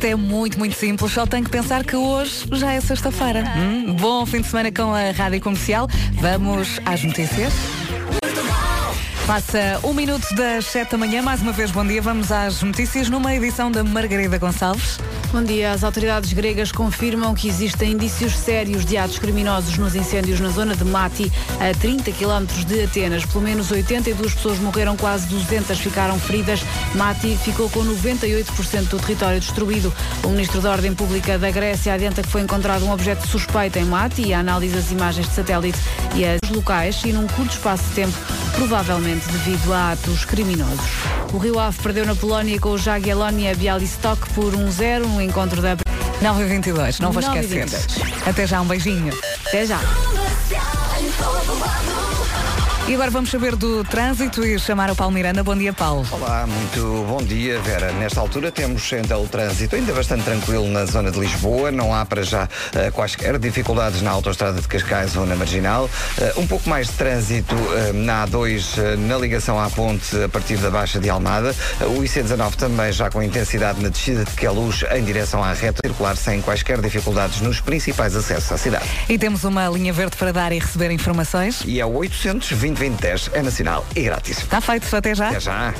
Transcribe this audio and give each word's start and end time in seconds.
Isto 0.00 0.06
é 0.06 0.14
muito, 0.14 0.58
muito 0.58 0.74
simples, 0.74 1.12
só 1.12 1.26
tem 1.26 1.44
que 1.44 1.50
pensar 1.50 1.84
que 1.84 1.94
hoje 1.94 2.46
já 2.52 2.72
é 2.72 2.80
sexta-feira. 2.80 3.44
Hum, 3.54 3.92
bom 3.96 4.24
fim 4.24 4.40
de 4.40 4.46
semana 4.46 4.72
com 4.72 4.94
a 4.94 5.10
Rádio 5.10 5.42
Comercial. 5.42 5.86
Vamos 6.14 6.80
às 6.86 7.04
notícias. 7.04 7.52
Passa 9.26 9.78
um 9.84 9.92
minuto 9.92 10.26
das 10.34 10.64
sete 10.64 10.92
da 10.92 10.96
manhã, 10.96 11.20
mais 11.20 11.42
uma 11.42 11.52
vez 11.52 11.70
bom 11.70 11.86
dia. 11.86 12.00
Vamos 12.00 12.32
às 12.32 12.62
notícias 12.62 13.10
numa 13.10 13.34
edição 13.34 13.70
da 13.70 13.84
Margarida 13.84 14.38
Gonçalves. 14.38 14.98
Bom 15.32 15.44
dia. 15.44 15.70
As 15.70 15.84
autoridades 15.84 16.32
gregas 16.32 16.72
confirmam 16.72 17.32
que 17.36 17.46
existem 17.46 17.92
indícios 17.92 18.36
sérios 18.36 18.84
de 18.84 18.96
atos 18.96 19.16
criminosos 19.16 19.78
nos 19.78 19.94
incêndios 19.94 20.40
na 20.40 20.48
zona 20.48 20.74
de 20.74 20.84
Mati, 20.84 21.30
a 21.60 21.72
30 21.72 22.10
km 22.10 22.46
de 22.66 22.82
Atenas. 22.82 23.24
Pelo 23.24 23.44
menos 23.44 23.70
82 23.70 24.34
pessoas 24.34 24.58
morreram, 24.58 24.96
quase 24.96 25.28
200 25.28 25.78
ficaram 25.78 26.18
feridas. 26.18 26.60
Mati 26.96 27.38
ficou 27.44 27.70
com 27.70 27.84
98% 27.84 28.88
do 28.88 28.98
território 28.98 29.38
destruído. 29.38 29.92
O 30.24 30.30
ministro 30.30 30.60
da 30.60 30.72
Ordem 30.72 30.92
Pública 30.94 31.38
da 31.38 31.52
Grécia 31.52 31.94
adianta 31.94 32.22
que 32.22 32.28
foi 32.28 32.40
encontrado 32.40 32.84
um 32.84 32.90
objeto 32.90 33.24
suspeito 33.28 33.78
em 33.78 33.84
Mati 33.84 34.22
e 34.22 34.34
a 34.34 34.40
análise 34.40 34.74
das 34.74 34.90
imagens 34.90 35.28
de 35.28 35.34
satélite 35.34 35.78
e 36.16 36.24
as 36.24 36.40
locais 36.50 37.02
e 37.04 37.12
num 37.12 37.28
curto 37.28 37.52
espaço 37.52 37.84
de 37.84 37.94
tempo, 37.94 38.18
provavelmente 38.56 39.28
devido 39.28 39.72
a 39.72 39.92
atos 39.92 40.24
criminosos. 40.24 40.90
O 41.32 41.38
Rio 41.38 41.60
Ave 41.60 41.78
perdeu 41.80 42.04
na 42.04 42.16
Polónia 42.16 42.58
com 42.58 42.70
o 42.70 42.78
Jagiellonia 42.78 43.54
Bialystok 43.54 44.28
por 44.30 44.52
1-0 44.52 45.19
encontro 45.22 45.60
da 45.62 45.76
9 46.20 46.42
e 46.42 46.46
22 46.46 47.00
não 47.00 47.12
vou 47.12 47.22
9 47.22 47.40
esquecer. 47.40 47.66
22. 47.66 48.26
Até 48.26 48.46
já, 48.46 48.60
um 48.60 48.66
beijinho. 48.66 49.12
Até 49.46 49.66
já. 49.66 49.80
E 52.90 52.94
agora 52.94 53.08
vamos 53.08 53.30
saber 53.30 53.54
do 53.54 53.84
trânsito 53.84 54.44
e 54.44 54.58
chamar 54.58 54.90
o 54.90 54.96
Paulo 54.96 55.14
Miranda. 55.14 55.44
Bom 55.44 55.54
dia, 55.54 55.72
Paulo. 55.72 56.04
Olá, 56.10 56.44
muito 56.44 57.06
bom 57.06 57.22
dia, 57.22 57.60
Vera. 57.60 57.92
Nesta 57.92 58.18
altura 58.18 58.50
temos 58.50 58.92
então 58.92 59.22
o 59.22 59.28
trânsito 59.28 59.76
ainda 59.76 59.92
bastante 59.92 60.24
tranquilo 60.24 60.66
na 60.66 60.84
zona 60.86 61.12
de 61.12 61.20
Lisboa. 61.20 61.70
Não 61.70 61.94
há 61.94 62.04
para 62.04 62.24
já 62.24 62.48
eh, 62.74 62.90
quaisquer 62.90 63.38
dificuldades 63.38 64.02
na 64.02 64.10
autoestrada 64.10 64.60
de 64.60 64.66
Cascais 64.66 65.14
ou 65.14 65.24
na 65.24 65.36
Marginal. 65.36 65.88
Eh, 66.18 66.34
um 66.36 66.48
pouco 66.48 66.68
mais 66.68 66.88
de 66.88 66.94
trânsito 66.94 67.54
eh, 67.54 67.92
na 67.92 68.26
A2 68.26 68.76
eh, 68.76 68.96
na 68.96 69.16
ligação 69.18 69.60
à 69.60 69.70
ponte 69.70 70.24
a 70.24 70.28
partir 70.28 70.56
da 70.56 70.68
Baixa 70.68 70.98
de 70.98 71.08
Almada. 71.08 71.54
O 71.96 72.02
IC19 72.02 72.56
também 72.56 72.90
já 72.90 73.08
com 73.08 73.22
intensidade 73.22 73.80
na 73.80 73.90
descida 73.90 74.24
de 74.24 74.32
Queluz 74.32 74.84
em 74.92 75.04
direção 75.04 75.44
à 75.44 75.52
reta 75.52 75.80
circular 75.80 76.16
sem 76.16 76.42
quaisquer 76.42 76.80
dificuldades 76.80 77.40
nos 77.40 77.60
principais 77.60 78.16
acessos 78.16 78.50
à 78.50 78.58
cidade. 78.58 78.84
E 79.08 79.16
temos 79.16 79.44
uma 79.44 79.68
linha 79.68 79.92
verde 79.92 80.16
para 80.16 80.32
dar 80.32 80.50
e 80.50 80.58
receber 80.58 80.90
informações. 80.90 81.62
E 81.64 81.78
é 81.78 81.86
o 81.86 81.94
820 81.94 82.79
2010 82.80 83.30
é 83.34 83.42
nacional 83.42 83.84
e 83.94 84.02
grátis. 84.02 84.38
Está 84.38 84.60
feito, 84.60 84.96
até 84.96 85.14
já. 85.14 85.28
Até 85.28 85.40
já. 85.40 85.74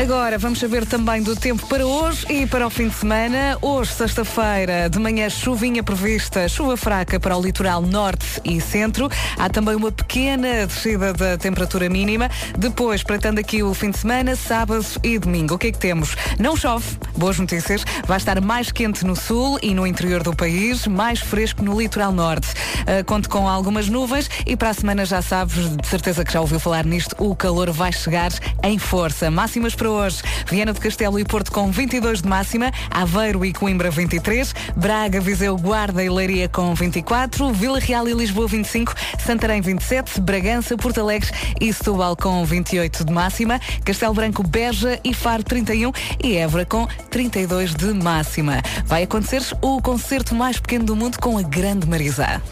Agora 0.00 0.38
vamos 0.38 0.60
saber 0.60 0.86
também 0.86 1.20
do 1.20 1.34
tempo 1.34 1.66
para 1.66 1.84
hoje 1.84 2.24
e 2.30 2.46
para 2.46 2.64
o 2.64 2.70
fim 2.70 2.86
de 2.86 2.94
semana. 2.94 3.58
Hoje, 3.60 3.90
sexta-feira, 3.90 4.88
de 4.88 4.96
manhã, 4.96 5.28
chuvinha 5.28 5.82
prevista, 5.82 6.48
chuva 6.48 6.76
fraca 6.76 7.18
para 7.18 7.36
o 7.36 7.42
litoral 7.42 7.82
norte 7.82 8.40
e 8.44 8.60
centro. 8.60 9.10
Há 9.36 9.48
também 9.48 9.74
uma 9.74 9.90
pequena 9.90 10.68
descida 10.68 11.12
da 11.12 11.36
temperatura 11.36 11.88
mínima. 11.88 12.30
Depois, 12.56 13.02
tratando 13.02 13.40
aqui 13.40 13.60
o 13.60 13.74
fim 13.74 13.90
de 13.90 13.98
semana, 13.98 14.36
sábado 14.36 14.86
e 15.02 15.18
domingo. 15.18 15.56
O 15.56 15.58
que 15.58 15.66
é 15.66 15.72
que 15.72 15.78
temos? 15.78 16.14
Não 16.38 16.56
chove, 16.56 16.96
boas 17.16 17.36
notícias. 17.36 17.82
Vai 18.06 18.18
estar 18.18 18.40
mais 18.40 18.70
quente 18.70 19.04
no 19.04 19.16
sul 19.16 19.58
e 19.60 19.74
no 19.74 19.84
interior 19.84 20.22
do 20.22 20.32
país, 20.32 20.86
mais 20.86 21.18
fresco 21.18 21.64
no 21.64 21.76
litoral 21.76 22.12
norte. 22.12 22.46
Uh, 22.82 23.04
conto 23.04 23.28
com 23.28 23.48
algumas 23.48 23.88
nuvens 23.88 24.30
e 24.46 24.56
para 24.56 24.70
a 24.70 24.74
semana 24.74 25.04
já 25.04 25.20
sabes, 25.20 25.76
de 25.76 25.88
certeza 25.88 26.24
que 26.24 26.32
já 26.32 26.40
ouviu 26.40 26.60
falar 26.60 26.86
nisto, 26.86 27.16
o 27.18 27.34
calor 27.34 27.72
vai 27.72 27.92
chegar 27.92 28.30
em 28.62 28.78
força. 28.78 29.28
Máximas 29.28 29.74
para 29.74 29.87
hoje. 29.88 30.22
Viana 30.48 30.72
do 30.72 30.80
Castelo 30.80 31.18
e 31.18 31.24
Porto 31.24 31.52
com 31.52 31.70
22 31.70 32.22
de 32.22 32.28
máxima, 32.28 32.72
Aveiro 32.90 33.44
e 33.44 33.52
Coimbra 33.52 33.90
23, 33.90 34.54
Braga, 34.76 35.20
Viseu, 35.20 35.56
Guarda 35.56 36.02
e 36.02 36.08
Leiria 36.08 36.48
com 36.48 36.74
24, 36.74 37.52
Vila 37.52 37.78
Real 37.78 38.08
e 38.08 38.12
Lisboa 38.12 38.46
25, 38.46 38.94
Santarém 39.24 39.60
27, 39.60 40.20
Bragança, 40.20 40.76
Porto 40.76 41.00
Alegre 41.00 41.30
e 41.60 41.72
Setúbal 41.72 42.16
com 42.16 42.44
28 42.44 43.04
de 43.04 43.12
máxima, 43.12 43.60
Castelo 43.84 44.14
Branco, 44.14 44.42
Beja 44.42 44.98
e 45.04 45.12
Faro 45.12 45.42
31 45.42 45.92
e 46.22 46.36
Évora 46.36 46.64
com 46.64 46.86
32 47.10 47.74
de 47.74 47.92
máxima. 47.94 48.62
Vai 48.84 49.02
acontecer 49.02 49.42
o 49.60 49.80
concerto 49.80 50.34
mais 50.34 50.58
pequeno 50.58 50.84
do 50.84 50.96
mundo 50.96 51.18
com 51.18 51.38
a 51.38 51.42
Grande 51.42 51.88
Marisa. 51.88 52.42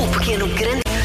O 0.00 0.18
pequeno 0.18 0.46
grande. 0.48 0.95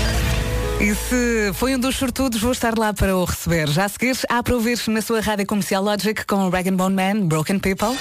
E 0.81 0.96
se 0.96 1.53
foi 1.53 1.75
um 1.75 1.80
dos 1.80 1.96
sortudos, 1.96 2.42
vou 2.42 2.52
estar 2.52 2.75
lá 2.75 2.92
para 2.92 3.16
o 3.16 3.24
receber. 3.24 3.69
Já 3.69 3.86
a 3.86 3.90
seguir, 3.90 4.18
há 4.28 4.42
para 4.42 4.56
ouvir 4.56 4.80
na 4.88 5.00
sua 5.00 5.22
rádio 5.22 5.46
comercial 5.46 5.84
Logic 5.84 6.25
com 6.25 6.50
Rag 6.50 6.72
Bone 6.72 6.96
Man, 6.96 7.28
Broken 7.28 7.59
People. 7.59 7.96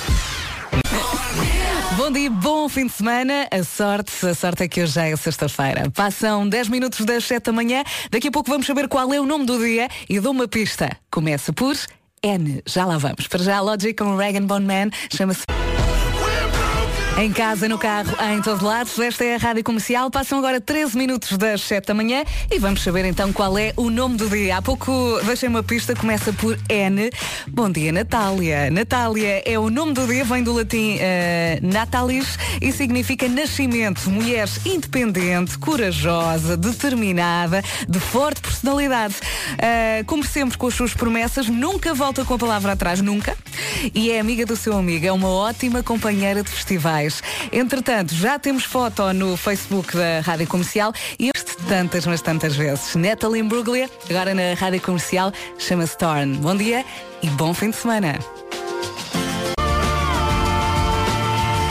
Bom 1.99 2.11
dia, 2.11 2.31
bom 2.31 2.71
fim 2.71 2.87
de 2.87 2.93
semana. 2.93 3.47
A 3.51 3.63
sorte, 3.63 4.27
a 4.27 4.35
sorte 4.35 4.63
é 4.63 4.69
que 4.69 4.83
hoje 4.83 4.93
já 4.95 5.07
é 5.07 5.15
sexta-feira. 5.15 5.91
Passam 5.91 6.49
10 6.49 6.71
minutos 6.71 7.05
das 7.05 7.23
7 7.25 7.45
da 7.45 7.53
manhã. 7.53 7.85
Daqui 8.11 8.29
a 8.29 8.31
pouco 8.31 8.49
vamos 8.49 8.67
saber 8.67 8.89
qual 8.89 9.13
é 9.13 9.21
o 9.21 9.27
nome 9.27 9.45
do 9.45 9.59
dia 9.59 9.87
e 10.09 10.19
dou 10.19 10.33
uma 10.33 10.49
pista. 10.49 10.97
Começa 11.11 11.53
por 11.53 11.77
N. 12.23 12.63
Já 12.67 12.87
lá 12.87 12.97
vamos. 12.97 13.29
Para 13.29 13.43
já, 13.43 13.61
Logic 13.61 13.93
com 13.93 14.17
Rag 14.17 14.41
Bone 14.41 14.65
Man 14.65 14.91
chama-se. 15.15 15.45
Em 17.21 17.31
casa, 17.31 17.69
no 17.69 17.77
carro, 17.77 18.17
em 18.33 18.41
todo 18.41 18.65
lado, 18.65 18.91
esta 19.03 19.23
é 19.23 19.35
a 19.35 19.37
Rádio 19.37 19.63
Comercial. 19.63 20.11
Passam 20.11 20.39
agora 20.39 20.59
13 20.59 20.97
minutos 20.97 21.37
das 21.37 21.61
7 21.61 21.89
da 21.89 21.93
manhã 21.93 22.25
e 22.51 22.59
vamos 22.59 22.83
saber 22.83 23.05
então 23.05 23.31
qual 23.31 23.59
é 23.59 23.75
o 23.77 23.91
nome 23.91 24.17
do 24.17 24.27
dia. 24.27 24.57
Há 24.57 24.63
pouco 24.63 24.91
deixei 25.27 25.47
uma 25.47 25.63
pista, 25.63 25.95
começa 25.95 26.33
por 26.33 26.59
N. 26.67 27.11
Bom 27.47 27.69
dia, 27.69 27.93
Natália. 27.93 28.71
Natália 28.71 29.43
é 29.45 29.59
o 29.59 29.69
nome 29.69 29.93
do 29.93 30.07
dia, 30.07 30.25
vem 30.25 30.43
do 30.43 30.55
latim 30.55 30.97
eh, 30.99 31.59
natalis 31.61 32.39
e 32.59 32.73
significa 32.73 33.29
nascimento. 33.29 34.09
Mulher 34.09 34.49
independente, 34.65 35.59
corajosa, 35.59 36.57
determinada, 36.57 37.63
de 37.87 38.01
forte 38.01 38.41
personalidade. 38.41 39.17
Como 40.07 40.25
sempre 40.25 40.57
com 40.57 40.69
as 40.69 40.75
suas 40.75 40.95
promessas, 40.95 41.49
nunca 41.49 41.93
volta 41.93 42.25
com 42.25 42.33
a 42.33 42.39
palavra 42.39 42.73
atrás, 42.73 43.03
nunca. 43.03 43.37
E 43.95 44.11
é 44.11 44.19
amiga 44.19 44.47
do 44.47 44.57
seu 44.57 44.75
amigo, 44.75 45.05
é 45.05 45.13
uma 45.13 45.29
ótima 45.29 45.83
companheira 45.83 46.43
de 46.43 46.49
festivais. 46.49 47.10
Entretanto, 47.53 48.15
já 48.15 48.39
temos 48.39 48.65
foto 48.65 49.13
no 49.13 49.37
Facebook 49.37 49.97
da 49.97 50.21
Rádio 50.21 50.47
Comercial 50.47 50.93
e 51.19 51.29
eu 51.29 51.33
tantas, 51.69 52.07
mas 52.07 52.21
tantas 52.21 52.57
vezes. 52.57 52.95
Natalie 52.97 53.43
Bruglia, 53.43 53.89
agora 54.09 54.35
na 54.35 54.55
Rádio 54.55 54.81
Comercial, 54.81 55.33
chama-se 55.59 55.97
Torn. 55.97 56.37
Bom 56.39 56.57
dia 56.57 56.85
e 57.23 57.29
bom 57.31 57.55
fim 57.55 57.71
de 57.71 57.77
semana. 57.77 58.19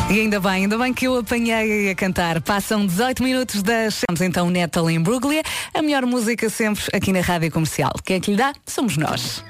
E 0.09 0.21
ainda 0.21 0.39
bem, 0.39 0.51
ainda 0.51 0.75
bem 0.75 0.91
que 0.91 1.05
eu 1.05 1.19
apanhei 1.19 1.91
a 1.91 1.95
cantar. 1.95 2.41
Passam 2.41 2.85
18 2.85 3.21
minutos 3.21 3.61
das. 3.61 4.01
Vamos 4.09 4.21
então 4.21 4.49
Natalie 4.49 4.97
Bruglia, 4.97 5.43
a 5.71 5.81
melhor 5.83 6.03
música 6.05 6.49
sempre 6.49 6.83
aqui 6.93 7.11
na 7.13 7.21
Rádio 7.21 7.51
Comercial. 7.51 7.91
Quem 8.03 8.15
é 8.15 8.19
que 8.19 8.31
lhe 8.31 8.37
dá? 8.37 8.53
Somos 8.65 8.97
nós. 8.97 9.43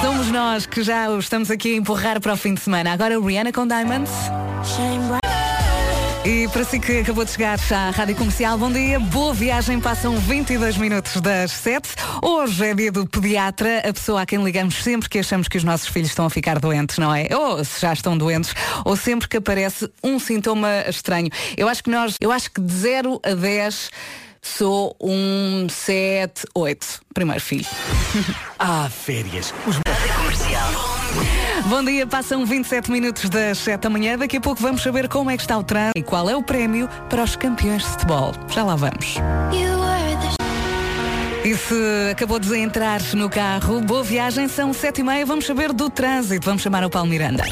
Somos 0.00 0.30
nós 0.30 0.64
que 0.64 0.82
já 0.82 1.14
estamos 1.18 1.50
aqui 1.50 1.74
a 1.74 1.76
empurrar 1.76 2.20
para 2.20 2.32
o 2.32 2.36
fim 2.36 2.54
de 2.54 2.60
semana. 2.60 2.92
Agora 2.92 3.20
Rihanna 3.20 3.52
com 3.52 3.66
Diamonds. 3.66 4.10
E 6.24 6.48
para 6.48 6.64
si 6.64 6.80
que 6.80 7.00
acabou 7.00 7.24
de 7.24 7.30
chegar 7.30 7.58
à 7.70 7.90
Rádio 7.90 8.16
Comercial, 8.16 8.56
bom 8.56 8.70
dia, 8.72 8.98
boa 8.98 9.34
viagem, 9.34 9.78
passam 9.78 10.16
22 10.16 10.78
minutos 10.78 11.20
das 11.20 11.50
7. 11.52 11.88
Hoje 12.22 12.66
é 12.66 12.74
dia 12.74 12.90
do 12.90 13.06
pediatra, 13.06 13.78
a 13.78 13.92
pessoa 13.92 14.22
a 14.22 14.26
quem 14.26 14.42
ligamos 14.42 14.82
sempre 14.82 15.08
que 15.08 15.18
achamos 15.18 15.48
que 15.48 15.58
os 15.58 15.64
nossos 15.64 15.88
filhos 15.88 16.08
estão 16.08 16.24
a 16.24 16.30
ficar 16.30 16.58
doentes, 16.58 16.96
não 16.96 17.14
é? 17.14 17.28
Ou 17.34 17.62
se 17.62 17.80
já 17.80 17.92
estão 17.92 18.16
doentes, 18.16 18.54
ou 18.84 18.96
sempre 18.96 19.28
que 19.28 19.36
aparece 19.36 19.90
um 20.02 20.18
sintoma 20.18 20.84
estranho. 20.88 21.28
Eu 21.56 21.68
acho 21.68 21.82
que 21.82 21.90
nós, 21.90 22.16
eu 22.20 22.32
acho 22.32 22.50
que 22.50 22.60
de 22.60 22.72
0 22.72 23.20
a 23.22 23.34
10 23.34 23.90
sou 24.42 24.96
um 25.00 25.66
7, 25.68 26.46
8. 26.54 26.86
Primeiro 27.14 27.40
filho. 27.40 27.66
Ah, 28.62 28.90
férias. 28.90 29.54
Os 29.66 29.78
Bom 31.66 31.82
dia, 31.82 32.06
passam 32.06 32.44
27 32.44 32.90
minutos 32.90 33.30
das 33.30 33.56
7 33.56 33.80
da 33.80 33.88
manhã. 33.88 34.18
Daqui 34.18 34.36
a 34.36 34.40
pouco 34.40 34.60
vamos 34.60 34.82
saber 34.82 35.08
como 35.08 35.30
é 35.30 35.36
que 35.36 35.42
está 35.42 35.56
o 35.56 35.62
trânsito 35.62 35.98
e 35.98 36.02
qual 36.02 36.28
é 36.28 36.36
o 36.36 36.42
prémio 36.42 36.86
para 37.08 37.22
os 37.22 37.36
campeões 37.36 37.82
de 37.82 37.88
futebol. 37.88 38.32
Já 38.48 38.62
lá 38.62 38.76
vamos. 38.76 39.14
E 41.42 41.56
se 41.56 42.10
acabou 42.10 42.38
de 42.38 42.54
entrar 42.58 43.00
no 43.14 43.30
carro, 43.30 43.80
boa 43.80 44.04
viagem, 44.04 44.46
são 44.46 44.74
7 44.74 45.00
e 45.00 45.04
meia. 45.04 45.24
Vamos 45.24 45.46
saber 45.46 45.72
do 45.72 45.88
trânsito. 45.88 46.44
Vamos 46.44 46.60
chamar 46.60 46.84
o 46.84 46.90
Paulo 46.90 47.08
Miranda. 47.08 47.44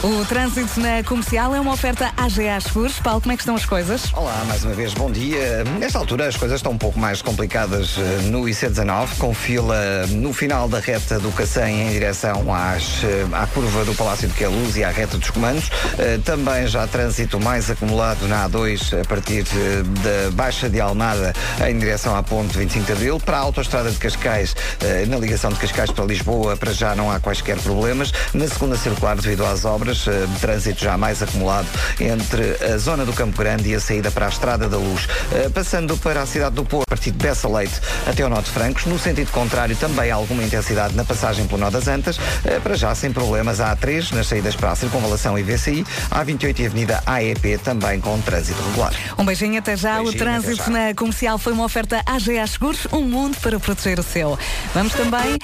O 0.00 0.24
trânsito 0.26 0.78
na 0.78 1.02
comercial 1.02 1.52
é 1.56 1.60
uma 1.60 1.72
oferta 1.72 2.12
AGA 2.16 2.60
Seguros. 2.60 3.00
Paulo, 3.00 3.20
como 3.20 3.32
é 3.32 3.36
que 3.36 3.42
estão 3.42 3.56
as 3.56 3.64
coisas? 3.66 4.12
Olá, 4.14 4.44
mais 4.46 4.62
uma 4.64 4.72
vez, 4.72 4.94
bom 4.94 5.10
dia. 5.10 5.64
Nesta 5.80 5.98
altura 5.98 6.28
as 6.28 6.36
coisas 6.36 6.60
estão 6.60 6.70
um 6.70 6.78
pouco 6.78 6.96
mais 7.00 7.20
complicadas 7.20 7.96
eh, 7.98 8.22
no 8.28 8.42
IC19, 8.42 9.08
com 9.18 9.34
fila 9.34 10.06
no 10.10 10.32
final 10.32 10.68
da 10.68 10.78
reta 10.78 11.18
do 11.18 11.32
Cacém 11.32 11.88
em 11.88 11.90
direção 11.90 12.54
às, 12.54 13.02
eh, 13.02 13.26
à 13.32 13.44
curva 13.48 13.84
do 13.84 13.92
Palácio 13.92 14.28
de 14.28 14.34
Queluz 14.34 14.76
e 14.76 14.84
à 14.84 14.90
reta 14.90 15.18
dos 15.18 15.30
comandos. 15.30 15.68
Eh, 15.98 16.18
Também 16.24 16.68
já 16.68 16.86
trânsito 16.86 17.40
mais 17.40 17.68
acumulado 17.68 18.28
na 18.28 18.48
A2 18.48 19.00
a 19.00 19.04
partir 19.04 19.44
eh, 19.52 19.82
da 19.82 20.30
Baixa 20.30 20.70
de 20.70 20.80
Almada 20.80 21.32
em 21.68 21.76
direção 21.76 22.14
à 22.14 22.22
ponte 22.22 22.56
25 22.56 22.86
de 22.86 22.92
Abril. 22.92 23.18
Para 23.18 23.38
a 23.38 23.40
autoestrada 23.40 23.90
de 23.90 23.98
Cascais, 23.98 24.54
eh, 24.80 25.06
na 25.08 25.16
ligação 25.18 25.50
de 25.50 25.58
Cascais 25.58 25.90
para 25.90 26.04
Lisboa, 26.04 26.56
para 26.56 26.72
já 26.72 26.94
não 26.94 27.10
há 27.10 27.18
quaisquer 27.18 27.56
problemas. 27.58 28.12
Na 28.32 28.46
segunda 28.46 28.76
circular, 28.76 29.16
devido 29.16 29.44
às 29.44 29.64
obras, 29.64 29.87
eh, 30.06 30.26
trânsito 30.40 30.82
já 30.84 30.96
mais 30.98 31.22
acumulado 31.22 31.66
entre 32.00 32.56
a 32.64 32.76
zona 32.78 33.04
do 33.04 33.12
Campo 33.12 33.36
Grande 33.38 33.68
e 33.70 33.74
a 33.74 33.80
saída 33.80 34.10
para 34.10 34.26
a 34.26 34.28
Estrada 34.28 34.68
da 34.68 34.76
Luz. 34.76 35.08
Eh, 35.32 35.48
Passando 35.48 35.96
para 35.98 36.22
a 36.22 36.26
cidade 36.26 36.54
do 36.54 36.64
Porto, 36.64 36.84
a 36.88 36.90
partir 36.94 37.10
de 37.10 37.18
Bessa 37.18 37.48
Leite 37.48 37.80
até 38.06 38.22
ao 38.22 38.28
Nó 38.28 38.40
de 38.40 38.50
Francos. 38.50 38.84
No 38.86 38.98
sentido 38.98 39.30
contrário, 39.30 39.74
também 39.76 40.10
há 40.10 40.14
alguma 40.14 40.42
intensidade 40.42 40.94
na 40.94 41.04
passagem 41.04 41.46
pelo 41.46 41.60
Nó 41.60 41.70
das 41.70 41.88
Antas. 41.88 42.18
Eh, 42.44 42.60
Para 42.60 42.74
já, 42.76 42.94
sem 42.94 43.12
problemas, 43.12 43.60
a 43.60 43.74
A3 43.74 44.12
nas 44.12 44.26
saídas 44.26 44.54
para 44.54 44.72
a 44.72 44.76
Circunvalação 44.76 45.38
e 45.38 45.42
VCI. 45.42 45.84
A 46.10 46.24
A28 46.24 46.58
e 46.60 46.66
Avenida 46.66 47.02
AEP 47.06 47.58
também 47.64 48.00
com 48.00 48.20
trânsito 48.20 48.62
regular. 48.62 48.92
Um 49.18 49.24
beijinho 49.24 49.58
até 49.58 49.76
já. 49.76 49.96
Beijinho, 49.96 50.14
o 50.14 50.18
trânsito 50.18 50.64
já. 50.64 50.70
na 50.70 50.94
comercial 50.94 51.38
foi 51.38 51.52
uma 51.52 51.64
oferta 51.64 52.02
AGA 52.06 52.46
Seguros, 52.46 52.86
um 52.92 53.02
mundo 53.02 53.36
para 53.40 53.58
proteger 53.58 53.98
o 53.98 54.02
seu. 54.02 54.38
Vamos 54.74 54.92
também 54.92 55.38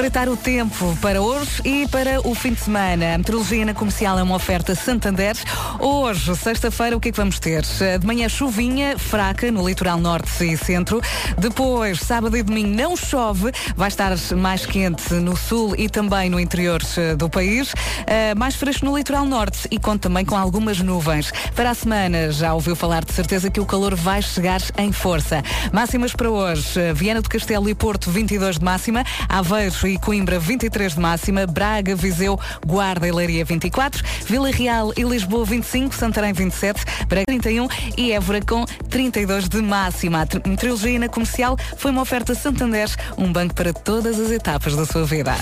espreitar 0.00 0.30
o 0.30 0.36
tempo 0.36 0.96
para 1.02 1.20
hoje 1.20 1.60
e 1.62 1.86
para 1.88 2.26
o 2.26 2.34
fim 2.34 2.54
de 2.54 2.60
semana. 2.60 3.14
A 3.14 3.18
meteorologia 3.18 3.66
na 3.66 3.74
comercial 3.74 4.18
é 4.18 4.22
uma 4.22 4.34
oferta 4.34 4.74
Santander. 4.74 5.36
Hoje, 5.78 6.34
sexta-feira, 6.36 6.96
o 6.96 7.00
que 7.00 7.10
é 7.10 7.12
que 7.12 7.18
vamos 7.18 7.38
ter? 7.38 7.62
De 8.00 8.06
manhã, 8.06 8.26
chuvinha 8.26 8.98
fraca 8.98 9.52
no 9.52 9.68
litoral 9.68 9.98
norte 9.98 10.42
e 10.42 10.56
centro. 10.56 11.02
Depois, 11.36 12.00
sábado 12.00 12.34
e 12.34 12.42
domingo, 12.42 12.74
não 12.74 12.96
chove. 12.96 13.52
Vai 13.76 13.88
estar 13.88 14.16
mais 14.38 14.64
quente 14.64 15.12
no 15.12 15.36
sul 15.36 15.74
e 15.76 15.86
também 15.86 16.30
no 16.30 16.40
interior 16.40 16.80
eh, 16.96 17.14
do 17.14 17.28
país. 17.28 17.74
Eh, 18.06 18.34
mais 18.34 18.54
fresco 18.54 18.86
no 18.86 18.96
litoral 18.96 19.26
norte 19.26 19.68
e 19.70 19.78
conta 19.78 20.08
também 20.08 20.24
com 20.24 20.34
algumas 20.34 20.80
nuvens. 20.80 21.30
Para 21.54 21.70
a 21.70 21.74
semana, 21.74 22.32
já 22.32 22.54
ouviu 22.54 22.74
falar 22.74 23.04
de 23.04 23.12
certeza 23.12 23.50
que 23.50 23.60
o 23.60 23.66
calor 23.66 23.94
vai 23.94 24.22
chegar 24.22 24.62
em 24.78 24.92
força. 24.92 25.42
Máximas 25.72 26.14
para 26.14 26.30
hoje. 26.30 26.80
eh, 26.80 26.94
Viana 26.94 27.20
do 27.20 27.28
Castelo 27.28 27.68
e 27.68 27.74
Porto, 27.74 28.10
22 28.10 28.58
de 28.58 28.64
máxima. 28.64 29.04
Aveiro 29.28 29.89
e 29.90 29.98
Coimbra, 29.98 30.38
23 30.38 30.94
de 30.94 31.00
máxima. 31.00 31.46
Braga, 31.46 31.94
Viseu, 31.94 32.38
Guarda 32.66 33.06
e 33.06 33.12
Leiria, 33.12 33.44
24. 33.44 34.02
Vila 34.26 34.50
Real 34.50 34.92
e 34.96 35.02
Lisboa, 35.02 35.44
25. 35.44 35.94
Santarém, 35.94 36.32
27. 36.32 36.82
Braga, 37.08 37.24
31. 37.26 37.68
E 37.96 38.12
Évora, 38.12 38.40
com 38.40 38.64
32 38.88 39.48
de 39.48 39.60
máxima. 39.62 40.22
A 40.22 40.26
tri- 40.26 40.42
meteorologia 40.46 40.98
na 40.98 41.08
comercial 41.08 41.56
foi 41.76 41.90
uma 41.90 42.02
oferta 42.02 42.34
Santander, 42.34 42.88
um 43.18 43.32
banco 43.32 43.54
para 43.54 43.72
todas 43.72 44.18
as 44.18 44.30
etapas 44.30 44.74
da 44.76 44.86
sua 44.86 45.04
vida. 45.04 45.34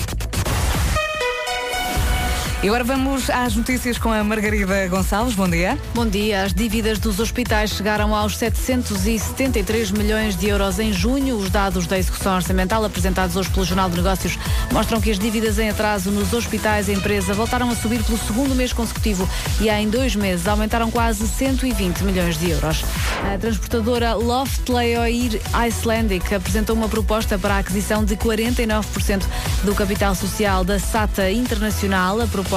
E 2.61 2.67
agora 2.67 2.83
vamos 2.83 3.29
às 3.29 3.55
notícias 3.55 3.97
com 3.97 4.11
a 4.11 4.21
Margarida 4.21 4.85
Gonçalves. 4.89 5.33
Bom 5.33 5.47
dia. 5.47 5.77
Bom 5.95 6.05
dia. 6.05 6.43
As 6.43 6.53
dívidas 6.53 6.99
dos 6.99 7.17
hospitais 7.17 7.69
chegaram 7.69 8.13
aos 8.13 8.35
773 8.35 9.91
milhões 9.91 10.35
de 10.35 10.49
euros 10.49 10.77
em 10.77 10.91
junho. 10.91 11.37
Os 11.37 11.49
dados 11.49 11.87
da 11.87 11.97
execução 11.97 12.35
orçamental 12.35 12.83
apresentados 12.83 13.37
hoje 13.37 13.49
pelo 13.49 13.63
Jornal 13.63 13.89
de 13.89 13.95
Negócios 13.95 14.37
mostram 14.73 14.99
que 14.99 15.09
as 15.09 15.17
dívidas 15.17 15.57
em 15.57 15.69
atraso 15.69 16.11
nos 16.11 16.33
hospitais 16.33 16.89
e 16.89 16.91
empresa 16.91 17.33
voltaram 17.33 17.69
a 17.69 17.75
subir 17.77 18.03
pelo 18.03 18.17
segundo 18.17 18.53
mês 18.53 18.73
consecutivo 18.73 19.27
e 19.61 19.69
há 19.69 19.79
em 19.79 19.89
dois 19.89 20.13
meses 20.13 20.45
aumentaram 20.45 20.91
quase 20.91 21.25
120 21.25 22.01
milhões 22.01 22.37
de 22.37 22.49
euros. 22.49 22.83
A 23.33 23.37
transportadora 23.37 24.15
Loftleoir 24.15 25.39
Icelandic 25.53 26.35
apresentou 26.35 26.75
uma 26.75 26.89
proposta 26.89 27.39
para 27.39 27.55
a 27.55 27.59
aquisição 27.59 28.03
de 28.03 28.17
49% 28.17 29.23
do 29.63 29.73
capital 29.73 30.13
social 30.13 30.65
da 30.65 30.77
SATA 30.77 31.31
Internacional. 31.31 32.19
A 32.19 32.27
proposta 32.27 32.48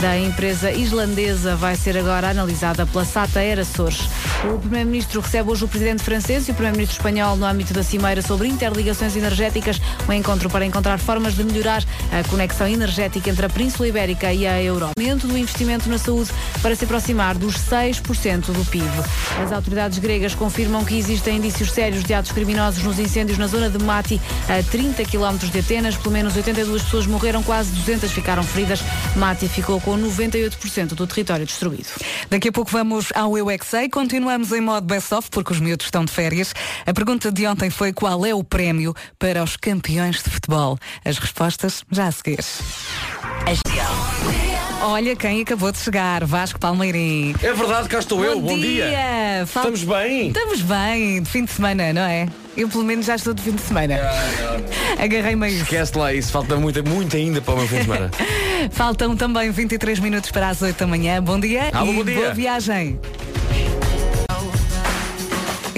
da 0.00 0.18
empresa 0.18 0.72
islandesa 0.72 1.54
vai 1.54 1.76
ser 1.76 1.98
agora 1.98 2.30
analisada 2.30 2.86
pela 2.86 3.04
SATA 3.04 3.40
Era 3.40 3.60
Açores. 3.60 4.08
O 4.44 4.58
Primeiro-Ministro 4.58 5.20
recebe 5.20 5.50
hoje 5.50 5.64
o 5.64 5.68
Presidente 5.68 6.02
francês 6.02 6.48
e 6.48 6.50
o 6.50 6.54
Primeiro-Ministro 6.54 6.96
espanhol 6.96 7.36
no 7.36 7.44
âmbito 7.44 7.74
da 7.74 7.82
Cimeira 7.82 8.22
sobre 8.22 8.48
interligações 8.48 9.16
energéticas, 9.16 9.80
um 10.08 10.12
encontro 10.14 10.48
para 10.48 10.64
encontrar 10.64 10.98
formas 10.98 11.34
de 11.34 11.44
melhorar 11.44 11.84
a 12.10 12.26
conexão 12.28 12.66
energética 12.66 13.28
entre 13.28 13.44
a 13.44 13.50
Península 13.50 13.88
Ibérica 13.88 14.32
e 14.32 14.46
a 14.46 14.62
Europa. 14.62 14.94
Aumento 14.96 15.26
do 15.26 15.36
investimento 15.36 15.90
na 15.90 15.98
saúde 15.98 16.30
para 16.62 16.74
se 16.74 16.84
aproximar 16.84 17.36
dos 17.36 17.56
6% 17.56 18.46
do 18.46 18.64
PIB. 18.64 18.88
As 19.44 19.52
autoridades 19.52 19.98
gregas 19.98 20.34
confirmam 20.34 20.84
que 20.86 20.96
existem 20.96 21.36
indícios 21.36 21.70
sérios 21.72 22.02
de 22.02 22.14
atos 22.14 22.32
criminosos 22.32 22.82
nos 22.82 22.98
incêndios 22.98 23.36
na 23.36 23.46
zona 23.46 23.68
de 23.68 23.82
Mati, 23.84 24.18
a 24.48 24.62
30 24.62 25.04
km 25.04 25.36
de 25.50 25.58
Atenas. 25.58 25.96
Pelo 25.96 26.12
menos 26.12 26.34
82 26.34 26.82
pessoas 26.82 27.06
morreram, 27.06 27.42
quase 27.42 27.70
200 27.72 28.10
ficaram 28.10 28.42
feridas. 28.42 28.80
Mati 29.18 29.48
ficou 29.48 29.80
com 29.80 29.98
98% 29.98 30.94
do 30.94 31.06
território 31.06 31.44
destruído. 31.44 31.88
Daqui 32.30 32.48
a 32.48 32.52
pouco 32.52 32.70
vamos 32.70 33.06
ao 33.14 33.36
Eu 33.36 33.50
é 33.50 33.58
Que 33.58 33.66
Sei. 33.66 33.88
Continuamos 33.88 34.52
em 34.52 34.60
modo 34.60 34.86
best-of 34.86 35.28
porque 35.30 35.52
os 35.52 35.58
miúdos 35.60 35.86
estão 35.86 36.04
de 36.04 36.12
férias. 36.12 36.54
A 36.86 36.92
pergunta 36.94 37.32
de 37.32 37.46
ontem 37.46 37.68
foi 37.68 37.92
qual 37.92 38.24
é 38.24 38.32
o 38.34 38.44
prémio 38.44 38.94
para 39.18 39.42
os 39.42 39.56
campeões 39.56 40.22
de 40.22 40.30
futebol. 40.30 40.78
As 41.04 41.18
respostas 41.18 41.84
já 41.90 42.06
a 42.06 42.12
seguir. 42.12 42.38
Olha 44.82 45.16
quem 45.16 45.42
acabou 45.42 45.72
de 45.72 45.78
chegar, 45.78 46.24
Vasco 46.24 46.58
Palmeirim. 46.60 47.34
É 47.42 47.52
verdade, 47.52 47.88
cá 47.88 47.98
estou 47.98 48.24
eu. 48.24 48.40
Bom 48.40 48.56
dia. 48.58 49.44
Fal- 49.46 49.64
Estamos 49.72 49.82
bem? 49.84 50.28
Estamos 50.28 50.62
bem, 50.62 51.22
de 51.22 51.28
fim 51.28 51.44
de 51.44 51.50
semana, 51.50 51.92
não 51.92 52.02
é? 52.02 52.28
Eu 52.58 52.68
pelo 52.68 52.82
menos 52.82 53.06
já 53.06 53.14
estou 53.14 53.32
de 53.32 53.40
fim 53.40 53.52
de 53.52 53.62
semana. 53.62 54.00
Agarrei-me 54.98 55.46
a 55.46 55.48
isso. 55.48 55.62
Esquece 55.62 55.96
lá 55.96 56.12
isso, 56.12 56.32
falta 56.32 56.56
muito, 56.56 56.82
muito 56.88 57.16
ainda 57.16 57.40
para 57.40 57.54
o 57.54 57.56
meu 57.58 57.68
fim 57.68 57.76
de 57.76 57.82
semana. 57.82 58.10
Faltam 58.72 59.16
também 59.16 59.48
23 59.52 60.00
minutos 60.00 60.32
para 60.32 60.48
as 60.48 60.60
8 60.60 60.76
da 60.76 60.86
manhã. 60.88 61.22
Bom 61.22 61.38
dia 61.38 61.70
Alô, 61.72 61.92
e 61.92 61.94
bom 61.94 62.04
dia. 62.04 62.14
boa 62.16 62.34
viagem. 62.34 62.98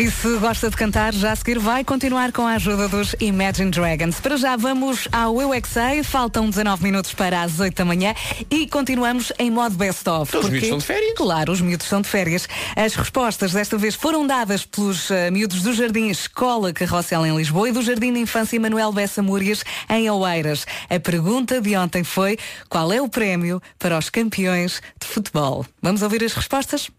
E 0.01 0.11
se 0.11 0.39
gosta 0.39 0.71
de 0.71 0.77
cantar, 0.79 1.13
já 1.13 1.33
a 1.33 1.37
seguir 1.37 1.59
vai 1.59 1.85
continuar 1.85 2.33
com 2.33 2.47
a 2.47 2.53
ajuda 2.53 2.89
dos 2.89 3.15
Imagine 3.21 3.71
Dragons. 3.71 4.19
Para 4.19 4.39
já 4.39 4.57
vamos 4.57 5.07
ao 5.13 5.43
Eu 5.43 5.53
é. 5.53 5.61
Faltam 6.03 6.49
19 6.49 6.83
minutos 6.83 7.13
para 7.13 7.43
as 7.43 7.61
8 7.61 7.77
da 7.77 7.85
manhã 7.85 8.15
e 8.51 8.67
continuamos 8.67 9.31
em 9.39 9.51
modo 9.51 9.77
best-of. 9.77 10.31
Então 10.31 10.41
os 10.41 10.47
porque- 10.47 10.53
miúdos 10.53 10.63
estão 10.63 10.79
de 10.79 10.85
férias? 10.87 11.13
Claro, 11.15 11.53
os 11.53 11.61
miúdos 11.61 11.85
estão 11.85 12.01
de 12.01 12.09
férias. 12.09 12.49
As 12.75 12.95
respostas 12.95 13.53
desta 13.53 13.77
vez 13.77 13.95
foram 13.95 14.27
dadas 14.27 14.65
pelos 14.65 15.11
eh, 15.11 15.31
miúdos 15.31 15.61
do 15.61 15.75
Jardim 15.75 16.09
Escola 16.09 16.73
Carrossel 16.73 17.27
em 17.27 17.37
Lisboa 17.37 17.69
e 17.69 17.73
do 17.73 17.83
Jardim 17.83 18.15
de 18.15 18.21
Infância 18.21 18.59
Manuel 18.59 18.93
Bessa 18.93 19.23
Múrias 19.23 19.63
em 19.91 20.09
Oeiras. 20.09 20.67
A 20.89 20.99
pergunta 20.99 21.61
de 21.61 21.77
ontem 21.77 22.05
foi 22.05 22.39
qual 22.71 22.91
é 22.91 23.03
o 23.03 23.09
prémio 23.09 23.61
para 23.79 23.99
os 23.99 24.09
campeões 24.09 24.81
de 24.99 25.07
futebol? 25.07 25.67
Vamos 25.83 26.01
ouvir 26.01 26.25
as 26.25 26.33
respostas? 26.33 26.91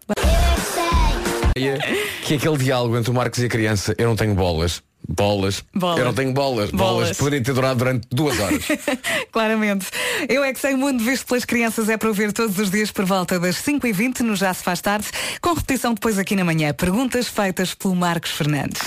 Que 1.54 2.34
é 2.34 2.36
aquele 2.36 2.56
diálogo 2.56 2.96
entre 2.96 3.10
o 3.10 3.14
Marcos 3.14 3.38
e 3.40 3.46
a 3.46 3.48
criança, 3.48 3.94
eu 3.98 4.08
não 4.08 4.16
tenho 4.16 4.34
bolas. 4.34 4.82
Bolas. 5.08 5.64
Bolas. 5.74 5.98
Eu 5.98 6.04
não 6.04 6.14
tenho 6.14 6.32
bolas. 6.32 6.70
Bolas. 6.70 7.00
Bolas. 7.00 7.16
Poderiam 7.16 7.42
ter 7.42 7.52
durado 7.52 7.78
durante 7.78 8.06
duas 8.10 8.38
horas. 8.38 8.62
Claramente. 9.32 9.86
Eu 10.28 10.44
é 10.44 10.52
que 10.52 10.60
sei 10.60 10.74
o 10.74 10.78
mundo 10.78 11.02
visto 11.02 11.26
pelas 11.26 11.44
crianças 11.44 11.88
é 11.88 11.96
para 11.96 12.08
ouvir 12.08 12.32
todos 12.32 12.56
os 12.58 12.70
dias 12.70 12.90
por 12.90 13.04
volta 13.04 13.38
das 13.38 13.56
5h20 13.56 14.20
no 14.20 14.36
Já 14.36 14.54
se 14.54 14.62
faz 14.62 14.80
tarde, 14.80 15.08
com 15.40 15.54
repetição 15.54 15.92
depois 15.94 16.18
aqui 16.18 16.36
na 16.36 16.44
manhã. 16.44 16.72
Perguntas 16.72 17.26
feitas 17.26 17.74
pelo 17.74 17.96
Marcos 17.96 18.30
Fernandes. 18.30 18.80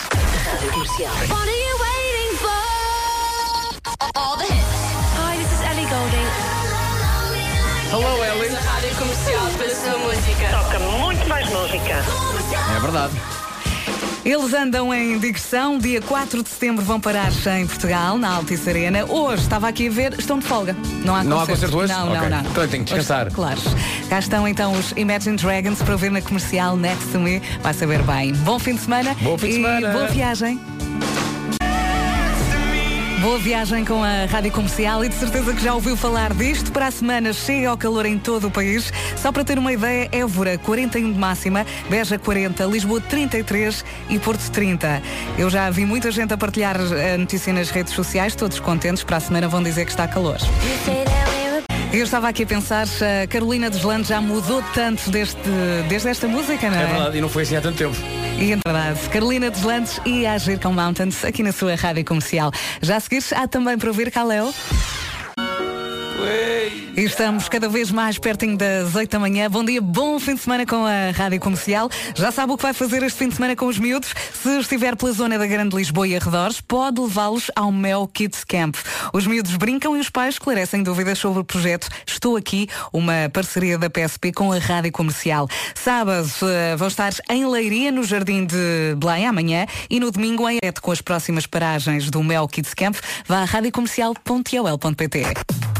Hello, 7.91 8.23
Ellie. 8.25 8.49
Rádio 8.49 8.95
comercial 8.95 9.47
pela 9.57 9.75
sua 9.75 9.97
música. 9.99 10.49
Toca 10.49 10.79
música. 11.79 12.03
É 12.75 12.79
verdade. 12.79 13.13
Eles 14.23 14.53
andam 14.55 14.91
em 14.91 15.19
digressão, 15.19 15.77
dia 15.77 16.01
4 16.01 16.41
de 16.41 16.49
setembro 16.49 16.83
vão 16.83 16.99
parar 16.99 17.29
em 17.59 17.67
Portugal, 17.67 18.17
na 18.17 18.29
Altice 18.29 18.67
Arena. 18.69 19.05
Hoje, 19.05 19.43
estava 19.43 19.67
aqui 19.67 19.87
a 19.87 19.91
ver, 19.91 20.15
estão 20.17 20.39
de 20.39 20.45
folga. 20.45 20.75
Não 21.03 21.13
há 21.15 21.23
Não 21.23 21.37
há 21.37 21.45
concerto. 21.45 21.73
concerto 21.73 21.77
hoje? 21.77 21.93
Não, 21.93 22.07
Ok. 22.07 22.29
não, 22.29 22.41
não. 22.41 22.49
Então 22.49 22.67
tem 22.67 22.79
que 22.83 22.85
descansar. 22.85 23.27
Hoje, 23.27 23.35
claro. 23.35 23.59
Cá 24.09 24.17
estão 24.19 24.47
então 24.47 24.71
os 24.73 24.93
Imagine 24.97 25.37
Dragons 25.37 25.79
para 25.79 25.91
ouvir 25.93 26.09
na 26.11 26.21
comercial 26.21 26.75
Next 26.75 27.09
to 27.11 27.19
Me. 27.19 27.39
Vai 27.61 27.73
saber 27.73 28.01
bem. 28.01 28.33
Bom 28.33 28.57
fim 28.57 28.73
de 28.75 28.81
semana. 28.81 29.15
Bom 29.21 29.37
fim 29.37 29.47
de 29.47 29.51
e 29.51 29.55
semana. 29.57 29.89
Boa 29.91 30.07
viagem. 30.07 30.59
Boa 33.21 33.39
viagem 33.39 33.85
com 33.85 34.03
a 34.03 34.25
Rádio 34.25 34.51
Comercial 34.51 35.03
e 35.03 35.09
de 35.09 35.15
certeza 35.15 35.53
que 35.53 35.63
já 35.63 35.73
ouviu 35.73 35.95
falar 35.95 36.33
disto. 36.33 36.71
Para 36.71 36.87
a 36.87 36.91
semana 36.91 37.31
chega 37.31 37.69
ao 37.69 37.77
calor 37.77 38.05
em 38.05 38.19
todo 38.19 38.47
o 38.47 38.51
país. 38.51 38.91
Só 39.15 39.31
para 39.31 39.43
ter 39.43 39.57
uma 39.57 39.71
ideia, 39.71 40.09
Évora 40.11 40.57
41 40.57 41.13
de 41.13 41.17
máxima, 41.17 41.65
Beja 41.89 42.19
40, 42.19 42.65
Lisboa 42.65 42.99
33 43.01 43.85
e 44.09 44.19
Porto 44.19 44.51
30. 44.51 45.01
Eu 45.37 45.49
já 45.49 45.69
vi 45.69 45.85
muita 45.85 46.11
gente 46.11 46.33
a 46.33 46.37
partilhar 46.37 46.77
a 46.77 47.17
notícia 47.17 47.53
nas 47.53 47.69
redes 47.69 47.93
sociais, 47.93 48.35
todos 48.35 48.59
contentes. 48.59 49.03
Para 49.03 49.17
a 49.17 49.21
semana 49.21 49.47
vão 49.47 49.63
dizer 49.63 49.85
que 49.85 49.91
está 49.91 50.07
calor. 50.07 50.37
Eu 51.95 52.03
estava 52.03 52.27
aqui 52.27 52.43
a 52.43 52.45
pensar, 52.45 52.85
a 53.23 53.25
Carolina 53.25 53.69
Deslandes 53.69 54.09
já 54.09 54.19
mudou 54.19 54.61
tanto 54.73 55.09
desde, 55.09 55.37
desde 55.87 56.09
esta 56.09 56.27
música, 56.27 56.69
não 56.69 56.77
é? 56.77 56.83
É 56.83 56.87
verdade, 56.87 57.17
e 57.17 57.21
não 57.21 57.29
foi 57.29 57.43
assim 57.43 57.55
há 57.55 57.61
tanto 57.61 57.77
tempo. 57.77 57.95
E 58.37 58.51
é 58.51 58.57
verdade. 58.67 58.99
Carolina 59.07 59.49
Deslandes 59.49 60.01
e 60.05 60.27
Agir 60.27 60.59
com 60.59 60.73
Mountains 60.73 61.23
aqui 61.23 61.41
na 61.41 61.53
sua 61.53 61.73
rádio 61.75 62.03
comercial. 62.03 62.51
Já 62.81 62.97
a 62.97 62.99
seguir, 62.99 63.23
há 63.33 63.47
também 63.47 63.77
para 63.77 63.87
ouvir 63.87 64.11
Caleo. 64.11 64.53
E 66.97 67.01
estamos 67.01 67.49
cada 67.49 67.67
vez 67.67 67.91
mais 67.91 68.17
pertinho 68.17 68.57
das 68.57 68.95
8 68.95 69.11
da 69.11 69.19
manhã. 69.19 69.49
Bom 69.49 69.65
dia, 69.65 69.81
bom 69.81 70.17
fim 70.17 70.35
de 70.35 70.39
semana 70.39 70.65
com 70.65 70.85
a 70.85 71.11
Rádio 71.11 71.41
Comercial. 71.41 71.89
Já 72.15 72.31
sabe 72.31 72.53
o 72.53 72.57
que 72.57 72.63
vai 72.63 72.73
fazer 72.73 73.03
este 73.03 73.19
fim 73.19 73.27
de 73.27 73.35
semana 73.35 73.53
com 73.53 73.67
os 73.67 73.77
miúdos? 73.77 74.13
Se 74.33 74.59
estiver 74.59 74.95
pela 74.95 75.11
zona 75.11 75.37
da 75.37 75.45
Grande 75.45 75.75
Lisboa 75.75 76.07
e 76.07 76.15
arredores, 76.15 76.61
pode 76.61 77.01
levá-los 77.01 77.51
ao 77.53 77.69
Mel 77.69 78.07
Kids 78.07 78.45
Camp. 78.45 78.77
Os 79.11 79.27
miúdos 79.27 79.57
brincam 79.57 79.97
e 79.97 79.99
os 79.99 80.09
pais 80.09 80.35
esclarecem 80.35 80.83
dúvidas 80.83 81.19
sobre 81.19 81.41
o 81.41 81.43
projeto 81.43 81.89
Estou 82.07 82.37
Aqui, 82.37 82.69
uma 82.93 83.29
parceria 83.33 83.77
da 83.77 83.89
PSP 83.89 84.31
com 84.31 84.53
a 84.53 84.57
Rádio 84.57 84.93
Comercial. 84.93 85.49
Sábado 85.73 86.29
eh, 86.43 86.77
vão 86.77 86.87
estar 86.87 87.11
em 87.29 87.45
Leiria, 87.45 87.91
no 87.91 88.05
Jardim 88.05 88.45
de 88.45 88.95
Belém, 88.97 89.27
amanhã, 89.27 89.65
e 89.89 89.99
no 89.99 90.09
domingo 90.11 90.47
em 90.47 90.59
Ete, 90.63 90.79
com 90.79 90.91
as 90.91 91.01
próximas 91.01 91.45
paragens 91.45 92.09
do 92.09 92.23
Mel 92.23 92.47
Kids 92.47 92.73
Camp. 92.73 92.95
Vá 93.27 93.41
a 93.41 93.45
radiocomercial.ol.pt. 93.45 95.74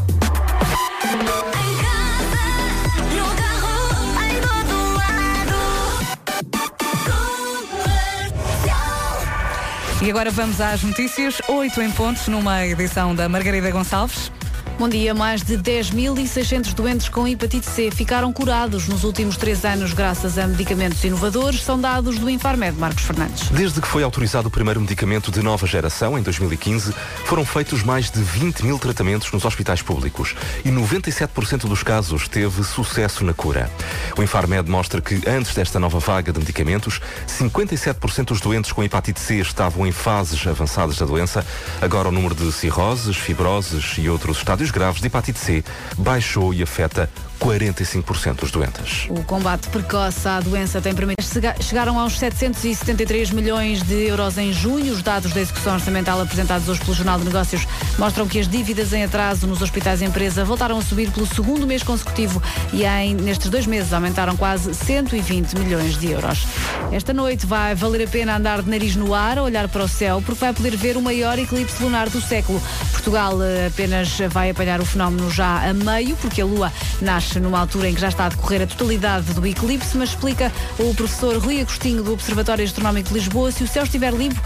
E 10.06 10.10
agora 10.12 10.30
vamos 10.30 10.62
às 10.62 10.84
notícias, 10.84 11.42
8 11.48 11.82
em 11.82 11.90
pontos, 11.90 12.28
numa 12.28 12.64
edição 12.64 13.16
da 13.16 13.28
Margarida 13.28 13.72
Gonçalves. 13.72 14.32
Bom 14.77 14.89
dia. 14.89 15.13
Mais 15.13 15.41
de 15.41 15.58
10.600 15.58 16.74
doentes 16.74 17.08
com 17.08 17.25
hepatite 17.25 17.65
C 17.65 17.89
ficaram 17.89 18.34
curados 18.34 18.89
nos 18.89 19.05
últimos 19.05 19.38
três 19.38 19.63
anos 19.63 19.94
graças 19.94 20.38
a 20.38 20.46
medicamentos 20.46 21.01
inovadores. 21.01 21.63
São 21.63 21.79
dados 21.79 22.20
do 22.20 22.29
Infarmed, 22.29 22.77
Marcos 22.77 23.03
Fernandes. 23.03 23.48
Desde 23.50 23.79
que 23.79 23.88
foi 23.88 24.03
autorizado 24.03 24.50
o 24.50 24.51
primeiro 24.51 24.82
medicamento 24.82 25.32
de 25.32 25.41
nova 25.41 25.65
geração, 25.65 26.17
em 26.20 26.22
2015, 26.22 26.94
foram 27.24 27.46
feitos 27.46 27.84
mais 27.84 28.12
de 28.12 28.22
20 28.22 28.65
mil 28.65 28.77
tratamentos 28.77 29.32
nos 29.32 29.46
hospitais 29.46 29.82
públicos 29.82 30.36
e 30.65 30.70
97% 30.70 31.70
dos 31.70 31.82
casos 31.82 32.27
teve 32.27 32.62
sucesso 32.65 33.24
na 33.24 33.34
cura. 33.34 33.72
O 34.17 34.24
Infarmed 34.24 34.70
mostra 34.70 35.00
que, 35.00 35.22
antes 35.25 35.53
desta 35.53 35.79
nova 35.79 36.00
vaga 36.00 36.34
de 36.34 36.39
medicamentos, 36.39 37.00
57% 37.29 38.25
dos 38.25 38.41
doentes 38.41 38.74
com 38.74 38.84
hepatite 38.84 39.22
C 39.22 39.36
estavam 39.36 39.88
em 39.88 39.94
fases 39.94 40.46
avançadas 40.46 40.98
da 40.98 41.05
doença. 41.05 41.46
Agora 41.82 42.10
o 42.10 42.12
número 42.12 42.36
de 42.36 42.51
cirroses, 42.51 43.15
fibroses 43.15 43.96
e 43.98 44.10
outros 44.10 44.38
estádios 44.39 44.65
graves 44.72 45.02
de 45.02 45.08
hepatite 45.08 45.40
C 45.40 45.64
baixou 45.98 46.54
e 46.54 46.64
afeta 46.64 47.10
45% 47.39 48.36
dos 48.42 48.51
doentes. 48.51 49.06
O 49.10 49.24
combate 49.24 49.68
precoce 49.70 50.27
à 50.27 50.39
doença 50.39 50.82
tem. 50.82 50.94
Chega- 51.22 51.56
Chegaram 51.60 52.00
aos 52.00 52.18
773 52.18 53.32
milhões 53.32 53.82
de 53.84 53.94
euros 54.08 54.38
em 54.38 54.51
junho. 54.54 54.94
Os 54.94 55.01
dados 55.01 55.32
da 55.34 55.42
execução 55.42 55.74
orçamental 55.74 56.20
apresentados 56.22 56.68
hoje 56.70 56.80
pelo 56.82 56.94
Jornal 56.94 57.20
de 57.20 57.25
Negócios 57.25 57.68
mostram 57.98 58.27
que 58.27 58.39
as 58.39 58.48
dívidas 58.48 58.94
em 58.94 59.04
atraso 59.04 59.46
nos 59.48 59.62
hospitais 59.62 60.01
empresa 60.01 60.44
voltaram 60.46 60.77
a 60.77 60.82
subir 60.82 61.10
pelo 61.12 61.25
segundo 61.27 61.65
mês 61.68 61.84
consecutivo 61.84 62.42
e 62.74 62.84
em, 62.86 63.13
nestes 63.15 63.50
dois 63.50 63.65
meses 63.68 63.92
aumentaram 63.94 64.36
quase 64.38 64.74
120 64.74 65.54
milhões 65.58 65.98
de 65.98 66.12
euros. 66.12 66.46
Esta 66.92 67.13
noite 67.13 67.46
vai 67.46 67.75
valer 67.75 68.06
a 68.06 68.10
pena 68.10 68.38
andar 68.38 68.62
de 68.62 68.70
nariz 68.70 68.96
no 68.96 69.13
ar, 69.13 69.39
olhar 69.39 69.68
para 69.68 69.84
o 69.84 69.88
céu, 69.88 70.22
porque 70.25 70.39
vai 70.39 70.54
poder 70.54 70.75
ver 70.77 70.98
o 70.98 71.01
maior 71.01 71.38
eclipse 71.39 71.82
lunar 71.84 72.10
do 72.10 72.22
século. 72.22 72.62
Portugal 72.92 73.42
eh, 73.44 73.68
apenas 73.68 74.18
vai 74.30 74.50
apanhar 74.51 74.80
o 74.80 74.86
fenómeno 74.86 75.30
já 75.32 75.68
a 75.70 75.74
meio, 75.74 76.15
porque 76.18 76.42
a 76.42 76.46
Lua 76.46 76.72
nasce 77.01 77.25
numa 77.34 77.60
altura 77.60 77.89
em 77.89 77.94
que 77.96 78.01
já 78.01 78.10
está 78.10 78.25
a 78.25 78.29
decorrer 78.29 78.62
a 78.62 78.67
totalidade 78.67 79.34
do 79.34 79.46
eclipse, 79.46 79.98
mas 79.98 80.10
explica 80.10 80.51
o 80.79 80.94
professor 80.94 81.38
Rui 81.38 81.62
Agostinho 81.62 82.03
do 82.03 82.13
Observatório 82.13 82.63
Astronómico 82.63 83.10
de 83.10 83.15
Lisboa, 83.15 83.51
se 83.51 83.63
o 83.63 83.67
céu 83.67 83.84
estiver 83.84 84.13
limpo, 84.13 84.39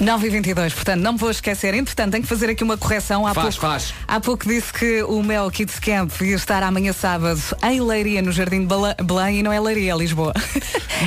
9 0.00 0.28
e 0.28 0.30
22 0.30 0.72
portanto, 0.74 1.00
não 1.00 1.14
me 1.14 1.18
vou 1.18 1.28
esquecer. 1.30 1.74
Entretanto, 1.74 2.12
tenho 2.12 2.22
que 2.22 2.28
fazer 2.28 2.48
aqui 2.50 2.62
uma 2.62 2.76
correção. 2.78 3.26
Há 3.26 3.34
Faz, 3.34 3.56
pouco, 3.56 3.72
faz. 3.72 3.94
Há 4.06 4.20
pouco 4.20 4.46
disse 4.48 4.72
que 4.72 5.02
o 5.02 5.20
Mel 5.24 5.50
Kids 5.50 5.80
Camp 5.80 6.12
ia 6.20 6.36
estar 6.36 6.62
amanhã 6.62 6.92
sábado 6.92 7.40
em 7.64 7.80
Leiria, 7.80 8.22
no 8.22 8.30
Jardim 8.30 8.60
de 8.60 8.66
Bela- 8.66 8.94
Belém, 9.02 9.40
e 9.40 9.42
não 9.42 9.52
é 9.52 9.58
Leiria, 9.58 9.92
é 9.92 9.96
Lisboa. 9.96 10.32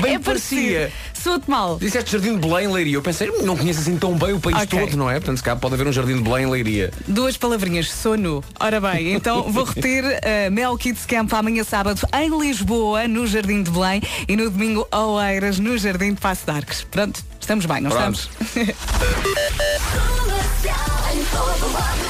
Bem 0.02 0.16
é 0.16 0.20
parecia. 0.20 0.92
Soa-te 1.24 1.50
mal. 1.50 1.78
Disseste 1.78 2.12
Jardim 2.12 2.36
de 2.40 2.48
Belém, 2.48 2.68
Leiria. 2.68 2.96
Eu 2.96 3.02
pensei, 3.02 3.30
não 3.44 3.56
conheço 3.56 3.80
assim 3.82 3.96
tão 3.96 4.18
bem 4.18 4.34
o 4.34 4.40
país 4.40 4.58
Ok. 4.64 4.80
todo, 4.80 4.98
não 4.98 5.10
é? 5.10 5.14
Portanto, 5.16 5.38
se 5.38 5.44
cá 5.44 5.56
pode 5.56 5.76
haver 5.76 5.86
um 5.88 5.92
Jardim 5.94 6.16
de 6.16 6.22
Belém, 6.24 6.48
Leiria. 6.50 6.92
Duas 7.08 7.38
palavrinhas, 7.38 7.92
sono. 7.92 8.44
Ora 8.60 8.82
bem, 8.82 9.14
então 9.16 9.44
vou 9.52 9.64
repetir 9.64 10.04
uh, 10.04 10.52
Mel 10.52 10.76
Kids 10.78 11.06
Camp 11.06 11.32
amanhã 11.34 11.64
sábado 11.64 12.02
em 12.14 12.40
Lisboa, 12.40 13.08
no 13.08 13.28
Jardim 13.28 13.62
de 13.62 13.70
Belém, 13.70 14.02
e 14.28 14.36
no 14.36 14.50
domingo 14.50 14.88
Oeiras, 14.92 15.60
no 15.60 15.78
Jardim 15.78 16.14
de 16.14 16.22
Passo 16.22 16.46
de 16.46 16.52
Arcos. 16.52 16.82
Pronto, 16.90 17.24
estamos 17.40 17.66
bem, 17.66 17.82
não 17.82 17.92
Pronto. 17.92 18.30
estamos? 18.56 18.72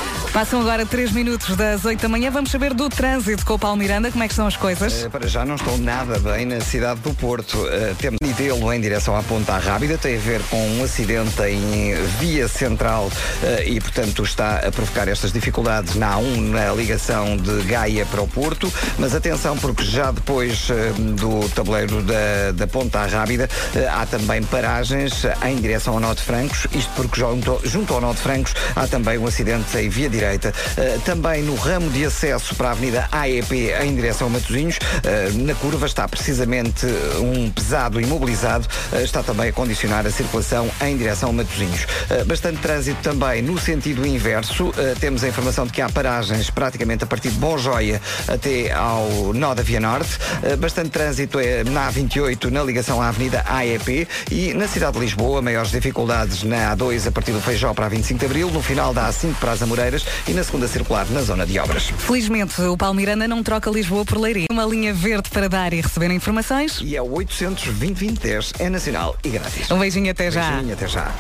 Passam 0.33 0.61
agora 0.61 0.85
3 0.85 1.11
minutos 1.11 1.57
das 1.57 1.83
8 1.83 2.01
da 2.01 2.07
manhã. 2.07 2.31
Vamos 2.31 2.51
saber 2.51 2.73
do 2.73 2.87
trânsito 2.87 3.45
com 3.45 3.55
o 3.55 3.59
Paulo 3.59 3.75
Miranda. 3.75 4.09
Como 4.09 4.23
é 4.23 4.27
que 4.27 4.31
estão 4.31 4.47
as 4.47 4.55
coisas? 4.55 5.03
Eh, 5.03 5.09
Para 5.09 5.27
já 5.27 5.43
não 5.45 5.55
estão 5.55 5.77
nada 5.77 6.17
bem 6.19 6.45
na 6.45 6.61
cidade 6.61 7.01
do 7.01 7.13
Porto. 7.13 7.67
Eh, 7.67 7.93
temos 7.99 8.17
Nidelo 8.23 8.71
em 8.71 8.79
direção 8.79 9.13
à 9.13 9.21
Ponta 9.23 9.57
Rábida, 9.57 9.97
tem 9.97 10.15
a 10.15 10.19
ver 10.19 10.41
com 10.43 10.57
um 10.77 10.85
acidente 10.85 11.41
em 11.43 11.95
via 12.17 12.47
central 12.47 13.11
eh, 13.43 13.65
e, 13.67 13.81
portanto, 13.81 14.23
está 14.23 14.59
a 14.65 14.71
provocar 14.71 15.09
estas 15.09 15.33
dificuldades 15.33 15.95
na 15.95 16.15
A1, 16.15 16.39
na 16.49 16.73
ligação 16.73 17.35
de 17.35 17.63
Gaia 17.63 18.05
para 18.05 18.21
o 18.21 18.27
Porto. 18.27 18.71
Mas 18.97 19.13
atenção, 19.13 19.57
porque 19.57 19.83
já 19.83 20.11
depois 20.11 20.69
do 21.17 21.49
tabuleiro 21.49 22.01
da, 22.03 22.53
da 22.53 22.67
Ponta 22.67 23.05
Rábida 23.05 23.49
há 23.91 24.05
também 24.05 24.41
paragens 24.43 25.23
em 25.45 25.57
direção 25.57 25.95
ao 25.95 25.99
Norte 25.99 26.21
Francos, 26.21 26.67
isto 26.71 26.89
porque 26.95 27.19
junto, 27.19 27.59
junto 27.65 27.93
ao 27.93 27.99
Norte 27.99 28.21
Francos 28.21 28.53
há 28.73 28.87
também 28.87 29.17
um 29.17 29.27
acidente 29.27 29.77
em 29.77 29.89
via 29.89 30.09
direita. 30.21 30.53
Eh, 30.77 30.99
também 31.03 31.41
no 31.41 31.55
ramo 31.55 31.89
de 31.89 32.05
acesso 32.05 32.55
para 32.55 32.69
a 32.69 32.71
Avenida 32.71 33.09
AEP 33.11 33.71
em 33.83 33.95
direção 33.95 34.27
a 34.27 34.29
Matosinhos, 34.29 34.77
eh, 35.03 35.29
na 35.33 35.55
curva 35.55 35.87
está 35.87 36.07
precisamente 36.07 36.85
um 37.19 37.49
pesado 37.49 37.99
imobilizado, 37.99 38.67
eh, 38.93 39.01
está 39.01 39.23
também 39.23 39.49
a 39.49 39.53
condicionar 39.53 40.05
a 40.05 40.11
circulação 40.11 40.69
em 40.81 40.95
direção 40.95 41.29
a 41.29 41.33
Matosinhos. 41.33 41.87
Bastante 42.27 42.59
trânsito 42.59 43.01
também 43.01 43.41
no 43.41 43.57
sentido 43.57 44.05
inverso. 44.05 44.71
Temos 44.99 45.23
a 45.23 45.27
informação 45.27 45.65
de 45.65 45.71
que 45.71 45.81
há 45.81 45.89
paragens 45.89 46.49
praticamente 46.49 47.03
a 47.03 47.07
partir 47.07 47.29
de 47.29 47.39
Bom 47.39 47.57
Joia 47.57 48.01
até 48.27 48.71
ao 48.71 49.33
nó 49.33 49.53
da 49.53 49.63
Via 49.63 49.79
Norte. 49.79 50.17
Bastante 50.59 50.89
trânsito 50.89 51.39
eh, 51.39 51.63
na 51.63 51.91
A28 51.91 52.51
na 52.51 52.63
ligação 52.63 53.01
à 53.01 53.07
Avenida 53.07 53.43
AEP 53.47 54.07
e 54.29 54.53
na 54.53 54.67
cidade 54.67 54.93
de 54.93 54.99
Lisboa, 54.99 55.41
maiores 55.41 55.71
dificuldades 55.71 56.43
na 56.43 56.75
A2 56.75 57.07
a 57.07 57.11
partir 57.11 57.31
do 57.31 57.41
Feijó 57.41 57.73
para 57.73 57.85
a 57.85 57.89
25 57.89 58.19
de 58.19 58.25
Abril, 58.25 58.51
no 58.51 58.61
final 58.61 58.93
da 58.93 59.09
A5 59.09 59.35
para 59.39 59.53
as 59.53 59.61
Amoreiras 59.61 60.05
e 60.27 60.33
na 60.33 60.43
segunda 60.43 60.67
circular 60.67 61.05
na 61.09 61.21
zona 61.21 61.45
de 61.45 61.59
obras. 61.59 61.91
Felizmente, 61.97 62.61
o 62.61 62.77
Paulo 62.77 62.95
Miranda 62.95 63.27
não 63.27 63.43
troca 63.43 63.69
Lisboa 63.69 64.05
por 64.05 64.17
Leiria. 64.17 64.47
Uma 64.51 64.65
linha 64.65 64.93
verde 64.93 65.29
para 65.29 65.47
dar 65.47 65.73
e 65.73 65.81
receber 65.81 66.11
informações. 66.11 66.79
E 66.81 66.95
é 66.95 67.01
o 67.01 67.11
820 67.11 68.21
é 68.59 68.69
nacional 68.69 69.15
e 69.23 69.29
grátis. 69.29 69.69
Um 69.71 69.79
beijinho 69.79 70.11
até 70.11 70.31
já. 70.31 70.51
Beijinho, 70.51 70.73
até 70.73 70.87
já. 70.87 71.11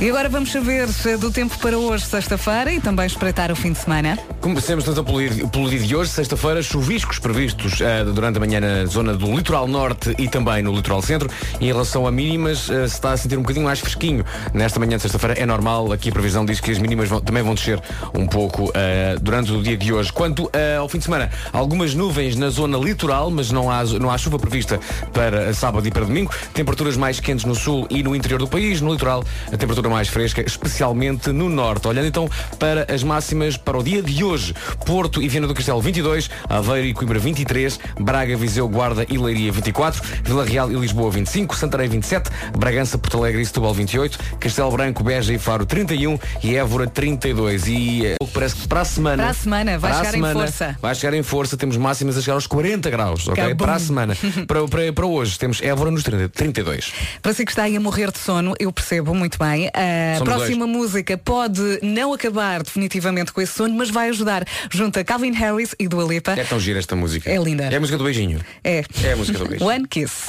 E 0.00 0.08
agora 0.10 0.28
vamos 0.28 0.52
saber 0.52 0.88
eh, 1.06 1.16
do 1.16 1.32
tempo 1.32 1.58
para 1.58 1.78
hoje, 1.78 2.04
sexta-feira, 2.04 2.70
e 2.70 2.80
também 2.80 3.06
espreitar 3.06 3.50
o 3.50 3.56
fim 3.56 3.72
de 3.72 3.78
semana. 3.78 4.18
Comecemos 4.46 4.86
então 4.86 5.02
pelo 5.02 5.68
dia, 5.68 5.80
de 5.80 5.96
hoje, 5.96 6.08
sexta-feira, 6.08 6.62
chuviscos 6.62 7.18
previstos 7.18 7.80
eh, 7.80 8.04
durante 8.04 8.36
a 8.36 8.40
manhã 8.40 8.60
na 8.60 8.86
zona 8.86 9.12
do 9.12 9.26
litoral 9.34 9.66
norte 9.66 10.14
e 10.20 10.28
também 10.28 10.62
no 10.62 10.72
litoral 10.72 11.02
centro. 11.02 11.28
Em 11.60 11.66
relação 11.66 12.06
a 12.06 12.12
mínimas, 12.12 12.70
eh, 12.70 12.86
se 12.86 12.94
está 12.94 13.10
a 13.10 13.16
sentir 13.16 13.36
um 13.36 13.42
bocadinho 13.42 13.64
mais 13.64 13.80
fresquinho. 13.80 14.24
Nesta 14.54 14.78
manhã 14.78 14.98
de 14.98 15.02
sexta-feira 15.02 15.34
é 15.34 15.44
normal, 15.44 15.90
aqui 15.90 16.10
a 16.10 16.12
previsão 16.12 16.46
diz 16.46 16.60
que 16.60 16.70
as 16.70 16.78
mínimas 16.78 17.08
vão- 17.08 17.20
também 17.20 17.42
vão 17.42 17.56
descer 17.56 17.82
um 18.14 18.24
pouco 18.24 18.70
eh, 18.72 19.16
durante 19.20 19.50
o 19.50 19.60
dia 19.60 19.76
de 19.76 19.92
hoje. 19.92 20.12
Quanto 20.12 20.48
ao 20.78 20.88
fim 20.88 20.98
de 20.98 21.04
semana, 21.04 21.28
algumas 21.52 21.92
nuvens 21.92 22.36
na 22.36 22.48
zona 22.48 22.78
litoral, 22.78 23.32
mas 23.32 23.50
não 23.50 23.68
há, 23.68 23.82
não 23.82 24.12
há 24.12 24.16
chuva 24.16 24.38
prevista 24.38 24.78
para 25.12 25.52
sábado 25.54 25.88
e 25.88 25.90
para 25.90 26.04
domingo. 26.04 26.32
Temperaturas 26.54 26.96
mais 26.96 27.18
quentes 27.18 27.44
no 27.44 27.56
sul 27.56 27.84
e 27.90 28.00
no 28.00 28.14
interior 28.14 28.38
do 28.38 28.46
país. 28.46 28.80
No 28.80 28.92
litoral, 28.92 29.24
a 29.48 29.56
temperatura 29.56 29.88
mais 29.90 30.06
fresca, 30.06 30.40
especialmente 30.40 31.32
no 31.32 31.48
norte. 31.48 31.88
Olhando 31.88 32.06
então 32.06 32.30
para 32.60 32.86
as 32.94 33.02
máximas 33.02 33.56
para 33.56 33.76
o 33.76 33.82
dia 33.82 34.00
de 34.00 34.22
hoje. 34.22 34.35
Porto 34.84 35.22
e 35.22 35.28
Viana 35.28 35.46
do 35.46 35.54
Castelo 35.54 35.80
22, 35.80 36.30
Aveiro 36.48 36.86
e 36.86 36.94
Coimbra 36.94 37.18
23, 37.18 37.78
Braga, 38.00 38.36
Viseu, 38.36 38.68
Guarda 38.68 39.06
e 39.08 39.18
Leiria 39.18 39.50
24, 39.52 40.02
Vila 40.22 40.44
Real 40.44 40.70
e 40.70 40.74
Lisboa 40.74 41.10
25, 41.10 41.56
Santarém 41.56 41.88
27, 41.88 42.30
Bragança, 42.56 42.98
Porto 42.98 43.18
Alegre 43.18 43.42
e 43.42 43.46
Setúbal 43.46 43.74
28, 43.74 44.18
Castelo 44.38 44.70
Branco, 44.70 45.02
Beja 45.02 45.32
e 45.32 45.38
Faro 45.38 45.64
31 45.64 46.18
e 46.42 46.56
Évora 46.56 46.86
32. 46.86 47.66
E 47.66 48.06
eh, 48.06 48.16
parece 48.32 48.56
que 48.56 48.68
para 48.68 48.80
a 48.80 48.84
semana... 48.84 49.22
Para 49.22 49.30
a 49.30 49.34
semana, 49.34 49.78
vai 49.78 49.94
chegar 49.94 50.08
em 50.08 50.12
semana, 50.12 50.40
força. 50.40 50.78
Vai 50.80 50.94
chegar 50.94 51.16
em 51.16 51.22
força, 51.22 51.56
temos 51.56 51.76
máximas 51.76 52.16
a 52.16 52.20
chegar 52.20 52.34
aos 52.34 52.46
40 52.46 52.90
graus, 52.90 53.28
ok? 53.28 53.42
Cabum. 53.42 53.56
Para 53.56 53.74
a 53.74 53.78
semana. 53.78 54.16
para, 54.46 54.68
para, 54.68 54.92
para 54.92 55.06
hoje 55.06 55.38
temos 55.38 55.60
Évora 55.62 55.90
nos 55.90 56.02
30, 56.02 56.28
32. 56.28 56.92
Para 57.22 57.34
que 57.34 57.42
está 57.42 57.64
aí 57.64 57.76
a 57.76 57.80
morrer 57.80 58.10
de 58.10 58.18
sono, 58.18 58.54
eu 58.58 58.72
percebo 58.72 59.14
muito 59.14 59.38
bem. 59.38 59.68
A 59.68 60.18
Somos 60.18 60.34
próxima 60.34 60.66
música 60.66 61.16
pode 61.16 61.78
não 61.82 62.12
acabar 62.12 62.62
definitivamente 62.62 63.32
com 63.32 63.40
esse 63.40 63.52
sonho, 63.52 63.74
mas 63.74 63.90
vai 63.90 64.08
ajudar. 64.08 64.25
Junta 64.70 65.04
Calvin 65.04 65.32
Harris 65.32 65.74
e 65.78 65.88
Dua 65.88 66.04
Lipa. 66.04 66.32
É 66.32 66.44
tão 66.44 66.58
gira 66.58 66.78
esta 66.78 66.96
música. 66.96 67.30
É 67.30 67.36
linda. 67.38 67.64
É 67.64 67.76
a 67.76 67.80
música 67.80 67.98
do 67.98 68.04
beijinho. 68.04 68.40
É. 68.62 68.84
É 69.04 69.12
a 69.12 69.16
música 69.16 69.38
do 69.38 69.46
beijo. 69.46 69.64
One 69.64 69.86
Kiss. 69.88 70.26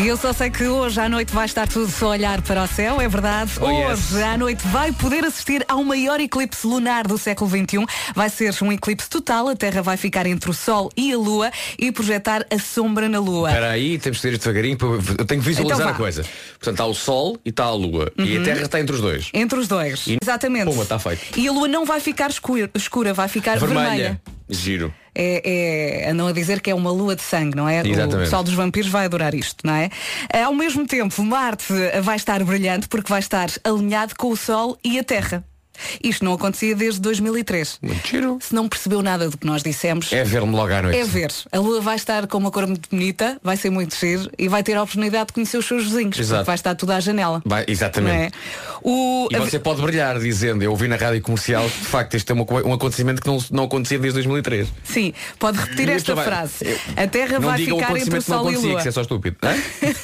E 0.00 0.08
eu 0.08 0.16
só 0.16 0.32
sei 0.32 0.50
que 0.50 0.64
hoje 0.64 0.98
à 1.00 1.08
noite 1.08 1.32
vai 1.32 1.44
estar 1.46 1.68
tudo 1.68 1.88
só 1.88 2.06
a 2.06 2.10
olhar 2.10 2.42
para 2.42 2.64
o 2.64 2.66
céu, 2.66 3.00
é 3.00 3.08
verdade. 3.08 3.52
Oh, 3.60 3.70
yes. 3.70 4.12
hoje 4.12 4.22
à 4.24 4.36
noite 4.36 4.66
vai 4.68 4.90
poder 4.90 5.24
assistir 5.24 5.64
ao 5.68 5.84
maior 5.84 6.18
eclipse 6.18 6.66
lunar 6.66 7.06
do 7.06 7.16
século 7.16 7.48
XXI. 7.48 7.86
Vai 8.14 8.28
ser 8.28 8.52
um 8.62 8.72
eclipse 8.72 9.08
total, 9.08 9.48
a 9.50 9.54
Terra 9.54 9.80
vai 9.80 9.96
ficar 9.96 10.26
entre 10.26 10.50
o 10.50 10.54
Sol 10.54 10.90
e 10.96 11.12
a 11.12 11.16
Lua 11.16 11.52
e 11.78 11.92
projetar 11.92 12.44
a 12.50 12.58
sombra 12.58 13.08
na 13.08 13.20
Lua. 13.20 13.50
Espera 13.50 13.70
aí, 13.70 13.96
temos 13.98 14.20
que 14.20 14.28
isto 14.28 14.40
devagarinho. 14.42 14.76
Eu 15.18 15.24
tenho 15.24 15.40
que 15.40 15.46
visualizar 15.48 15.80
Então 15.80 15.90
a 15.90 15.94
coisa. 15.94 16.22
Portanto, 16.58 16.74
está 16.74 16.86
o 16.86 16.94
Sol 16.94 17.38
e 17.44 17.50
está 17.50 17.64
a 17.64 17.74
Lua. 17.74 18.10
E 18.18 18.38
a 18.38 18.42
Terra 18.42 18.62
está 18.62 18.80
entre 18.80 18.96
os 18.96 19.00
dois. 19.00 19.30
Entre 19.32 19.58
os 19.58 19.68
dois. 19.68 20.06
E- 20.08 20.16
Exatamente. 20.20 20.64
Puma, 20.64 20.82
está 20.82 20.98
feito. 20.98 21.38
E 21.38 21.46
a 21.46 21.52
Lua 21.52 21.68
não 21.68 21.84
vai 21.84 22.00
ficar 22.00 22.28
escura, 22.30 22.68
escura 22.74 23.14
vai 23.14 23.28
ficar 23.28 23.56
vermelha. 23.58 23.84
Vermelha. 23.84 24.20
Giro. 24.48 24.92
É, 25.14 26.04
é, 26.04 26.10
andam 26.10 26.26
a 26.26 26.32
dizer 26.32 26.60
que 26.60 26.70
é 26.70 26.74
uma 26.74 26.90
lua 26.90 27.14
de 27.14 27.22
sangue, 27.22 27.56
não 27.56 27.68
é? 27.68 27.82
O 27.82 27.86
Exatamente. 27.86 28.24
pessoal 28.24 28.42
dos 28.42 28.54
vampiros 28.54 28.90
vai 28.90 29.04
adorar 29.04 29.34
isto, 29.34 29.66
não 29.66 29.74
é? 29.74 29.90
Ao 30.44 30.54
mesmo 30.54 30.86
tempo, 30.86 31.22
Marte 31.22 31.72
vai 32.02 32.16
estar 32.16 32.42
brilhante 32.42 32.88
porque 32.88 33.10
vai 33.10 33.20
estar 33.20 33.48
alinhado 33.64 34.14
com 34.16 34.30
o 34.30 34.36
Sol 34.36 34.78
e 34.82 34.98
a 34.98 35.04
Terra. 35.04 35.44
Isto 36.02 36.24
não 36.24 36.32
acontecia 36.34 36.74
desde 36.74 37.00
2003. 37.00 37.78
Muito 37.82 38.06
giro. 38.08 38.38
Se 38.40 38.54
não 38.54 38.68
percebeu 38.68 39.02
nada 39.02 39.28
do 39.28 39.36
que 39.38 39.46
nós 39.46 39.62
dissemos, 39.62 40.12
É 40.12 40.22
ver-me 40.24 40.52
logo 40.54 40.72
à 40.72 40.82
noite. 40.82 40.98
é 40.98 41.04
ver. 41.04 41.32
A 41.50 41.58
Lua 41.58 41.80
vai 41.80 41.96
estar 41.96 42.26
com 42.26 42.38
uma 42.38 42.50
cor 42.50 42.66
muito 42.66 42.88
bonita, 42.90 43.38
vai 43.42 43.56
ser 43.56 43.70
muito 43.70 43.94
giro 43.96 44.30
e 44.38 44.48
vai 44.48 44.62
ter 44.62 44.74
a 44.76 44.82
oportunidade 44.82 45.28
de 45.28 45.32
conhecer 45.34 45.56
os 45.56 45.66
seus 45.66 45.84
vizinhos. 45.84 46.18
Exato. 46.18 46.44
Vai 46.44 46.54
estar 46.54 46.74
tudo 46.74 46.92
à 46.92 47.00
janela. 47.00 47.42
Vai, 47.44 47.64
exatamente. 47.68 48.34
é? 48.34 48.38
O, 48.82 49.28
E 49.30 49.36
você 49.38 49.58
pode 49.58 49.80
brilhar 49.80 50.18
dizendo, 50.18 50.62
eu 50.62 50.70
ouvi 50.70 50.88
na 50.88 50.96
rádio 50.96 51.20
comercial, 51.22 51.64
de 51.64 51.70
facto, 51.70 52.14
este 52.14 52.30
é 52.30 52.34
uma 52.34 52.44
um 52.64 52.72
acontecimento 52.72 53.20
que 53.22 53.28
não, 53.28 53.38
não 53.50 53.64
acontecia 53.64 53.98
desde 53.98 54.14
2003. 54.18 54.68
Sim, 54.84 55.12
pode 55.38 55.58
repetir 55.58 55.88
esta 55.88 56.14
vai- 56.14 56.24
frase. 56.24 56.56
A 56.96 57.06
Terra 57.06 57.38
vai 57.40 57.58
ficar 57.58 57.96
entre 57.96 58.10
o 58.18 58.18
que 58.18 58.22
Sol 58.22 58.50
e 58.50 58.54
a 58.54 58.58
Lua. 58.58 58.82
que 58.82 58.88
é 58.88 58.90
só 58.92 59.00
estúpido. 59.02 59.36
Hã? 59.42 59.54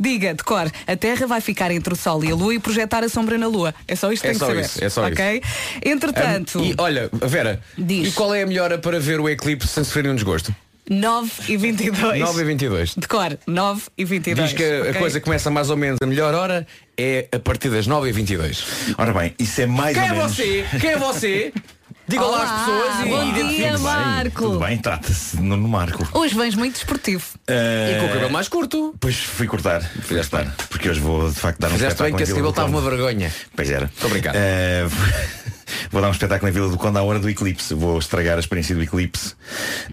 Diga, 0.00 0.34
de 0.34 0.42
cor, 0.42 0.70
a 0.86 0.96
Terra 0.96 1.26
vai 1.26 1.40
ficar 1.40 1.70
entre 1.70 1.92
o 1.92 1.96
Sol 1.96 2.24
e 2.24 2.30
a 2.30 2.34
Lua 2.34 2.54
e 2.54 2.58
projetar 2.58 3.04
a 3.04 3.08
sombra 3.08 3.38
na 3.38 3.46
Lua. 3.46 3.74
É 3.86 3.94
só 3.94 4.10
isto 4.12 4.22
que 4.22 4.28
É 4.28 4.30
tem 4.32 4.38
só 4.38 4.46
que 4.46 4.52
saber. 4.54 4.64
isso, 4.66 4.84
é 4.84 4.88
só 4.88 5.05
ok? 5.12 5.42
Entretanto, 5.84 6.60
E 6.64 6.74
olha, 6.78 7.08
Vera, 7.12 7.60
Diz. 7.76 8.08
e 8.08 8.12
qual 8.12 8.34
é 8.34 8.42
a 8.42 8.46
melhor 8.46 8.64
hora 8.66 8.78
para 8.78 8.98
ver 8.98 9.20
o 9.20 9.28
eclipse 9.28 9.68
sem 9.68 9.84
sofrer 9.84 10.02
nenhum 10.02 10.14
desgosto? 10.16 10.54
9 10.88 11.30
e 11.48 11.56
22. 11.56 12.20
9 12.20 12.40
e 12.40 12.44
22. 12.44 12.94
De 12.96 13.08
cor, 13.08 13.36
9 13.46 13.82
e 13.98 14.04
22. 14.04 14.48
Diz 14.50 14.56
que 14.56 14.62
a- 14.64 14.80
ok? 14.82 14.90
a 14.90 14.94
coisa 14.94 15.20
começa 15.20 15.50
mais 15.50 15.68
ou 15.68 15.76
menos, 15.76 15.98
a 16.00 16.06
melhor 16.06 16.32
hora 16.34 16.64
é 16.96 17.26
a 17.32 17.38
partir 17.40 17.70
das 17.70 17.86
9 17.88 18.08
e 18.08 18.12
22. 18.12 18.64
Ora 18.96 19.12
bem, 19.12 19.34
isso 19.38 19.60
é 19.60 19.66
mais 19.66 19.94
Quem 19.96 20.02
ou 20.04 20.08
é 20.08 20.12
menos. 20.18 20.32
você? 20.36 20.64
Quem 20.80 20.90
é 20.90 20.96
você? 20.96 21.52
Diga 22.08 22.22
lá 22.24 22.42
às 22.44 22.50
Olá, 22.50 22.58
pessoas 22.60 23.00
e 23.00 23.08
bom 23.08 23.32
dia. 23.32 23.72
Tudo 23.72 23.82
bem, 23.84 23.94
Marco. 23.96 24.42
Tudo 24.42 24.58
bem, 24.60 24.78
trata-se 24.78 25.36
de 25.36 25.42
Nuno 25.42 25.66
Marco. 25.66 26.08
Hoje 26.16 26.36
vens 26.36 26.54
muito 26.54 26.74
desportivo. 26.74 27.24
E 27.48 27.98
com 28.00 28.06
o 28.06 28.08
cabelo 28.10 28.30
mais 28.30 28.48
curto. 28.48 28.94
Pois 29.00 29.16
fui 29.16 29.48
cortar. 29.48 29.82
Fui 30.02 30.16
cortar. 30.16 30.54
Porque 30.70 30.88
hoje 30.88 31.00
vou 31.00 31.28
de 31.28 31.34
facto 31.34 31.58
dar 31.58 31.66
um 31.68 31.72
Fizeste 31.72 32.00
bem 32.00 32.06
espetáculo 32.12 32.16
que 32.16 32.22
esse 32.22 32.32
cabelo 32.32 32.50
estava 32.50 32.68
uma 32.68 32.80
vergonha. 32.80 33.32
Pois 33.56 33.68
era. 33.70 33.86
Muito 33.86 34.06
obrigado. 34.06 34.36
Eh, 34.36 34.86
vou 35.90 36.00
dar 36.00 36.06
um 36.06 36.12
espetáculo 36.12 36.48
em 36.48 36.52
Vila 36.52 36.68
do 36.68 36.76
Conde 36.76 36.96
à 36.96 37.02
hora 37.02 37.18
do 37.18 37.28
eclipse. 37.28 37.74
Vou 37.74 37.98
estragar 37.98 38.36
a 38.36 38.40
experiência 38.40 38.76
do 38.76 38.82
eclipse 38.84 39.34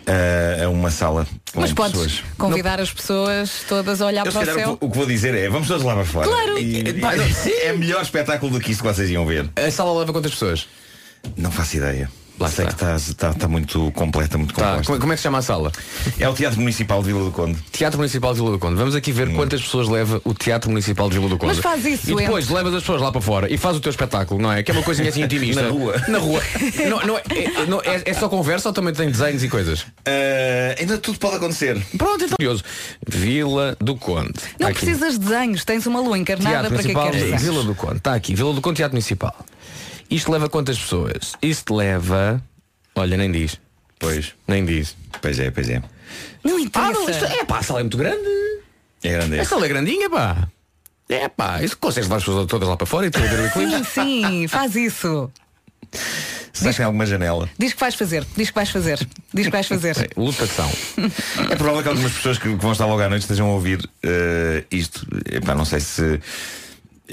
eh, 0.06 0.62
a 0.66 0.70
uma 0.70 0.92
sala 0.92 1.26
com 1.52 1.62
Mas 1.62 1.74
podes 1.74 1.94
pessoas. 1.94 2.24
convidar 2.38 2.80
as 2.80 2.94
pessoas 2.94 3.64
todas 3.68 4.00
a 4.04 4.06
olhar 4.06 4.24
Eu, 4.28 4.32
para 4.32 4.42
o 4.44 4.46
calhar, 4.46 4.60
céu. 4.66 4.74
o 4.74 4.78
que- 4.78 4.86
o 4.86 4.92
que 4.92 4.98
vou 4.98 5.08
dizer 5.08 5.34
é, 5.34 5.50
vamos 5.50 5.68
todos 5.68 5.84
lá 5.84 5.96
para 5.96 6.06
fora. 6.06 6.28
Claro. 6.28 6.60
E- 6.60 6.80
e- 6.90 6.94
não, 6.94 7.10
é 7.10 7.74
melhor 7.74 8.04
espetáculo 8.04 8.52
do 8.52 8.60
que 8.60 8.72
isso 8.72 8.84
que 8.84 8.88
vocês 8.88 9.10
iam 9.10 9.26
ver. 9.26 9.50
A 9.56 9.72
sala 9.72 9.98
leva 10.00 10.14
quantas 10.14 10.32
pessoas? 10.32 10.68
Não 11.38 11.52
faço 11.52 11.78
ideia. 11.78 12.10
Lá 12.40 12.50
Sei 12.50 12.66
está. 12.66 12.76
que 12.76 12.84
está, 12.84 13.12
está, 13.12 13.30
está 13.30 13.48
muito 13.48 13.92
completa, 13.92 14.40
muito 14.40 14.56
Tá, 14.56 14.64
composta. 14.72 14.86
como, 14.88 15.00
como 15.00 15.14
é 15.14 15.16
que 15.16 15.20
se 15.20 15.24
chama 15.24 15.38
a 15.38 15.42
sala? 15.44 15.72
É 16.20 16.28
o 16.28 16.34
Teatro 16.34 16.60
Municipal 16.60 17.00
de 17.02 17.08
Vila 17.10 17.24
do 17.26 17.32
Conde. 17.32 17.60
Teatro 17.72 18.00
Municipal 18.00 18.34
de 18.34 18.40
Vila 18.40 18.52
do 18.52 18.58
Conde. 18.60 18.76
Vamos 18.76 18.96
aqui 18.96 19.12
ver 19.12 19.32
quantas 19.36 19.62
pessoas 19.62 19.88
leva 19.88 20.20
o 20.26 20.34
Teatro 20.34 20.72
Municipal 20.72 21.08
de 21.10 21.16
Vila 21.18 21.30
do 21.30 21.38
Conde. 21.38 21.54
Mas 21.54 21.60
faz 21.64 21.86
isso, 21.86 22.10
E 22.12 22.16
depois 22.16 22.50
levas 22.50 22.74
as 22.74 22.82
pessoas 22.82 23.02
lá 23.04 23.12
para 23.12 23.22
fora 23.22 23.54
e 23.54 23.56
faz 23.58 23.78
o 23.78 23.80
teu 23.80 23.92
espetáculo, 23.92 24.42
não 24.42 24.52
é? 24.52 24.64
Que 24.64 24.72
é 24.72 24.74
uma 24.74 24.82
coisinha 24.84 25.10
assim 25.10 25.22
intimista. 25.24 25.62
Na 25.62 25.70
rua. 25.70 25.96
Na 26.08 26.18
rua. 26.18 26.42
não, 26.90 27.06
não 27.06 27.18
é, 27.20 27.22
é- 27.30 27.66
não- 27.68 27.82
é- 27.82 28.02
é 28.04 28.14
só 28.16 28.28
conversa 28.28 28.70
ou 28.70 28.74
também 28.74 28.96
tem 28.96 29.12
desenhos 29.12 29.44
e 29.44 29.48
coisas? 29.48 29.86
Eh, 30.04 30.76
ainda 30.80 30.98
tudo 30.98 31.20
pode 31.20 31.36
acontecer. 31.36 31.80
Pronto, 31.96 32.26
então. 32.26 32.36
Curioso. 32.36 32.64
Vila 33.08 33.78
do 33.80 33.96
Conde. 33.96 34.34
Não 34.60 34.70
Aqui. 34.70 34.80
precisas 34.80 35.14
de 35.20 35.20
desenhos, 35.20 35.64
tens 35.64 35.86
uma 35.86 36.02
lua 36.02 36.18
encarnada 36.18 36.50
Teatro 36.50 36.70
para 36.74 36.82
que 36.84 36.88
é 36.88 36.90
que 36.90 36.96
Municipal 36.96 37.12
queres 37.12 37.26
de 37.28 37.32
desenhos? 37.32 37.54
Vila 37.56 37.64
do 37.64 37.76
Conde. 37.76 37.98
Está 37.98 38.16
aqui, 38.16 38.34
Vila 38.34 38.54
do 38.54 38.60
Conde 38.62 38.78
Teatro 38.78 38.96
Municipal. 38.96 39.36
Isto 40.10 40.32
leva 40.32 40.50
quantas 40.50 40.78
pessoas? 40.78 41.34
Isto 41.42 41.76
leva. 41.76 42.42
Olha, 42.96 43.18
nem 43.18 43.32
diz. 43.32 43.60
Pois. 44.00 44.34
Nem 44.48 44.66
diz. 44.66 44.96
Pois 45.22 45.40
é, 45.40 45.50
pois 45.50 45.70
é. 45.70 45.82
Não 46.44 46.58
Ah, 46.58 46.62
interessa. 46.62 46.92
não, 46.94 47.10
isto 47.10 47.26
é 47.26 47.46
pá, 47.46 47.60
a 47.60 47.64
sala 47.64 47.80
é 47.80 47.84
muito 47.84 47.98
grande. 47.98 48.28
É 49.04 49.12
grande. 49.12 49.40
A 49.40 49.46
sala 49.46 49.66
é 49.66 49.70
grandinha, 49.70 50.10
pá. 50.10 50.48
É 51.10 51.28
pá, 51.28 51.62
isso 51.62 51.78
consegues 51.78 52.08
levar 52.08 52.18
as 52.18 52.24
pessoas 52.24 52.48
todas 52.48 52.68
lá 52.68 52.78
para 52.78 52.88
fora 52.88 53.06
e 53.08 53.10
tu 53.12 53.20
ver 53.20 53.40
o 53.40 53.46
eclipse? 53.46 53.92
Sim, 53.92 54.26
sim, 54.28 54.48
faz 54.48 54.76
isso. 54.76 55.32
Que 55.92 56.74
tem 56.74 56.86
alguma 56.86 57.06
janela? 57.06 57.50
Diz 57.58 57.74
que 57.74 57.80
vais 57.80 57.94
fazer, 57.96 58.26
diz 58.38 58.50
que 58.50 58.56
vais 58.56 58.70
fazer, 58.70 59.08
diz 59.34 59.46
que 59.46 59.52
vais 59.52 59.68
fazer. 59.68 59.96
É, 60.04 60.10
Lutação. 60.20 60.72
É 61.50 61.56
provável 61.56 61.84
que 61.84 61.90
algumas 61.90 62.12
pessoas 62.14 62.38
que, 62.38 62.48
vão 62.56 62.72
estar 62.72 62.86
logo 62.86 63.02
à 63.02 63.10
noite 63.10 63.24
estejam 63.24 63.48
a 63.48 63.54
ouvir 63.54 63.88
eh, 64.02 64.64
isto. 64.72 65.06
Epá, 65.32 65.54
não 65.56 65.66
sei 65.66 65.80
se. 65.80 66.20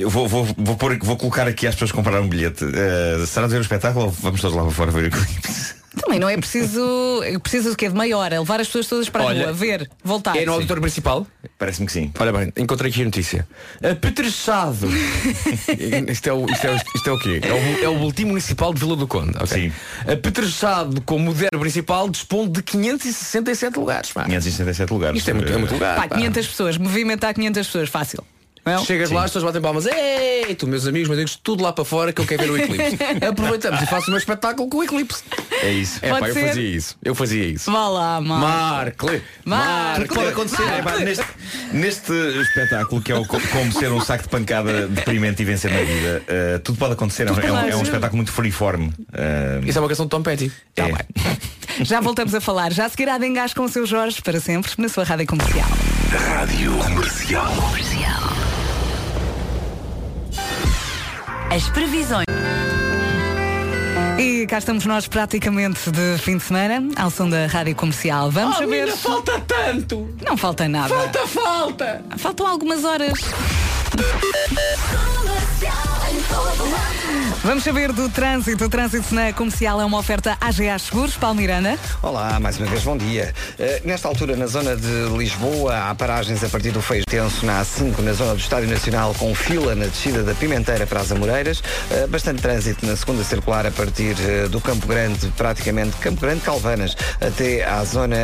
Eu 0.00 0.08
vou, 0.08 0.26
vou, 0.26 0.48
vou, 0.56 0.76
pôr, 0.76 0.98
vou 1.02 1.16
colocar 1.16 1.46
aqui 1.46 1.66
às 1.66 1.74
pessoas 1.74 1.90
que 1.90 1.96
compraram 1.96 2.24
um 2.24 2.28
bilhete. 2.28 2.64
Eh, 2.64 3.26
será 3.26 3.46
de 3.46 3.52
ver 3.52 3.58
o 3.58 3.62
espetáculo 3.62 4.06
ou 4.06 4.10
vamos 4.10 4.40
todos 4.40 4.56
lá 4.56 4.62
para 4.62 4.72
fora 4.72 4.90
ver 4.90 5.04
o 5.04 5.06
eclipse? 5.08 5.74
Também 6.00 6.18
não 6.18 6.28
é 6.28 6.36
preciso. 6.36 7.20
Preciso 7.42 7.70
do 7.70 7.76
quê? 7.76 7.88
De 7.88 7.94
meia 7.94 8.16
hora, 8.16 8.38
levar 8.38 8.60
as 8.60 8.68
pessoas 8.68 8.86
todas 8.86 9.08
para 9.10 9.24
Olha, 9.24 9.42
a 9.42 9.44
rua, 9.46 9.52
ver, 9.52 9.90
voltar. 10.02 10.36
É 10.36 10.46
no 10.46 10.52
auditório 10.52 10.80
principal? 10.80 11.26
Parece-me 11.58 11.86
que 11.86 11.92
sim. 11.92 12.12
Ora 12.18 12.32
bem, 12.32 12.52
encontrei 12.56 12.90
aqui 12.90 13.02
a 13.02 13.04
notícia. 13.04 13.46
Apetrechado. 13.82 14.88
isto, 16.08 16.28
é 16.28 16.32
o, 16.32 16.46
isto, 16.48 16.66
é 16.66 16.70
o, 16.70 16.76
isto 16.94 17.10
é 17.10 17.12
o 17.12 17.18
quê? 17.18 17.40
É 17.42 17.52
o, 17.52 17.84
é 17.84 17.88
o 17.88 17.98
Boletim 17.98 18.24
Municipal 18.26 18.72
de 18.72 18.80
Vila 18.80 18.96
do 18.96 19.06
Conde. 19.06 19.36
ok? 19.36 19.46
Sim. 19.46 19.72
Apetrechado 20.10 21.00
como 21.02 21.26
moderno 21.26 21.60
principal 21.60 22.08
dispõe 22.08 22.48
de 22.48 22.62
567 22.62 23.78
lugares. 23.78 24.12
pá. 24.12 24.24
567 24.24 24.92
lugares. 24.92 25.18
Isto 25.18 25.30
é 25.30 25.34
muito, 25.34 25.52
é 25.52 25.56
muito 25.56 25.74
lugar. 25.74 25.96
Pá, 25.96 26.08
pá. 26.08 26.16
500 26.16 26.46
pessoas, 26.46 26.78
movimentar 26.78 27.34
500 27.34 27.66
pessoas, 27.66 27.88
fácil. 27.88 28.24
Não? 28.64 28.84
Chegas 28.84 29.10
lá, 29.10 29.24
as 29.24 29.30
pessoas 29.30 29.44
batem 29.44 29.60
palmas. 29.60 29.86
Ei, 29.86 30.54
tu, 30.54 30.66
meus 30.66 30.86
amigos, 30.86 31.08
meus 31.08 31.18
amigos, 31.18 31.36
tudo 31.42 31.62
lá 31.62 31.72
para 31.72 31.84
fora 31.84 32.12
que 32.12 32.20
eu 32.20 32.26
quero 32.26 32.42
ver 32.44 32.50
o 32.50 32.56
eclipse. 32.58 32.98
Aproveitamos 33.26 33.80
e 33.82 33.86
faço 33.86 34.08
o 34.08 34.10
meu 34.10 34.18
espetáculo 34.18 34.68
com 34.68 34.78
o 34.78 34.84
eclipse. 34.84 35.22
É 35.62 35.70
isso. 35.72 35.98
É 36.02 36.10
Pode 36.10 36.20
pá, 36.20 36.28
eu 36.28 36.46
fazia 36.48 36.76
isso. 36.76 36.96
Eu 37.02 37.14
fazia 37.14 37.44
isso. 37.46 37.70
Vá 37.72 37.88
lá, 37.88 38.20
Marco. 38.20 39.06
Marcle. 39.06 39.22
Marco. 39.44 40.14
Pode 40.14 40.28
acontecer. 40.28 40.62
Epá, 40.78 40.98
neste, 40.98 41.24
neste 41.72 42.12
espetáculo, 42.42 43.00
que 43.02 43.10
é 43.12 43.16
o 43.16 43.24
co- 43.26 43.40
como 43.52 43.72
ser 43.72 43.90
um 43.92 44.00
saco 44.00 44.24
de 44.24 44.28
pancada 44.28 44.86
deprimente 44.88 45.42
e 45.42 45.44
vencer 45.44 45.70
na 45.70 45.78
vida, 45.82 46.22
eh, 46.28 46.58
tudo 46.62 46.78
pode 46.78 46.92
acontecer. 46.92 47.26
É 47.28 47.32
um, 47.32 47.38
é 47.40 47.52
um- 47.52 47.68
é 47.70 47.76
um 47.76 47.82
espetáculo 47.82 48.16
muito 48.16 48.32
freeform. 48.32 48.90
Eh, 49.12 49.60
Isso 49.66 49.78
é 49.78 49.80
uma 49.80 49.88
canção 49.88 50.06
de 50.06 50.10
Tom 50.10 50.22
Petty. 50.22 50.52
Tá 50.74 50.84
É. 50.88 50.92
bem. 50.92 51.06
Já 51.84 52.00
voltamos 52.00 52.34
a 52.34 52.40
falar. 52.40 52.72
Já 52.72 52.88
seguirá 52.88 53.16
de 53.16 53.26
engás 53.26 53.54
com 53.54 53.64
o 53.64 53.68
seu 53.68 53.86
Jorge 53.86 54.20
para 54.20 54.38
sempre 54.38 54.70
na 54.76 54.88
sua 54.88 55.04
rádio 55.04 55.26
comercial. 55.26 55.68
Rádio 56.28 56.72
Comercial. 56.78 57.54
As 61.50 61.68
previsões. 61.70 62.24
E 64.18 64.46
cá 64.46 64.58
estamos 64.58 64.84
nós 64.86 65.06
praticamente 65.08 65.90
de 65.90 66.18
fim 66.18 66.36
de 66.36 66.42
semana, 66.44 66.82
ao 66.96 67.10
som 67.10 67.28
da 67.28 67.46
rádio 67.46 67.74
comercial. 67.74 68.30
Vamos 68.30 68.56
Oh, 68.56 68.58
saber. 68.60 68.80
menina, 68.84 68.96
falta 68.96 69.40
tanto. 69.40 70.08
Não 70.24 70.36
falta 70.36 70.68
nada. 70.68 70.88
Falta, 70.94 71.26
falta. 71.26 72.04
Faltam 72.18 72.46
algumas 72.46 72.84
horas. 72.84 73.18
Vamos 77.42 77.64
saber 77.64 77.92
do 77.92 78.08
trânsito. 78.08 78.64
O 78.64 78.68
trânsito 78.68 79.14
na 79.14 79.32
comercial 79.32 79.80
é 79.80 79.84
uma 79.84 79.98
oferta 79.98 80.36
AGA 80.40 80.78
Seguros. 80.78 81.16
Paulo 81.16 81.36
Miranda. 81.36 81.78
Olá, 82.02 82.38
mais 82.38 82.58
uma 82.58 82.66
vez, 82.66 82.82
bom 82.82 82.96
dia. 82.96 83.34
Eh, 83.58 83.80
nesta 83.84 84.08
altura, 84.08 84.36
na 84.36 84.46
zona 84.46 84.76
de 84.76 85.08
Lisboa, 85.16 85.90
há 85.90 85.94
paragens 85.94 86.42
a 86.44 86.48
partir 86.48 86.70
do 86.70 86.80
Feio 86.82 87.04
Tenso 87.06 87.44
na 87.46 87.62
A5, 87.62 87.98
na 88.00 88.12
zona 88.12 88.34
do 88.34 88.40
Estádio 88.40 88.68
Nacional, 88.68 89.14
com 89.18 89.34
fila 89.34 89.74
na 89.74 89.86
descida 89.86 90.22
da 90.22 90.34
Pimenteira 90.34 90.86
para 90.86 91.00
as 91.00 91.10
Amoreiras. 91.12 91.62
Eh, 91.90 92.06
bastante 92.06 92.42
trânsito 92.42 92.86
na 92.86 92.94
segunda 92.96 93.24
circular 93.24 93.66
a 93.66 93.70
partir 93.70 94.16
eh, 94.20 94.48
do 94.48 94.60
Campo 94.60 94.86
Grande, 94.86 95.28
praticamente 95.36 95.96
Campo 95.96 96.20
Grande 96.20 96.40
Calvanas, 96.42 96.94
até 97.20 97.64
à 97.64 97.82
zona 97.84 98.16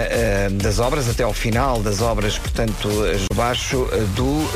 das 0.63 0.79
obras, 0.79 1.09
até 1.09 1.23
ao 1.23 1.33
final 1.33 1.81
das 1.83 2.01
obras, 2.01 2.39
portanto, 2.39 2.89
abaixo 3.33 3.89
do 4.15 4.47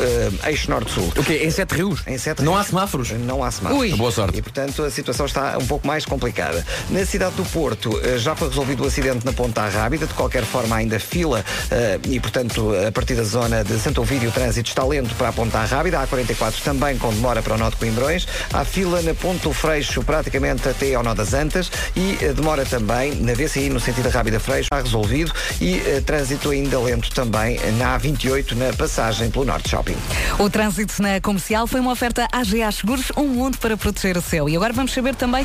Eixo 0.47 0.71
Norte-Sul. 0.71 1.12
O 1.16 1.25
quê? 1.25 1.40
Em 1.45 1.51
Sete 1.51 1.75
Rios? 1.75 2.01
Em 2.07 2.19
Sete 2.19 2.43
Não 2.43 2.53
Rios. 2.53 2.66
há 2.66 2.69
semáforos? 2.70 3.11
Não 3.11 3.44
há 3.44 3.50
semáforos. 3.50 3.92
Ui. 3.92 3.96
Boa 3.96 4.11
sorte. 4.11 4.38
E, 4.38 4.42
portanto 4.42 4.83
a 4.83 4.90
situação 4.90 5.26
está 5.26 5.59
um 5.59 5.66
pouco 5.66 5.87
mais 5.87 6.04
complicada. 6.04 6.64
Na 6.88 7.04
cidade 7.04 7.35
do 7.37 7.44
Porto 7.44 8.00
eh, 8.02 8.18
já 8.18 8.35
foi 8.35 8.48
resolvido 8.48 8.85
o 8.85 8.87
acidente 8.87 9.24
na 9.24 9.33
Ponta 9.33 9.68
Rábida, 9.68 10.06
de 10.06 10.14
qualquer 10.14 10.44
forma 10.44 10.76
ainda 10.76 10.98
fila 10.98 11.44
eh, 11.70 11.98
e, 12.04 12.20
portanto, 12.20 12.72
a 12.87 12.92
partir 12.92 13.14
da 13.14 13.24
zona 13.24 13.62
de 13.64 13.78
Santo 13.78 14.00
Ovídio 14.00 14.30
o 14.30 14.33
trânsito 14.33 14.68
está 14.68 14.85
lento 14.85 15.14
para 15.16 15.28
a 15.28 15.33
Ponta 15.33 15.62
Rábida, 15.64 16.00
a 16.00 16.06
44 16.06 16.62
também 16.62 16.96
com 16.98 17.12
demora 17.12 17.42
para 17.42 17.54
o 17.54 17.59
Nó 17.59 17.70
de 17.70 17.76
Coimbrões, 17.76 18.26
há 18.52 18.64
fila 18.64 19.02
na 19.02 19.14
Ponto 19.14 19.52
Freixo 19.52 20.02
praticamente 20.02 20.68
até 20.68 20.94
ao 20.94 21.02
Nó 21.02 21.14
das 21.14 21.35
Antas 21.35 21.70
e 21.96 22.18
eh, 22.20 22.33
demora 22.33 22.64
também 22.64 23.14
na 23.16 23.35
VCI 23.35 23.68
no 23.68 23.80
sentido 23.80 24.04
da 24.04 24.11
Rábida 24.11 24.40
Freixo, 24.40 24.64
está 24.64 24.80
resolvido 24.80 25.33
e 25.61 25.80
trânsito 26.06 26.50
ainda 26.50 26.78
lento 26.78 27.11
também 27.12 27.59
na 27.76 27.98
A28 27.98 28.52
na 28.52 28.72
passagem 28.72 29.30
pelo 29.30 29.44
Norte 29.44 29.68
Shopping. 29.68 29.96
O 30.38 30.48
trânsito 30.48 31.02
na 31.02 31.20
comercial 31.20 31.66
foi 31.66 31.80
uma 31.80 31.92
oferta 31.92 32.26
AGA 32.33 32.60
Seguros, 32.70 33.12
um 33.16 33.27
mundo 33.27 33.59
para 33.59 33.77
proteger 33.77 34.16
o 34.16 34.23
seu. 34.23 34.49
E 34.49 34.57
agora 34.57 34.73
vamos 34.73 34.92
saber 34.92 35.14
também 35.14 35.44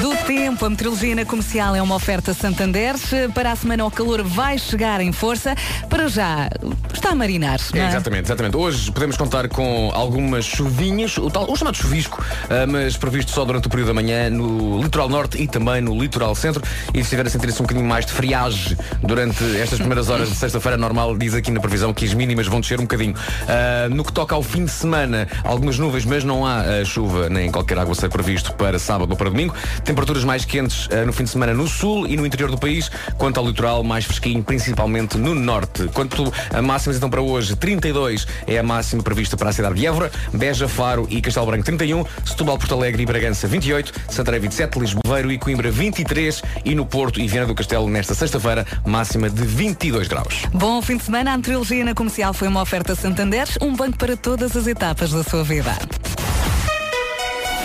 do 0.00 0.14
tempo. 0.26 0.64
A 0.64 0.70
meteorologia 0.70 1.14
na 1.14 1.24
comercial 1.24 1.76
é 1.76 1.82
uma 1.82 1.94
oferta 1.94 2.32
Santander. 2.34 2.94
Para 3.34 3.52
a 3.52 3.56
semana 3.56 3.84
o 3.84 3.90
calor 3.90 4.22
vai 4.22 4.58
chegar 4.58 5.00
em 5.00 5.12
força. 5.12 5.54
Para 5.88 6.08
já, 6.08 6.48
está 6.92 7.10
a 7.10 7.14
marinar. 7.14 7.60
É, 7.72 7.78
é? 7.78 7.88
exatamente, 7.88 8.26
exatamente. 8.26 8.56
Hoje 8.56 8.90
podemos 8.90 9.16
contar 9.16 9.48
com 9.48 9.90
algumas 9.94 10.44
chuvinhas, 10.44 11.16
o, 11.18 11.30
tal, 11.30 11.50
o 11.50 11.56
chamado 11.56 11.76
chuvisco, 11.76 12.24
ah, 12.48 12.66
mas 12.66 12.96
previsto 12.96 13.30
só 13.30 13.44
durante 13.44 13.66
o 13.66 13.70
período 13.70 13.88
da 13.88 13.94
manhã 13.94 14.30
no 14.30 14.82
litoral 14.82 15.08
norte 15.08 15.40
e 15.42 15.46
também 15.46 15.80
no 15.80 15.98
litoral 16.00 16.34
centro. 16.34 16.62
E 16.92 16.98
se 16.98 17.02
estiver 17.02 17.26
a 17.26 17.30
sentir-se 17.30 17.60
um 17.60 17.64
bocadinho 17.64 17.86
mais 17.86 18.06
de 18.06 18.12
friagem 18.12 18.76
durante 19.02 19.44
estas 19.56 19.78
primeiras 19.78 20.08
horas 20.08 20.28
de 20.28 20.36
sexta-feira 20.36 20.76
normal, 20.76 21.16
diz 21.16 21.34
aqui 21.34 21.50
na 21.50 21.60
previsão 21.60 21.92
que 21.94 22.04
as 22.04 22.14
mínimas 22.14 22.46
vão 22.46 22.60
descer 22.60 22.78
um 22.78 22.84
bocadinho. 22.84 23.14
Ah, 23.48 23.88
no 23.88 24.04
que 24.04 24.12
toca 24.12 24.34
ao 24.34 24.42
fim 24.42 24.64
de 24.64 24.70
semana, 24.70 25.28
algumas 25.44 25.78
nuvens, 25.78 26.04
mas 26.04 26.24
não 26.24 26.39
há 26.46 26.60
ah, 26.60 26.84
chuva 26.84 27.28
nem 27.28 27.50
qualquer 27.50 27.78
água 27.78 27.94
ser 27.94 28.08
previsto 28.08 28.52
para 28.54 28.78
sábado 28.78 29.10
ou 29.10 29.16
para 29.16 29.30
domingo. 29.30 29.54
Temperaturas 29.84 30.24
mais 30.24 30.44
quentes 30.44 30.88
ah, 30.90 31.04
no 31.04 31.12
fim 31.12 31.24
de 31.24 31.30
semana 31.30 31.54
no 31.54 31.66
sul 31.66 32.06
e 32.06 32.16
no 32.16 32.26
interior 32.26 32.50
do 32.50 32.58
país, 32.58 32.90
quanto 33.16 33.38
ao 33.38 33.46
litoral 33.46 33.82
mais 33.82 34.04
fresquinho, 34.04 34.42
principalmente 34.42 35.16
no 35.18 35.34
norte. 35.34 35.88
Quanto 35.92 36.32
a 36.52 36.62
máximas 36.62 36.96
então 36.96 37.10
para 37.10 37.20
hoje, 37.20 37.56
32 37.56 38.26
é 38.46 38.58
a 38.58 38.62
máxima 38.62 39.02
prevista 39.02 39.36
para 39.36 39.50
a 39.50 39.52
cidade 39.52 39.74
de 39.74 39.86
Évora, 39.86 40.10
Beja, 40.32 40.68
Faro 40.68 41.06
e 41.10 41.20
Castelo 41.20 41.46
Branco 41.46 41.64
31, 41.64 42.04
Setúbal, 42.24 42.58
Porto 42.58 42.74
Alegre 42.74 43.02
e 43.02 43.06
Bragança 43.06 43.46
28, 43.46 43.92
Santarém 44.08 44.40
27, 44.40 44.78
Lisboa 44.78 45.20
e 45.20 45.38
Coimbra 45.38 45.70
23 45.70 46.42
e 46.64 46.74
no 46.74 46.86
Porto 46.86 47.20
e 47.20 47.26
Viana 47.26 47.46
do 47.46 47.54
Castelo 47.54 47.88
nesta 47.88 48.14
sexta-feira 48.14 48.66
máxima 48.86 49.28
de 49.28 49.42
22 49.42 50.08
graus. 50.08 50.46
Bom 50.52 50.80
fim 50.82 50.96
de 50.96 51.04
semana. 51.04 51.32
A 51.32 51.36
meteorologia 51.36 51.84
na 51.84 51.94
comercial 51.94 52.32
foi 52.32 52.48
uma 52.48 52.62
oferta 52.62 52.94
Santander, 52.94 53.48
um 53.60 53.74
banco 53.74 53.98
para 53.98 54.16
todas 54.16 54.56
as 54.56 54.66
etapas 54.66 55.10
da 55.10 55.22
sua 55.22 55.44
vida. 55.44 55.76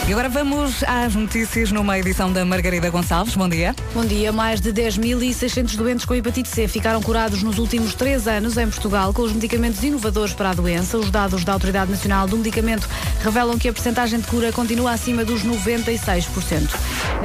E 0.07 0.11
agora 0.11 0.29
vamos 0.29 0.83
às 0.83 1.15
notícias 1.15 1.71
numa 1.71 1.97
edição 1.97 2.31
da 2.31 2.45
Margarida 2.45 2.91
Gonçalves. 2.91 3.35
Bom 3.35 3.49
dia. 3.49 3.75
Bom 3.91 4.05
dia. 4.05 4.31
Mais 4.31 4.61
de 4.61 4.71
10.600 4.71 5.75
doentes 5.75 6.05
com 6.05 6.13
hepatite 6.13 6.47
C 6.47 6.67
ficaram 6.67 7.01
curados 7.01 7.41
nos 7.41 7.57
últimos 7.57 7.95
três 7.95 8.27
anos 8.27 8.55
em 8.55 8.69
Portugal 8.69 9.11
com 9.11 9.23
os 9.23 9.33
medicamentos 9.33 9.83
inovadores 9.83 10.31
para 10.31 10.51
a 10.51 10.53
doença. 10.53 10.99
Os 10.99 11.09
dados 11.09 11.43
da 11.43 11.53
Autoridade 11.53 11.89
Nacional 11.89 12.27
do 12.27 12.37
Medicamento 12.37 12.87
revelam 13.23 13.57
que 13.57 13.67
a 13.67 13.73
percentagem 13.73 14.19
de 14.19 14.27
cura 14.27 14.51
continua 14.51 14.91
acima 14.91 15.25
dos 15.25 15.43
96%. 15.43 16.69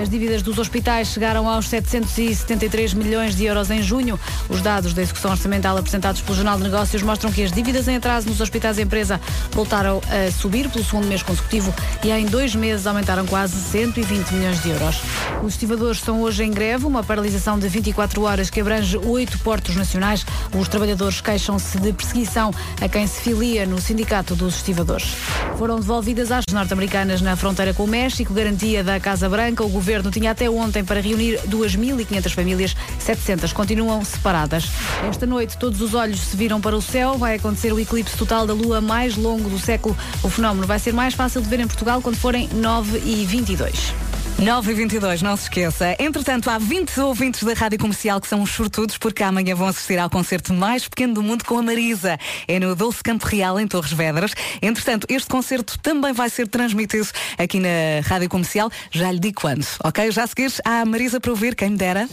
As 0.01 0.09
dívidas 0.09 0.40
dos 0.40 0.57
hospitais 0.57 1.09
chegaram 1.09 1.47
aos 1.47 1.69
773 1.69 2.95
milhões 2.95 3.37
de 3.37 3.45
euros 3.45 3.71
em 3.71 3.83
junho. 3.83 4.19
Os 4.49 4.62
dados 4.62 4.95
da 4.95 5.03
execução 5.03 5.33
orçamental 5.33 5.77
apresentados 5.77 6.23
pelo 6.23 6.35
Jornal 6.35 6.57
de 6.57 6.62
Negócios 6.62 7.03
mostram 7.03 7.31
que 7.31 7.43
as 7.43 7.53
dívidas 7.53 7.87
em 7.88 7.97
atraso 7.97 8.27
nos 8.27 8.40
hospitais 8.40 8.79
empresa 8.79 9.21
voltaram 9.53 10.01
a 10.09 10.31
subir 10.33 10.71
pelo 10.71 10.83
segundo 10.83 11.07
mês 11.07 11.23
consecutivo 11.23 11.75
e 12.03 12.11
em 12.11 12.25
dois 12.25 12.55
meses 12.55 12.69
aumentaram 12.87 13.26
quase 13.26 13.54
120 13.54 14.30
milhões 14.33 14.62
de 14.62 14.70
euros. 14.70 15.00
Os 15.42 15.54
estivadores 15.54 15.98
estão 15.98 16.20
hoje 16.22 16.44
em 16.44 16.50
greve, 16.50 16.87
uma 16.87 17.02
paralisação 17.02 17.59
de 17.59 17.68
24 17.68 18.22
horas 18.22 18.50
que 18.50 18.61
abrange 18.61 18.96
oito 18.98 19.38
portos 19.40 19.74
nacionais. 19.74 20.24
Os 20.54 20.68
trabalhadores 20.68 21.20
queixam-se 21.20 21.78
de 21.78 21.92
perseguição 21.92 22.52
a 22.80 22.88
quem 22.88 23.06
se 23.06 23.20
filia 23.20 23.66
no 23.66 23.80
Sindicato 23.80 24.35
dos 24.35 24.56
Estivadores. 24.56 25.14
Foram 25.59 25.80
devolvidas 25.80 26.30
às 26.30 26.44
norte-americanas 26.52 27.20
na 27.20 27.37
fronteira 27.37 27.74
com 27.74 27.85
o 27.85 27.88
México, 27.88 28.33
garantia 28.33 28.85
da 28.85 29.00
Casa 29.00 29.28
Branca. 29.28 29.64
O 29.64 29.68
governo 29.68 30.11
tinha 30.11 30.30
até 30.30 30.48
ontem 30.48 30.85
para 30.85 31.00
reunir 31.00 31.40
2.500 31.48 32.30
famílias, 32.33 32.76
700 32.98 33.52
continuam 33.52 34.04
separadas. 34.04 34.68
Esta 35.09 35.26
noite 35.26 35.59
todos 35.59 35.80
os 35.80 35.94
olhos 35.94 36.20
se 36.20 36.37
viram 36.37 36.61
para 36.61 36.76
o 36.76 36.83
céu, 36.83 37.18
vai 37.18 37.37
acontecer 37.37 37.72
o 37.72 37.80
eclipse 37.80 38.16
total 38.16 38.46
da 38.46 38.52
Lua 38.52 38.80
mais 38.80 39.16
longo 39.16 39.48
do 39.48 39.59
século. 39.59 39.96
O 40.22 40.28
fenómeno 40.28 40.66
vai 40.66 40.78
ser 40.78 40.92
mais 40.92 41.14
fácil 41.14 41.40
de 41.40 41.48
ver 41.48 41.61
em 41.61 41.66
Portugal 41.66 42.00
quando 42.00 42.16
forem 42.16 42.48
9 42.61 42.99
e 43.07 43.25
22. 43.25 43.94
9 44.38 44.70
e 44.70 44.75
22 44.75 45.23
não 45.23 45.35
se 45.35 45.44
esqueça. 45.44 45.96
Entretanto, 45.99 46.51
há 46.51 46.59
20 46.59 47.01
ouvintes 47.01 47.42
da 47.42 47.55
Rádio 47.55 47.79
Comercial 47.79 48.20
que 48.20 48.29
são 48.29 48.42
os 48.42 48.51
sortudos 48.51 48.99
porque 48.99 49.23
amanhã 49.23 49.55
vão 49.55 49.66
assistir 49.66 49.99
ao 49.99 50.11
concerto 50.11 50.53
mais 50.53 50.87
pequeno 50.87 51.14
do 51.14 51.23
mundo 51.23 51.42
com 51.42 51.59
a 51.59 51.62
Marisa. 51.62 52.18
É 52.46 52.61
no 52.61 52.77
Dulce 52.77 53.03
Campo 53.03 53.27
Real, 53.27 53.59
em 53.59 53.66
Torres 53.66 53.94
Vedras. 53.94 54.33
Entretanto, 54.61 55.07
este 55.09 55.29
concerto 55.31 55.79
também 55.79 56.12
vai 56.12 56.29
ser 56.29 56.49
transmitido 56.49 57.09
aqui 57.38 57.59
na 57.59 58.07
Rádio 58.07 58.29
Comercial. 58.29 58.70
Já 58.90 59.11
lhe 59.11 59.18
digo 59.18 59.40
quando, 59.40 59.66
ok? 59.83 60.11
Já 60.12 60.27
seguires 60.27 60.61
à 60.62 60.85
Marisa 60.85 61.18
para 61.18 61.31
ouvir, 61.31 61.55
quem 61.55 61.70
me 61.70 61.79
dera. 61.79 62.07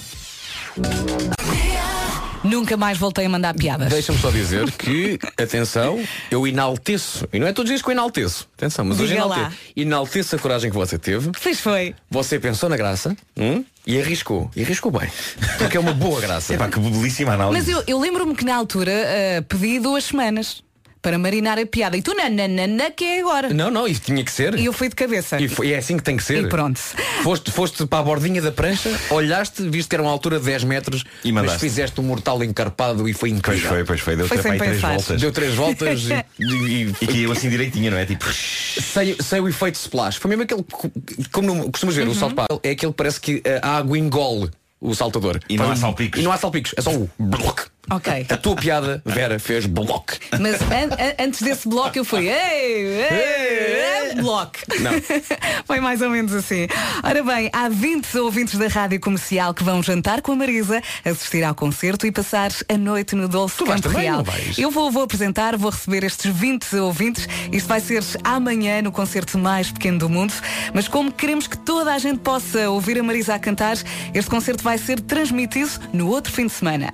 Nunca 2.47 2.77
mais 2.77 2.97
voltei 2.97 3.25
a 3.25 3.29
mandar 3.29 3.53
piadas. 3.53 3.89
Deixa-me 3.89 4.17
só 4.19 4.29
dizer 4.31 4.71
que, 4.71 5.19
atenção, 5.37 6.01
eu 6.31 6.47
enalteço, 6.47 7.27
e 7.31 7.39
não 7.39 7.47
é 7.47 7.53
todos 7.53 7.69
os 7.69 7.75
dias 7.75 7.81
que 7.81 7.89
eu 7.89 7.91
enalteço, 7.93 8.47
atenção, 8.57 8.85
mas 8.85 8.99
hoje 8.99 9.13
Diga 9.13 9.25
lá. 9.25 9.37
enalteço, 9.37 9.61
enalteço 9.75 10.35
a 10.35 10.39
coragem 10.39 10.69
que 10.71 10.77
você 10.77 10.97
teve, 10.97 11.31
Pois 11.41 11.59
foi. 11.59 11.93
você 12.09 12.39
pensou 12.39 12.69
na 12.69 12.77
graça 12.77 13.15
hum, 13.37 13.63
e 13.85 13.99
arriscou, 13.99 14.49
e 14.55 14.63
arriscou 14.63 14.91
bem, 14.91 15.09
porque 15.57 15.77
é 15.77 15.79
uma 15.79 15.93
boa 15.93 16.19
graça. 16.21 16.53
Epá, 16.53 16.67
que 16.69 16.79
belíssima 16.79 17.33
análise. 17.33 17.57
Mas 17.57 17.67
eu, 17.69 17.83
eu 17.87 17.99
lembro-me 17.99 18.35
que 18.35 18.45
na 18.45 18.55
altura 18.55 18.91
ah, 18.91 19.41
pedi 19.47 19.79
duas 19.79 20.03
semanas 20.05 20.61
para 21.01 21.17
marinar 21.17 21.57
a 21.59 21.65
piada. 21.65 21.95
E 21.97 22.01
tu, 22.01 22.13
nananana, 22.13 22.91
que 22.91 23.03
é 23.05 23.19
agora. 23.21 23.49
Não, 23.53 23.69
não, 23.71 23.87
isso 23.87 24.01
tinha 24.01 24.23
que 24.23 24.31
ser. 24.31 24.55
E 24.57 24.65
eu 24.65 24.73
fui 24.73 24.89
de 24.89 24.95
cabeça. 24.95 25.39
E 25.41 25.47
foi, 25.47 25.71
é 25.71 25.77
assim 25.77 25.97
que 25.97 26.03
tem 26.03 26.17
que 26.17 26.23
ser. 26.23 26.43
E 26.45 26.47
pronto. 26.49 26.79
Foste, 27.23 27.51
foste 27.51 27.85
para 27.85 27.99
a 27.99 28.03
bordinha 28.03 28.41
da 28.41 28.51
prancha, 28.51 28.89
olhaste, 29.09 29.67
viste 29.69 29.89
que 29.89 29.95
era 29.95 30.03
uma 30.03 30.11
altura 30.11 30.39
de 30.39 30.45
10 30.45 30.63
metros 30.63 31.03
E 31.23 31.31
mas 31.31 31.43
mandaste. 31.43 31.59
fizeste 31.59 31.99
um 32.01 32.03
mortal 32.03 32.43
encarpado 32.43 33.07
e 33.07 33.13
foi 33.13 33.29
Pois 33.29 33.37
incrível. 33.39 33.69
foi, 33.69 33.83
pois 33.85 33.99
foi. 34.01 34.15
Deu 34.15 34.27
Foi 34.27 34.37
três 34.37 34.59
pensar. 34.61 34.93
voltas. 34.95 35.21
Deu 35.21 35.31
três 35.31 35.53
voltas 35.55 36.01
e, 36.39 36.43
e- 36.43 36.95
E 37.01 37.07
que 37.07 37.23
eu 37.23 37.31
assim 37.31 37.49
direitinho, 37.49 37.91
não 37.91 37.97
é? 37.97 38.05
Tipo. 38.05 38.25
sem, 38.33 39.15
sem 39.21 39.39
o 39.39 39.47
efeito 39.47 39.75
splash. 39.75 40.17
Foi 40.17 40.29
mesmo 40.29 40.43
aquele, 40.43 40.63
co- 40.63 40.91
como 41.31 41.47
não- 41.53 41.71
costumas 41.71 41.95
ver, 41.95 42.07
o 42.07 42.13
salto 42.15 42.35
para 42.35 42.47
é 42.63 42.71
aquele 42.71 42.91
que 42.91 42.97
parece 42.97 43.19
que 43.19 43.41
a 43.61 43.77
água 43.77 43.97
engole 43.97 44.49
o 44.79 44.93
saltador. 44.93 45.39
E 45.49 45.57
não 45.57 45.65
há 45.69 45.73
um- 45.73 45.75
salpicos. 45.75 46.19
E 46.19 46.23
não 46.23 46.31
há 46.31 46.37
salpicos, 46.37 46.73
é 46.77 46.81
só 46.81 46.91
o 46.91 47.09
bloco. 47.19 47.67
Ok. 47.89 48.25
A 48.29 48.37
tua 48.37 48.55
piada, 48.55 49.01
Vera, 49.05 49.39
fez 49.39 49.65
bloco. 49.65 50.13
Mas 50.39 50.61
an- 50.61 50.93
an- 50.99 51.23
antes 51.25 51.41
desse 51.41 51.67
bloco 51.69 51.97
eu 51.97 52.03
fui 52.03 52.27
Ei, 52.27 52.85
ei, 53.09 54.09
ei, 54.09 54.15
bloco 54.21 54.57
Não. 54.81 54.91
Foi 55.65 55.79
mais 55.79 56.01
ou 56.01 56.09
menos 56.09 56.33
assim 56.33 56.67
Ora 57.03 57.23
bem, 57.23 57.49
há 57.53 57.69
20 57.69 58.17
ouvintes 58.17 58.57
da 58.59 58.67
Rádio 58.67 58.99
Comercial 58.99 59.53
Que 59.53 59.63
vão 59.63 59.81
jantar 59.81 60.21
com 60.21 60.33
a 60.33 60.35
Marisa 60.35 60.81
Assistir 61.05 61.43
ao 61.43 61.55
concerto 61.55 62.05
e 62.05 62.11
passar 62.11 62.51
a 62.67 62.77
noite 62.77 63.15
no 63.15 63.27
Dolce 63.27 63.57
Tu 63.57 63.65
Campo 63.65 63.81
também, 63.83 64.01
Real? 64.01 64.23
Eu 64.57 64.69
vou, 64.71 64.91
vou 64.91 65.03
apresentar, 65.03 65.55
vou 65.57 65.69
receber 65.71 66.03
estes 66.03 66.29
20 66.33 66.75
ouvintes 66.77 67.27
Isto 67.51 67.67
vai 67.67 67.79
ser 67.79 68.03
amanhã 68.23 68.81
no 68.81 68.91
concerto 68.91 69.37
mais 69.37 69.71
pequeno 69.71 69.99
do 69.99 70.09
mundo 70.09 70.33
Mas 70.73 70.87
como 70.87 71.11
queremos 71.11 71.47
que 71.47 71.57
toda 71.57 71.93
a 71.93 71.97
gente 71.99 72.19
possa 72.19 72.69
ouvir 72.69 72.99
a 72.99 73.03
Marisa 73.03 73.35
a 73.35 73.39
cantar 73.39 73.77
Este 74.13 74.29
concerto 74.29 74.63
vai 74.63 74.77
ser 74.77 74.99
transmitido 74.99 75.71
no 75.93 76.09
outro 76.09 76.31
fim 76.33 76.47
de 76.47 76.53
semana 76.53 76.91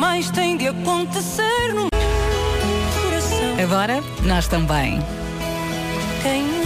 mais 0.00 0.30
tem 0.30 0.56
de 0.56 0.66
acontecer 0.66 1.74
no 1.74 1.86
coração? 3.02 3.62
Agora, 3.62 4.02
nós 4.24 4.48
também 4.48 4.98
Quem. 6.22 6.59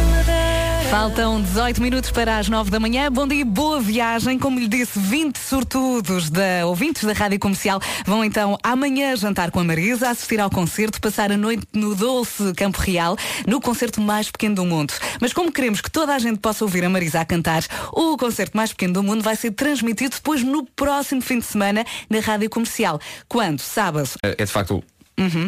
Faltam 0.94 1.42
18 1.42 1.82
minutos 1.82 2.12
para 2.12 2.38
as 2.38 2.48
9 2.48 2.70
da 2.70 2.78
manhã. 2.78 3.10
Bom 3.10 3.26
dia, 3.26 3.44
boa 3.44 3.80
viagem. 3.80 4.38
Como 4.38 4.60
lhe 4.60 4.68
disse, 4.68 4.96
20 4.96 5.36
sortudos 5.40 6.30
da 6.30 6.64
ouvintes 6.64 7.02
da 7.02 7.12
Rádio 7.12 7.40
Comercial 7.40 7.80
vão 8.06 8.24
então 8.24 8.56
amanhã 8.62 9.16
jantar 9.16 9.50
com 9.50 9.58
a 9.58 9.64
Marisa, 9.64 10.08
assistir 10.08 10.38
ao 10.38 10.48
concerto, 10.48 11.00
passar 11.00 11.32
a 11.32 11.36
noite 11.36 11.66
no 11.72 11.96
Doce 11.96 12.54
Campo 12.54 12.80
Real, 12.80 13.16
no 13.44 13.60
concerto 13.60 14.00
mais 14.00 14.30
pequeno 14.30 14.54
do 14.54 14.64
mundo. 14.64 14.94
Mas 15.20 15.32
como 15.32 15.50
queremos 15.50 15.80
que 15.80 15.90
toda 15.90 16.14
a 16.14 16.18
gente 16.20 16.38
possa 16.38 16.64
ouvir 16.64 16.84
a 16.84 16.88
Marisa 16.88 17.18
a 17.18 17.24
cantar, 17.24 17.64
o 17.92 18.16
concerto 18.16 18.56
mais 18.56 18.70
pequeno 18.70 18.94
do 18.94 19.02
mundo 19.02 19.20
vai 19.20 19.34
ser 19.34 19.50
transmitido 19.50 20.14
depois 20.14 20.44
no 20.44 20.64
próximo 20.64 21.20
fim 21.20 21.40
de 21.40 21.44
semana 21.44 21.84
na 22.08 22.20
Rádio 22.20 22.48
Comercial. 22.48 23.00
Quando? 23.28 23.58
Sábado. 23.58 24.10
É 24.22 24.44
de 24.44 24.46
facto 24.46 24.80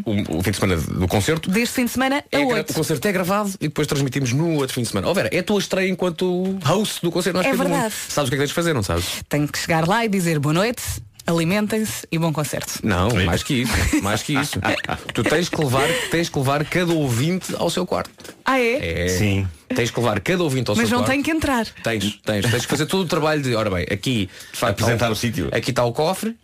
o, 0.05 0.38
o 0.38 0.42
fim 0.42 0.50
de 0.50 0.57
semana 0.59 0.81
do 0.81 1.09
concerto. 1.09 1.50
Deste 1.50 1.74
fim 1.74 1.85
de 1.85 1.90
semana 1.90 2.16
a 2.33 2.37
É 2.37 2.44
gra- 2.44 2.57
8. 2.59 2.70
o 2.70 2.74
concerto 2.74 3.09
é 3.09 3.12
gravado 3.12 3.50
e 3.61 3.68
depois 3.68 3.87
transmitimos 3.87 4.33
no 4.33 4.55
outro 4.57 4.74
fim 4.74 4.83
de 4.83 4.88
semana. 4.88 5.09
Ó 5.09 5.14
Vera, 5.14 5.29
é 5.33 5.38
a 5.38 5.42
tua 5.42 5.59
estreia 5.59 5.88
enquanto 5.90 6.59
host 6.64 7.00
do 7.02 7.11
concerto. 7.11 7.38
mais 7.38 7.48
É 7.52 7.57
verdade. 7.57 7.94
Sabes 8.09 8.29
o 8.29 8.31
que 8.31 8.35
é 8.35 8.38
que 8.38 8.42
tens 8.42 8.48
de 8.48 8.55
fazer, 8.55 8.72
não 8.74 8.83
sabes? 8.83 9.22
Tenho 9.29 9.48
que 9.48 9.59
chegar 9.59 9.87
lá 9.88 10.05
e 10.05 10.09
dizer 10.09 10.38
boa 10.38 10.52
noite, 10.52 10.83
alimentem-se 11.26 12.07
e 12.11 12.18
bom 12.18 12.33
concerto. 12.33 12.74
Não, 12.85 13.09
mais 13.24 13.42
que 13.42 13.62
isso. 13.62 14.02
Mais 14.02 14.22
que 14.22 14.35
isso. 14.38 14.61
tu 15.12 15.24
tens 15.24 15.48
que 15.48 15.61
levar, 15.62 15.88
tens 16.11 16.29
que 16.29 16.38
levar 16.38 16.64
cada 16.64 16.92
ouvinte 16.92 17.55
ao 17.57 17.68
seu 17.68 17.85
quarto. 17.85 18.11
Ah, 18.44 18.61
é? 18.61 19.07
É. 19.07 19.09
Sim. 19.09 19.48
Tens 19.74 19.90
que 19.90 19.98
levar 19.98 20.20
cada 20.20 20.42
ouvinte 20.44 20.70
ao 20.70 20.76
Mas 20.76 20.88
seu 20.88 20.96
não 20.98 21.05
quarto. 21.05 21.12
tem 21.12 21.22
que 21.24 21.31
entrar. 21.33 21.66
Tens, 21.83 22.20
tens, 22.24 22.48
tens 22.48 22.62
que 22.64 22.70
fazer 22.70 22.87
todo 22.87 23.00
o 23.02 23.07
trabalho 23.07 23.42
de, 23.42 23.55
ora 23.57 23.68
bem, 23.68 23.85
aqui 23.90 24.31
de 24.52 24.59
facto, 24.59 24.83
Apresentar 24.83 25.07
está 25.07 25.11
o 25.11 25.16
sítio. 25.16 25.48
Aqui 25.52 25.70
está 25.70 25.85
o 25.85 25.92
cofre, 25.92 26.37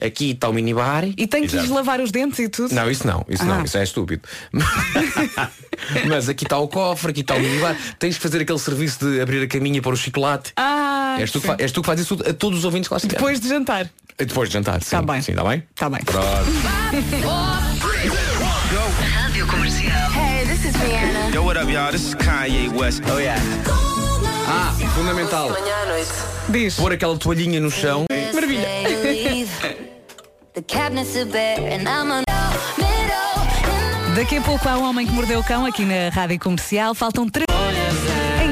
aqui 0.00 0.30
está 0.32 0.48
o 0.48 0.52
minibar. 0.52 1.04
E 1.16 1.26
tem 1.26 1.46
que 1.46 1.56
lhes 1.56 1.68
lavar 1.70 2.00
os 2.00 2.10
dentes 2.10 2.38
e 2.38 2.48
tudo. 2.48 2.74
Não, 2.74 2.90
isso 2.90 3.06
não, 3.06 3.24
isso 3.28 3.42
Ah. 3.42 3.46
não, 3.46 3.64
isso 3.64 3.76
é 3.78 3.82
estúpido. 3.82 4.22
Mas 6.08 6.28
aqui 6.28 6.44
está 6.44 6.58
o 6.58 6.68
cofre, 6.68 7.10
aqui 7.10 7.20
está 7.22 7.34
o 7.34 7.40
minibar. 7.40 7.76
Tens 7.98 8.16
que 8.16 8.22
fazer 8.22 8.40
aquele 8.42 8.58
serviço 8.58 8.98
de 9.10 9.20
abrir 9.20 9.42
a 9.42 9.46
caminha 9.46 9.80
para 9.82 9.92
o 9.92 9.96
chocolate. 9.96 10.52
Ah, 10.56 11.16
és, 11.18 11.30
tu 11.30 11.40
que 11.40 11.48
és 11.62 11.72
tu 11.72 11.80
que 11.82 11.86
fazes 11.86 12.04
isso 12.06 12.16
tudo 12.16 12.28
a 12.30 12.34
todos 12.34 12.58
os 12.60 12.64
ouvintes 12.64 12.88
que 12.88 12.94
lá 12.94 13.00
depois 13.04 13.40
de 13.40 13.48
jantar. 13.48 13.90
E 14.18 14.24
Depois 14.24 14.48
de 14.48 14.52
jantar, 14.54 14.82
sim. 14.82 14.90
Tá 14.90 15.02
bem. 15.02 15.22
Sim, 15.22 15.32
está 15.32 15.42
bem? 15.44 15.62
Está 15.74 15.88
bem. 15.90 16.00
Rádio 18.12 19.46
Comercial. 19.46 20.10
Hey, 20.12 20.44
this 20.46 20.64
is 20.64 20.74
Rihanna. 20.76 21.32
Yo, 21.34 21.42
what 21.42 21.56
up, 21.56 21.68
y'all? 21.70 21.90
This 21.90 22.08
is 22.08 22.14
Kanye 22.14 22.68
West. 22.72 23.02
Oh, 23.10 23.18
yeah. 23.18 23.40
Ah, 24.46 24.74
fundamental. 24.94 25.48
Manhã 25.50 25.74
à 25.82 25.86
noite. 25.86 26.10
Diz. 26.48 26.74
Pôr 26.76 26.92
aquela 26.92 27.16
toalhinha 27.16 27.58
no 27.60 27.70
chão. 27.70 28.04
Maravilha. 28.34 28.68
Daqui 34.14 34.36
a 34.36 34.42
pouco 34.42 34.68
há 34.68 34.76
um 34.76 34.84
homem 34.84 35.06
que 35.06 35.12
mordeu 35.12 35.40
o 35.40 35.44
cão 35.44 35.64
aqui 35.64 35.84
na 35.84 36.10
Rádio 36.10 36.38
Comercial. 36.38 36.94
Faltam 36.94 37.28
três. 37.28 37.51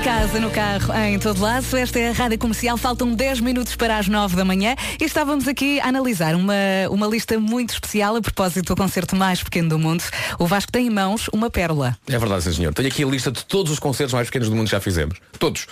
Em 0.00 0.02
casa, 0.02 0.40
no 0.40 0.50
carro, 0.50 0.94
em 0.94 1.18
todo 1.18 1.42
lado. 1.42 1.76
Esta 1.76 1.98
é 1.98 2.08
a 2.08 2.12
Rádio 2.12 2.38
Comercial. 2.38 2.78
Faltam 2.78 3.12
10 3.12 3.40
minutos 3.40 3.76
para 3.76 3.98
as 3.98 4.08
9 4.08 4.34
da 4.34 4.44
manhã. 4.46 4.74
E 4.98 5.04
estávamos 5.04 5.46
aqui 5.46 5.78
a 5.78 5.88
analisar 5.88 6.34
uma, 6.34 6.54
uma 6.90 7.06
lista 7.06 7.38
muito 7.38 7.74
especial 7.74 8.16
a 8.16 8.22
propósito 8.22 8.74
do 8.74 8.76
concerto 8.76 9.14
mais 9.14 9.42
pequeno 9.42 9.68
do 9.68 9.78
mundo. 9.78 10.02
O 10.38 10.46
Vasco 10.46 10.72
tem 10.72 10.86
em 10.86 10.90
mãos 10.90 11.28
uma 11.34 11.50
pérola. 11.50 11.98
É 12.08 12.18
verdade, 12.18 12.44
sim, 12.44 12.52
senhor. 12.54 12.72
Tenho 12.72 12.88
aqui 12.88 13.04
a 13.04 13.06
lista 13.06 13.30
de 13.30 13.44
todos 13.44 13.70
os 13.70 13.78
concertos 13.78 14.14
mais 14.14 14.28
pequenos 14.28 14.48
do 14.48 14.56
mundo 14.56 14.64
que 14.66 14.70
já 14.72 14.80
fizemos. 14.80 15.18
Todos. 15.38 15.66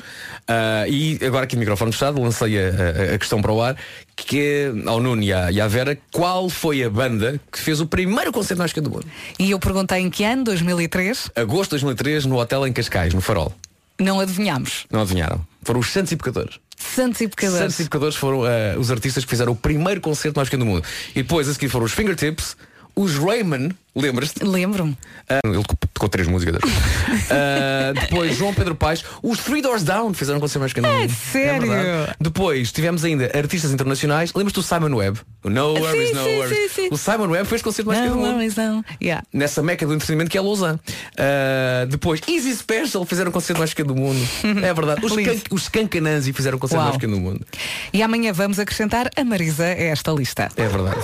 Ah, 0.47 0.85
e 0.87 1.19
agora 1.25 1.45
aqui 1.45 1.57
no 1.57 1.61
microfone 1.61 1.91
fechado, 1.93 2.21
lancei 2.21 2.59
a, 2.59 2.69
a- 2.69 3.15
a 3.15 3.19
questão 3.19 3.41
para 3.41 3.53
o 3.53 3.63
ar, 3.63 3.77
que 4.15 4.41
é 4.41 4.73
ao 4.91 5.01
Nuno 5.01 5.23
e 5.23 5.33
à, 5.33 5.51
e 5.51 5.59
à 5.59 5.67
Vera, 5.67 5.97
qual 6.13 6.51
foi 6.51 6.85
a 6.85 6.91
banda 6.91 7.41
que 7.51 7.59
fez 7.59 7.81
o 7.81 7.87
primeiro 7.87 8.31
concerto 8.31 8.59
mais 8.59 8.73
pequeno 8.73 8.91
do 8.91 8.95
mundo? 8.97 9.07
E 9.39 9.51
eu 9.53 9.59
perguntei 9.59 10.01
em 10.01 10.11
que 10.11 10.23
ano, 10.23 10.45
2003. 10.45 11.31
Agosto 11.35 11.71
de 11.71 11.83
2003, 11.83 12.27
no 12.27 12.39
hotel 12.39 12.67
em 12.67 12.73
Cascais, 12.75 13.15
no 13.15 13.23
Farol. 13.23 13.55
Não 14.01 14.21
adivinhámos. 14.21 14.87
Não 14.91 15.01
adivinharam? 15.03 15.45
Foram 15.63 15.81
os 15.81 15.91
Santos 15.91 16.13
e 16.13 16.17
Pecadores. 16.17 16.59
Santos 16.77 17.21
e 17.21 17.25
Santos 17.25 17.37
Pecadores. 17.37 17.81
e 17.81 17.85
Pecadores 17.85 18.17
foram 18.17 18.45
ah, 18.45 18.79
os 18.79 18.91
artistas 18.91 19.25
que 19.25 19.31
fizeram 19.31 19.53
o 19.53 19.57
primeiro 19.57 20.01
concerto 20.01 20.37
mais 20.37 20.49
pequeno 20.49 20.65
do 20.65 20.71
mundo. 20.71 20.85
E 21.11 21.23
depois 21.23 21.49
a 21.49 21.53
seguir 21.53 21.69
foram 21.69 21.87
os 21.87 21.93
Fingertips, 21.93 22.57
os 22.95 23.17
Rayman, 23.17 23.71
lembras-te? 24.01 24.45
Lembro-me. 24.45 24.97
Ah, 25.29 25.41
ele 25.45 25.63
tocou 25.93 26.09
três 26.09 26.27
músicas. 26.29 26.59
Ah, 27.31 27.93
depois 27.99 28.37
João 28.37 28.55
Pedro 28.55 28.75
Paes, 28.75 29.05
os 29.23 29.39
Three 29.39 29.61
Doors 29.63 29.83
Down 29.83 30.13
fizeram 30.15 30.39
um 30.39 30.41
concerto 30.41 30.61
mais 30.61 30.73
pequeno. 30.73 30.89
do 30.89 30.95
É 30.95 31.01
mundo. 31.03 31.13
sério? 31.33 31.69
verdade. 31.69 32.13
depois 32.21 32.73
tivemos 32.73 33.05
ainda 33.05 33.31
artistas 33.35 33.71
internacionais. 33.73 34.33
Lembras-te 34.35 34.57
do 34.57 34.63
Simon 34.63 34.95
Webb? 34.97 35.21
O 35.45 35.51
No 35.51 35.75
Worries, 35.75 36.09
Sim, 36.09 36.15
No 36.15 36.23
sim, 36.25 36.37
Worries. 36.39 36.59
sim, 36.73 36.83
sim. 36.83 36.89
O 36.91 36.97
Simon 36.97 37.29
Webb 37.29 37.49
fez 37.49 37.63
concerto 37.63 37.89
mais 37.89 38.01
Não, 38.01 38.07
pequeno 38.09 38.23
do 38.23 38.27
mundo. 38.29 38.37
worries, 38.37 38.57
não. 38.57 38.85
Yeah. 39.03 39.25
Nessa 39.33 39.63
meca 39.63 39.87
do 39.87 39.95
entretenimento 39.95 40.31
que 40.31 40.39
é 40.39 40.41
Lausanne. 40.41 40.79
Ah, 41.19 41.87
depois, 41.89 42.21
Easy 42.29 42.55
Special 42.57 43.05
fizeram 43.05 43.31
o 43.31 43.33
concerto 43.33 43.59
mais 43.59 43.71
pequeno 43.71 43.95
do 43.95 44.01
mundo. 44.01 44.19
É 44.63 44.75
verdade. 44.75 45.05
Os. 45.05 45.13
Skank- 45.13 45.47
os 45.51 45.63
Skankananzi 45.63 46.33
fizeram 46.33 46.57
o 46.57 46.61
concerto 46.61 46.83
mais 46.85 46.97
pequeno 46.97 47.15
do 47.17 47.21
mundo. 47.21 47.47
E 47.93 48.03
amanhã 48.03 48.33
vamos 48.33 48.59
acrescentar 48.59 49.11
a 49.17 49.25
Marisa 49.25 49.65
a 49.65 49.69
esta 49.69 50.11
lista. 50.13 50.49
É 50.57 50.67
verdade. 50.69 50.97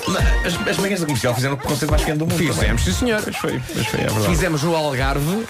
As, 0.44 0.68
as 0.68 0.76
manhãs 0.78 1.00
da 1.00 1.06
comercial 1.06 1.34
fizeram 1.34 1.54
o 1.54 1.58
concerto 1.58 1.90
mais 1.90 2.02
pequeno 2.02 2.18
do 2.18 2.26
mundo. 2.26 2.38
Fizemos, 2.38 2.83
sim 2.84 2.92
senhor. 2.92 3.22
Mas 3.24 3.36
foi, 3.36 3.60
mas 3.74 3.86
foi, 3.86 4.00
é 4.00 4.04
verdade. 4.06 4.26
Fizemos 4.26 4.62
no 4.62 4.74
Algarve 4.76 5.46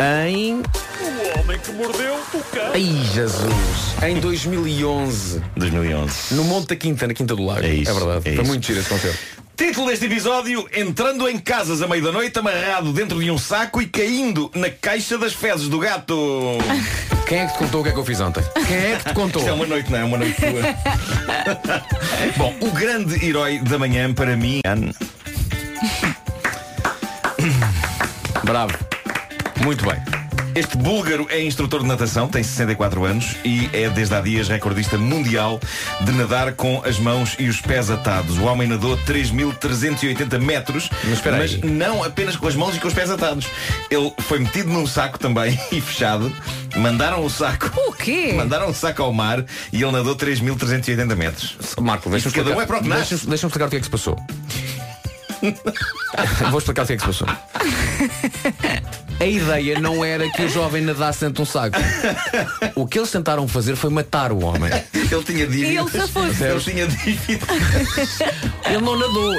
em. 0.00 0.62
O 1.00 1.40
homem 1.40 1.58
que 1.58 1.72
mordeu 1.72 2.14
o 2.34 2.40
cão. 2.52 2.70
Ai, 2.72 3.02
Jesus! 3.12 3.50
Em 4.02 4.18
2011, 4.20 5.42
2011. 5.56 6.34
no 6.34 6.44
Monte 6.44 6.68
da 6.68 6.76
Quinta, 6.76 7.06
na 7.06 7.14
Quinta 7.14 7.34
do 7.36 7.44
Lago. 7.44 7.64
É 7.64 7.68
isso, 7.74 7.94
verdade. 7.94 8.18
é 8.28 8.32
Foi 8.34 8.42
isso. 8.42 8.44
muito 8.44 8.66
giro 8.66 8.80
esse 8.80 8.88
concerto. 8.88 9.18
Título 9.56 9.88
deste 9.88 10.06
episódio: 10.06 10.66
Entrando 10.74 11.28
em 11.28 11.38
casas 11.38 11.82
à 11.82 11.86
meia 11.86 12.00
da 12.02 12.12
noite, 12.12 12.38
amarrado 12.38 12.92
dentro 12.92 13.20
de 13.22 13.30
um 13.30 13.36
saco 13.38 13.82
e 13.82 13.86
caindo 13.86 14.50
na 14.54 14.70
caixa 14.70 15.18
das 15.18 15.34
fezes 15.34 15.68
do 15.68 15.78
gato. 15.78 16.16
Quem 17.28 17.40
é 17.40 17.46
que 17.46 17.52
te 17.52 17.58
contou 17.58 17.80
o 17.80 17.84
que 17.84 17.90
é 17.90 17.92
que 17.92 17.98
eu 17.98 18.04
fiz 18.04 18.20
ontem? 18.20 18.42
Quem 18.66 18.76
é 18.76 18.96
que 18.96 19.08
te 19.10 19.14
contou? 19.14 19.40
Isto 19.40 19.50
é 19.50 19.52
uma 19.52 19.66
noite, 19.66 19.88
não 19.92 19.98
é? 19.98 20.04
Uma 20.04 20.18
noite 20.18 20.34
tua. 20.34 20.62
Bom, 22.36 22.54
o 22.60 22.70
grande 22.72 23.24
herói 23.24 23.58
da 23.60 23.78
manhã 23.78 24.12
para 24.12 24.36
mim. 24.36 24.60
Bravo. 28.50 28.76
Muito 29.62 29.84
bem. 29.84 29.94
Este 30.56 30.76
búlgaro 30.76 31.28
é 31.30 31.40
instrutor 31.40 31.82
de 31.82 31.86
natação, 31.86 32.26
tem 32.26 32.42
64 32.42 33.04
anos 33.04 33.36
e 33.44 33.70
é 33.72 33.88
desde 33.88 34.12
há 34.12 34.20
dias 34.20 34.48
recordista 34.48 34.98
mundial 34.98 35.60
de 36.00 36.10
nadar 36.10 36.54
com 36.54 36.82
as 36.84 36.98
mãos 36.98 37.36
e 37.38 37.48
os 37.48 37.60
pés 37.60 37.88
atados. 37.90 38.38
O 38.38 38.42
homem 38.46 38.66
nadou 38.66 38.98
3.380 39.06 40.40
metros, 40.40 40.90
Mas 41.04 41.52
aí. 41.54 41.60
não 41.64 42.02
apenas 42.02 42.34
com 42.34 42.48
as 42.48 42.56
mãos 42.56 42.74
e 42.76 42.80
com 42.80 42.88
os 42.88 42.94
pés 42.94 43.08
atados. 43.08 43.46
Ele 43.88 44.12
foi 44.18 44.40
metido 44.40 44.68
num 44.68 44.84
saco 44.84 45.16
também 45.16 45.56
e 45.70 45.80
fechado. 45.80 46.34
Mandaram 46.76 47.24
o 47.24 47.30
saco. 47.30 47.70
O 47.86 47.92
quê? 47.92 48.32
Mandaram 48.36 48.68
o 48.68 48.74
saco 48.74 49.00
ao 49.00 49.12
mar 49.12 49.44
e 49.72 49.80
ele 49.80 49.92
nadou 49.92 50.16
3.380 50.16 51.14
metros. 51.14 51.56
Marco, 51.80 52.10
deixa-me 52.10 52.34
explicar. 52.34 52.58
um 52.58 52.60
é 52.60 52.98
deixa-me 52.98 53.34
explicar 53.34 53.66
o 53.66 53.70
que 53.70 53.76
é 53.76 53.78
que 53.78 53.84
se 53.84 53.90
passou. 53.90 54.18
Vou 56.50 56.58
explicar 56.58 56.84
o 56.84 56.86
que 56.86 56.92
é 56.92 56.96
que 56.96 57.02
se 57.02 57.06
passou. 57.06 57.28
A 59.20 59.26
ideia 59.26 59.78
não 59.78 60.04
era 60.04 60.30
que 60.30 60.42
o 60.42 60.48
jovem 60.48 60.82
nadasse 60.82 61.20
dentro 61.20 61.34
de 61.36 61.42
um 61.42 61.44
saco. 61.44 61.76
O 62.74 62.86
que 62.86 62.98
eles 62.98 63.10
tentaram 63.10 63.46
fazer 63.46 63.76
foi 63.76 63.90
matar 63.90 64.32
o 64.32 64.42
homem. 64.42 64.70
Ele 65.10 65.24
tinha 65.24 65.46
dívidas. 65.46 65.70
E 65.70 65.76
ele 65.76 65.90
safou-se. 65.90 66.44
Ele 66.44 66.60
tinha 66.60 66.86
dívidas. 66.86 67.48
Ele 68.66 68.80
não 68.80 68.98
nadou. 68.98 69.34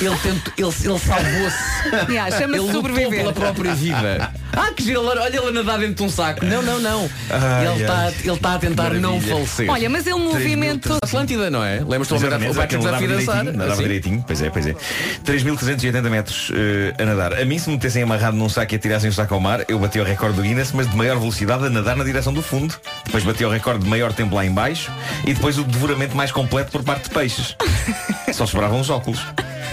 Ele, 0.00 0.16
tentou, 0.22 0.52
ele, 0.56 0.68
ele 0.84 0.98
salvou-se. 0.98 2.12
Yeah, 2.12 2.28
Ele 2.28 2.38
Chama-se 2.38 2.60
lutou 2.60 2.72
sobreviver. 2.82 3.18
pela 3.18 3.32
própria 3.32 3.74
vida. 3.74 4.30
Ah, 4.54 4.70
que 4.70 4.84
giro, 4.84 5.02
olha 5.06 5.26
ele 5.34 5.38
a 5.38 5.50
nadar 5.50 5.78
dentro 5.78 5.94
de 5.94 6.02
um 6.02 6.10
saco. 6.10 6.44
Não, 6.44 6.60
não, 6.60 6.78
não. 6.78 7.10
Ai, 7.30 7.66
ele 7.68 7.80
está 7.80 8.12
ele 8.22 8.36
tá 8.36 8.54
a 8.54 8.58
tentar 8.58 8.92
não 8.92 9.18
falecer. 9.18 9.70
Olha, 9.70 9.88
mas 9.88 10.06
ele 10.06 10.18
movimentou. 10.18 10.98
Atlântida, 11.02 11.48
não 11.50 11.64
é? 11.64 11.76
Lembras-te 11.78 12.10
do 12.10 12.16
Exatamente, 12.16 12.50
o 12.50 12.54
nadava 12.82 12.96
a 12.96 13.00
direitinho, 13.00 13.44
nadava 13.44 13.72
Assim? 13.72 13.82
direitinho, 13.82 14.24
pois 14.26 14.42
é, 14.42 14.50
pois 14.50 14.66
é. 14.66 14.74
3.380 15.24 16.02
metros 16.10 16.52
eh, 16.54 17.02
a 17.02 17.06
nadar. 17.06 17.32
A 17.40 17.44
mim, 17.46 17.58
se 17.58 17.70
me 17.70 17.76
metessem 17.76 18.02
amarrado 18.02 18.36
num 18.36 18.48
saco 18.50 18.74
e 18.74 18.76
atirassem 18.76 19.08
o 19.08 19.12
saco 19.14 19.32
ao 19.32 19.40
mar, 19.40 19.64
eu 19.68 19.78
bati 19.78 19.98
o 19.98 20.04
recorde 20.04 20.36
do 20.36 20.42
Guinness, 20.42 20.72
mas 20.72 20.86
de 20.90 20.94
maior 20.98 21.18
velocidade 21.18 21.64
a 21.64 21.70
nadar 21.70 21.96
na 21.96 22.04
direção 22.04 22.34
do 22.34 22.42
fundo. 22.42 22.74
Depois 23.06 23.24
bati 23.24 23.46
o 23.46 23.48
recorde 23.48 23.84
de 23.84 23.88
maior 23.88 24.12
tempo 24.12 24.34
lá 24.34 24.44
em 24.44 24.52
baixo 24.52 24.92
e 25.26 25.34
depois 25.34 25.58
o 25.58 25.64
devoramento 25.64 26.16
mais 26.16 26.32
completo 26.32 26.70
por 26.72 26.82
parte 26.82 27.04
de 27.04 27.10
peixes. 27.10 27.56
Só 28.32 28.46
sobravam 28.46 28.80
os 28.80 28.90
óculos. 28.90 29.20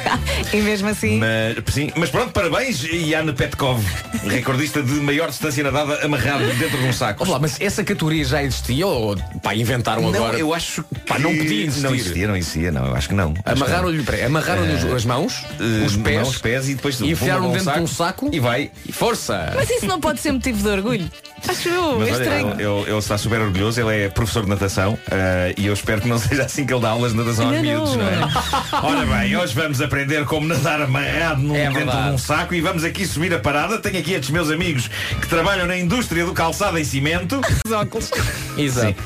E 0.54 0.58
mesmo 0.62 0.88
assim. 0.90 1.20
Mas, 1.20 1.58
sim, 1.74 1.92
mas 1.96 2.10
pronto, 2.10 2.32
parabéns, 2.32 2.80
Jan 2.80 3.32
Petkov, 3.36 3.84
recordista 4.26 4.82
de 4.82 4.94
maior 4.94 5.30
distância 5.30 5.64
nadada 5.64 6.04
amarrado 6.04 6.44
dentro 6.56 6.78
de 6.78 6.86
um 6.86 6.94
saco. 6.94 7.22
Olha 7.24 7.34
lá, 7.34 7.40
mas 7.40 7.60
essa 7.62 7.84
categoria 7.84 8.24
já 8.26 8.42
existia 8.44 8.88
ou 8.88 9.16
pá, 9.44 9.54
inventaram 9.54 10.02
Não, 10.02 10.10
agora? 10.16 10.40
eu 10.40 10.52
acho 10.54 10.84
Pá, 11.08 11.16
que 11.18 11.22
não 11.22 11.36
podia 11.38 11.66
existir. 11.66 11.84
Não 11.84 11.94
existia, 11.96 12.28
não 12.28 12.36
existia, 12.36 12.72
não, 12.72 12.88
eu 12.88 12.96
acho 12.96 13.10
que 13.10 13.14
não. 13.16 13.34
Amarraram-lhe 13.46 14.02
peraí, 14.02 14.24
amarraram-lhe 14.24 14.74
os- 14.74 14.86
as 14.86 15.06
mãos, 15.06 15.44
Eh, 15.60 15.86
os 15.86 15.96
pés, 15.98 16.22
mãos, 16.22 16.38
pés 16.40 16.70
e 16.70 16.76
depois 16.76 17.00
e 17.00 17.12
enfiaram 17.12 17.52
dentro 17.52 17.72
de 17.72 17.80
um 17.82 17.88
saco 17.88 18.30
e 18.34 18.40
vai. 18.40 18.72
e 18.88 18.92
força! 18.92 19.52
Mas 19.56 19.70
isso 19.70 19.86
não 19.86 20.00
pode 20.00 20.20
ser 20.20 20.32
motivo 20.32 20.64
de 20.64 20.68
orgulho. 20.70 21.10
Acho 21.48 21.70
eu, 21.70 22.00
Mas 22.00 22.10
é 22.10 22.12
olha, 22.14 22.22
estranho. 22.24 22.52
ele, 22.54 22.64
ele- 22.64 22.90
ele 22.90 22.98
está 22.98 23.18
super 23.18 23.40
orgulhoso, 23.42 23.80
ele 23.80 24.06
é 24.06 24.10
professor 24.10 24.44
de 24.44 24.50
natação 24.50 24.98
eh, 25.12 25.54
e 25.58 25.68
eu 25.68 25.74
espero 25.74 26.02
que 26.02 26.08
não 26.08 26.18
seja 26.20 26.44
assim 26.44 26.66
que 26.66 26.74
ele 26.74 26.82
dá 26.82 26.90
aulas 26.90 27.12
de 27.12 27.18
natação 27.18 27.46
aos 27.46 27.56
Não, 27.56 27.62
miúdos, 27.62 27.96
não. 27.96 28.04
é? 28.08 28.20
Ora 28.84 29.06
bem, 29.06 29.38
hoje 29.38 29.54
vamos 29.54 29.80
aprender 29.90 30.24
como 30.26 30.48
nadar 30.48 30.80
amarrado 30.82 31.42
num, 31.42 31.56
É 31.56 31.68
dentro 31.72 31.90
de 31.92 32.10
um 32.10 32.18
saco 32.18 32.54
e 32.54 32.62
vamos 32.62 32.84
aqui 32.84 33.08
subir 33.08 33.34
a 33.34 33.40
parada. 33.40 33.80
Tenho 33.80 33.98
aqui 33.98 34.14
estes 34.14 34.30
meus 34.30 34.52
amigos 34.52 34.88
que 35.20 35.28
trabalham 35.28 35.66
na 35.66 35.76
indústria 35.76 36.24
do 36.26 36.32
calçado 36.32 36.78
em 36.78 36.84
cimento. 36.84 37.42
Os 37.66 37.72
óculos. 37.72 38.12
Exato. 38.56 39.04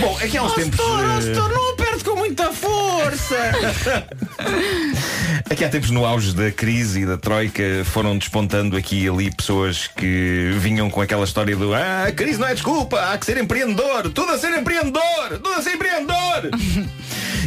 Bom, 0.00 0.16
aqui 0.22 0.38
há 0.38 0.42
uns 0.44 0.54
tempos. 0.54 0.78
eh, 0.78 1.34
não 1.34 1.70
aperte 1.72 2.04
com 2.04 2.14
muita 2.14 2.52
força! 2.52 2.79
Aqui 5.50 5.64
há 5.64 5.68
tempos 5.68 5.90
no 5.90 6.04
auge 6.04 6.32
da 6.34 6.50
crise 6.50 7.00
e 7.00 7.06
da 7.06 7.16
troika 7.16 7.62
foram 7.84 8.16
despontando 8.16 8.76
aqui 8.76 9.04
e 9.04 9.08
ali 9.08 9.34
pessoas 9.34 9.88
que 9.88 10.52
vinham 10.58 10.88
com 10.90 11.00
aquela 11.00 11.24
história 11.24 11.56
do 11.56 11.74
Ah, 11.74 12.04
a 12.08 12.12
crise 12.12 12.38
não 12.38 12.48
é 12.48 12.54
desculpa, 12.54 13.00
há 13.00 13.18
que 13.18 13.26
ser 13.26 13.36
empreendedor, 13.38 14.10
tudo 14.10 14.32
a 14.32 14.38
ser 14.38 14.52
empreendedor, 14.56 15.30
tudo 15.42 15.52
a 15.54 15.62
ser 15.62 15.74
empreendedor. 15.74 16.50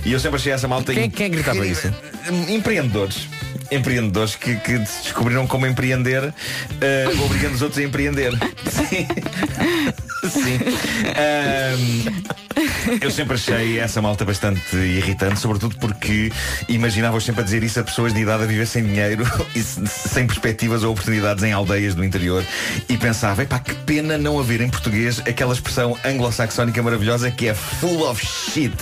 e 0.06 0.12
eu 0.12 0.20
sempre 0.20 0.38
achei 0.38 0.52
essa 0.52 0.68
malta 0.68 0.94
Quem- 0.94 1.10
quem 1.10 1.32
gritava 1.32 1.66
isso? 1.66 1.92
Empreendedores. 2.50 3.28
Empreendedores 3.72 4.36
que, 4.36 4.56
que 4.58 4.86
se 4.86 5.04
descobriram 5.04 5.48
como 5.48 5.66
empreender, 5.66 6.34
eh, 6.82 7.06
obrigando 7.26 7.56
os 7.56 7.62
outros 7.62 7.80
a 7.80 7.84
empreender. 7.88 8.32
Sim. 8.70 9.08
Sim. 10.30 10.60
Ahm, 11.16 13.00
Eu 13.02 13.12
sempre 13.12 13.36
achei 13.36 13.80
essa 13.80 14.02
malta 14.02 14.24
bastante 14.26 14.76
irritante, 14.76 15.40
sobretudo 15.40 15.76
porque 15.78 16.32
imaginava-os 16.70 17.24
sempre 17.24 17.42
a 17.42 17.44
dizer 17.44 17.64
isso 17.64 17.80
a 17.80 17.84
pessoas 17.84 18.14
de 18.14 18.22
idade 18.22 18.44
a 18.44 18.46
viver 18.46 18.66
sem 18.68 18.84
dinheiro 18.84 19.24
e 19.56 19.62
se- 19.62 19.86
sem 19.88 20.26
perspectivas 20.28 20.84
ou 20.84 20.92
oportunidades 20.92 21.44
em 21.44 21.52
aldeias 21.52 21.96
do 21.96 22.04
interior 22.04 22.44
e 22.88 22.98
pensava, 22.98 23.44
epá, 23.44 23.60
que 23.60 23.74
pena 23.74 24.18
não 24.18 24.40
haver 24.40 24.62
em 24.62 24.70
português 24.70 25.20
aquela 25.20 25.54
expressão 25.54 25.98
anglo-saxónica 26.06 26.82
maravilhosa 26.82 27.30
que 27.32 27.48
é 27.48 27.54
full 27.54 28.08
of 28.10 28.24
shit. 28.26 28.74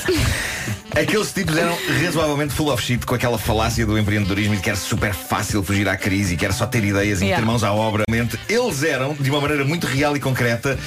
Aqueles 0.99 1.31
tipos 1.31 1.55
eram 1.57 1.75
razoavelmente 2.03 2.53
full 2.53 2.71
of 2.71 2.83
shit 2.83 3.05
com 3.05 3.15
aquela 3.15 3.37
falácia 3.37 3.85
do 3.85 3.97
empreendedorismo 3.97 4.53
e 4.53 4.57
de 4.57 4.63
que 4.63 4.69
era 4.69 4.77
super 4.77 5.13
fácil 5.13 5.63
fugir 5.63 5.87
à 5.87 5.95
crise 5.95 6.33
e 6.33 6.37
que 6.37 6.43
era 6.43 6.53
só 6.53 6.65
ter 6.65 6.83
ideias 6.83 7.21
e 7.21 7.25
Yeah. 7.25 7.39
meter 7.41 7.45
mãos 7.51 7.63
à 7.63 7.71
obra. 7.71 8.03
Eles 8.49 8.83
eram, 8.83 9.13
de 9.13 9.29
uma 9.29 9.39
maneira 9.39 9.63
muito 9.63 9.87
real 9.87 10.15
e 10.17 10.19
concreta, 10.19 10.77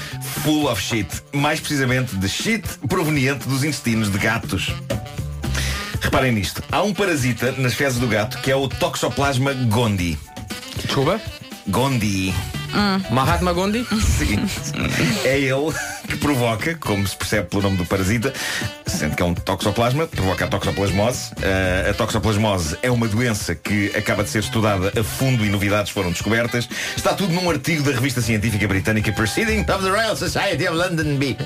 full 0.43 0.71
of 0.71 0.81
shit. 0.83 1.09
Mais 1.33 1.59
precisamente 1.59 2.15
de 2.17 2.29
shit 2.29 2.63
proveniente 2.89 3.49
dos 3.49 3.65
intestinos 3.65 4.11
de 4.13 4.19
gatos. 4.19 4.71
Reparem 6.01 6.33
nisto. 6.33 6.63
Há 6.71 6.83
um 6.83 6.93
parasita 6.93 7.53
nas 7.53 7.73
fezes 7.73 7.99
do 7.99 8.07
gato 8.07 8.39
que 8.39 8.51
é 8.51 8.57
o 8.57 8.69
Toxoplasma 8.69 9.55
gondii. 9.55 10.19
Desculpa? 10.85 11.19
Gondii. 11.69 12.35
Mahatma 13.11 13.53
Gandhi? 13.55 13.87
Sim. 14.19 14.45
É 15.25 15.39
ele 15.39 15.73
que 16.09 16.17
provoca, 16.17 16.75
como 16.75 17.07
se 17.07 17.17
percebe 17.17 17.49
pelo 17.49 17.63
nome 17.63 17.77
do 17.79 17.87
parasita, 17.87 18.35
sendo 18.95 19.17
que 19.17 19.23
é 19.23 19.27
um 19.27 19.35
toxoplasma, 19.35 20.07
provoca 20.07 20.45
a 20.45 20.49
toxoplasmose. 20.49 21.33
Eh, 21.43 21.89
a 21.91 21.95
toxoplasmose 21.95 22.79
é 22.83 22.91
uma 22.91 23.09
doença 23.09 23.55
que 23.55 23.91
acaba 23.97 24.23
de 24.23 24.31
ser 24.31 24.39
estudada 24.39 24.93
a 24.99 25.05
fundo 25.05 25.45
e 25.45 25.49
novidades 25.49 25.91
foram 25.91 26.13
descobertas. 26.13 26.69
Está 26.97 27.13
tudo 27.13 27.33
num 27.33 27.51
artigo 27.51 27.83
da 27.83 27.93
revista 27.93 28.21
científica 28.21 28.67
britânica 28.69 29.13
Proceedings 29.13 29.69
of 29.69 29.85
the 29.85 29.91
Royal 29.91 30.17
Society 30.17 30.67
of 30.69 30.77
London 30.77 31.17
B. 31.17 31.37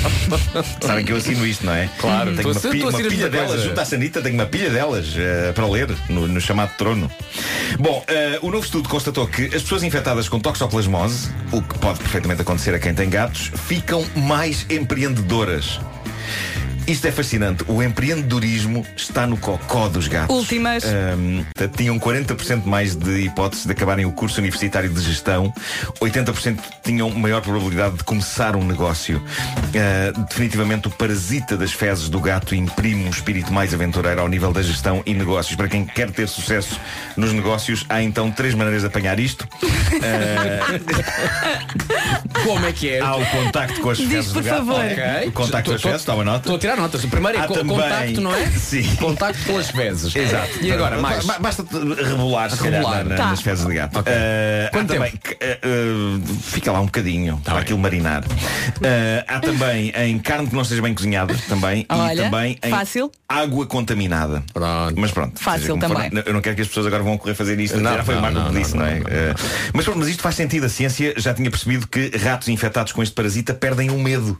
Sabem 0.80 1.04
que 1.04 1.12
eu 1.12 1.16
assino 1.16 1.46
isto, 1.46 1.64
não 1.64 1.74
é? 1.74 1.88
Claro. 1.98 2.36
Tenho 2.36 2.50
uma, 2.50 2.60
tu 2.60 2.68
uma 2.68 3.08
pilha 3.08 3.28
delas, 3.28 3.48
coisa. 3.48 3.64
junto 3.64 3.80
à 3.80 3.84
Sanita, 3.84 4.22
tenho 4.22 4.34
uma 4.34 4.46
pilha 4.46 4.70
delas 4.70 5.14
eh, 5.16 5.52
para 5.52 5.66
ler 5.66 5.88
no, 6.08 6.28
no 6.28 6.40
chamado 6.40 6.76
trono. 6.76 7.10
Bom, 7.78 8.04
eh, 8.08 8.38
o 8.42 8.50
novo 8.50 8.64
estudo 8.64 8.88
constatou 8.88 9.26
que 9.26 9.46
as 9.46 9.62
pessoas 9.62 9.82
infectadas 9.82 10.28
com 10.28 10.38
toxoplasmose, 10.38 11.30
o 11.50 11.62
que 11.62 11.78
pode 11.78 11.98
perfeitamente 11.98 12.42
acontecer 12.42 12.74
a 12.74 12.78
quem 12.78 12.94
tem 12.94 13.08
gatos, 13.08 13.50
ficam 13.66 14.04
mais 14.14 14.66
empreendedoras. 14.68 15.80
Isto 16.90 17.06
é 17.06 17.12
fascinante. 17.12 17.64
O 17.68 17.80
empreendedorismo 17.82 18.84
está 18.96 19.24
no 19.26 19.36
cocó 19.36 19.88
dos 19.88 20.08
gatos. 20.08 20.34
Últimas. 20.34 20.82
Portanto, 21.54 21.76
tinham 21.76 21.98
40% 22.00 22.64
mais 22.66 22.96
de 22.96 23.26
hipóteses 23.26 23.64
de 23.64 23.70
acabarem 23.72 24.04
o 24.06 24.12
curso 24.12 24.40
universitário 24.40 24.90
de 24.90 25.00
gestão, 25.00 25.52
80% 26.00 26.58
tinham 26.82 27.08
maior 27.10 27.40
probabilidade 27.42 27.98
de 27.98 28.04
começar 28.04 28.56
um 28.56 28.64
negócio. 28.64 29.22
Ah, 29.74 30.12
definitivamente, 30.28 30.88
o 30.88 30.90
parasita 30.90 31.56
das 31.56 31.70
fezes 31.72 32.08
do 32.08 32.18
gato 32.20 32.54
imprime 32.56 33.04
um 33.04 33.10
espírito 33.10 33.52
mais 33.52 33.72
aventureiro 33.72 34.20
ao 34.20 34.28
nível 34.28 34.52
da 34.52 34.62
gestão 34.62 35.00
e 35.06 35.14
negócios. 35.14 35.54
Para 35.54 35.68
quem 35.68 35.84
quer 35.84 36.10
ter 36.10 36.26
sucesso 36.28 36.80
nos 37.16 37.32
negócios, 37.32 37.86
há 37.88 38.02
então 38.02 38.30
três 38.32 38.52
maneiras 38.54 38.80
de 38.82 38.88
apanhar 38.88 39.20
isto. 39.20 39.46
Como 42.44 42.66
é 42.66 42.72
que 42.72 42.88
é? 42.88 43.00
Há 43.00 43.16
o 43.16 43.26
contacto 43.26 43.80
com 43.80 43.90
as 43.90 43.98
Diz, 43.98 44.08
fezes 44.08 44.32
por 44.32 44.42
do 44.42 44.48
gato. 44.48 44.56
favor. 44.58 44.80
Ok. 44.84 45.28
O 45.28 45.32
contacto 45.32 45.70
com 45.70 45.76
as 45.76 45.82
Tô- 45.82 45.88
tô- 45.88 45.92
fezes, 45.92 46.06
toma 46.06 46.24
nota. 46.24 46.38
Estou 46.38 46.56
a 46.56 46.58
tirar 46.58 46.76
notas. 46.80 47.04
O 47.04 47.08
primeiro 47.08 47.38
é 47.38 47.40
Há 47.42 47.46
co- 47.46 47.54
também- 47.54 47.76
contacto, 47.76 48.20
não 48.20 48.34
é? 48.34 48.46
Sim. 48.52 48.82
Contacto 48.96 49.44
com 49.44 49.58
as 49.58 49.70
fezes. 49.70 50.14
Exato. 50.14 50.50
E 50.62 50.72
agora, 50.72 50.98
mais? 51.00 51.24
Ba- 51.24 51.38
Basta 51.38 51.64
rebolar, 51.70 52.50
se 52.50 52.56
calhar, 52.58 52.80
Rebolar. 52.80 53.04
na- 53.04 53.10
na- 53.10 53.16
Tá. 53.16 53.26
nas 53.30 53.40
fezes 53.42 53.66
de 53.66 53.74
gato. 53.74 53.98
Ok. 53.98 54.12
Eh, 54.14 54.66
há 54.68 54.70
Quanto 54.76 54.92
também, 54.94 55.12
que, 55.12 55.36
eh, 55.40 55.58
eh, 55.62 56.20
fica 56.42 56.72
lá 56.72 56.80
um 56.80 56.86
bocadinho 56.86 57.36
para 57.38 57.44
Tá 57.44 57.52
bem. 57.52 57.62
aquilo 57.62 57.78
marinar. 57.78 58.24
Eh, 58.82 59.24
há 59.28 59.40
também 59.40 59.90
em 59.96 60.18
carne 60.18 60.48
que 60.48 60.54
não 60.54 60.62
esteja 60.62 60.82
bem 60.82 60.94
cozinhada 60.94 61.34
também 61.48 61.86
Olha, 61.88 62.12
e 62.12 62.16
também 62.24 62.58
em 62.62 62.70
fácil. 62.70 63.10
água 63.28 63.66
contaminada. 63.66 64.42
Pronto. 64.52 64.94
Mas 64.96 65.10
pronto. 65.10 65.38
Fácil 65.40 65.60
seja 65.60 65.72
como 65.72 65.82
for, 65.94 66.02
também. 66.02 66.22
eu 66.26 66.32
não 66.32 66.40
quero 66.40 66.56
que 66.56 66.62
as 66.62 66.68
pessoas 66.68 66.86
agora 66.86 67.02
vão 67.02 67.16
correr 67.18 67.34
fazer 67.34 67.58
isto. 67.60 67.78
Não, 67.78 67.94
já 67.94 68.04
foi 68.04 68.14
não, 68.14 68.20
o 68.20 68.22
Marco 68.22 68.38
não, 68.38 68.46
que 68.48 68.54
não, 68.54 68.60
disse, 68.62 68.76
não, 68.76 68.84
não, 68.84 68.90
é? 68.90 68.94
não, 68.94 69.04
não. 69.04 69.10
Eh, 69.10 69.34
mas 69.74 69.84
pronto, 69.84 69.98
mas 70.00 70.08
isto 70.08 70.22
faz 70.22 70.34
sentido. 70.34 70.64
A 70.66 70.68
ciência 70.68 71.14
já 71.16 71.34
tinha 71.34 71.50
percebido 71.50 71.86
que 71.86 72.10
ratos 72.16 72.48
infectados 72.48 72.92
com 72.92 73.02
este 73.02 73.14
parasita 73.14 73.52
perdem 73.54 73.90
o 73.90 73.98
medo. 73.98 74.38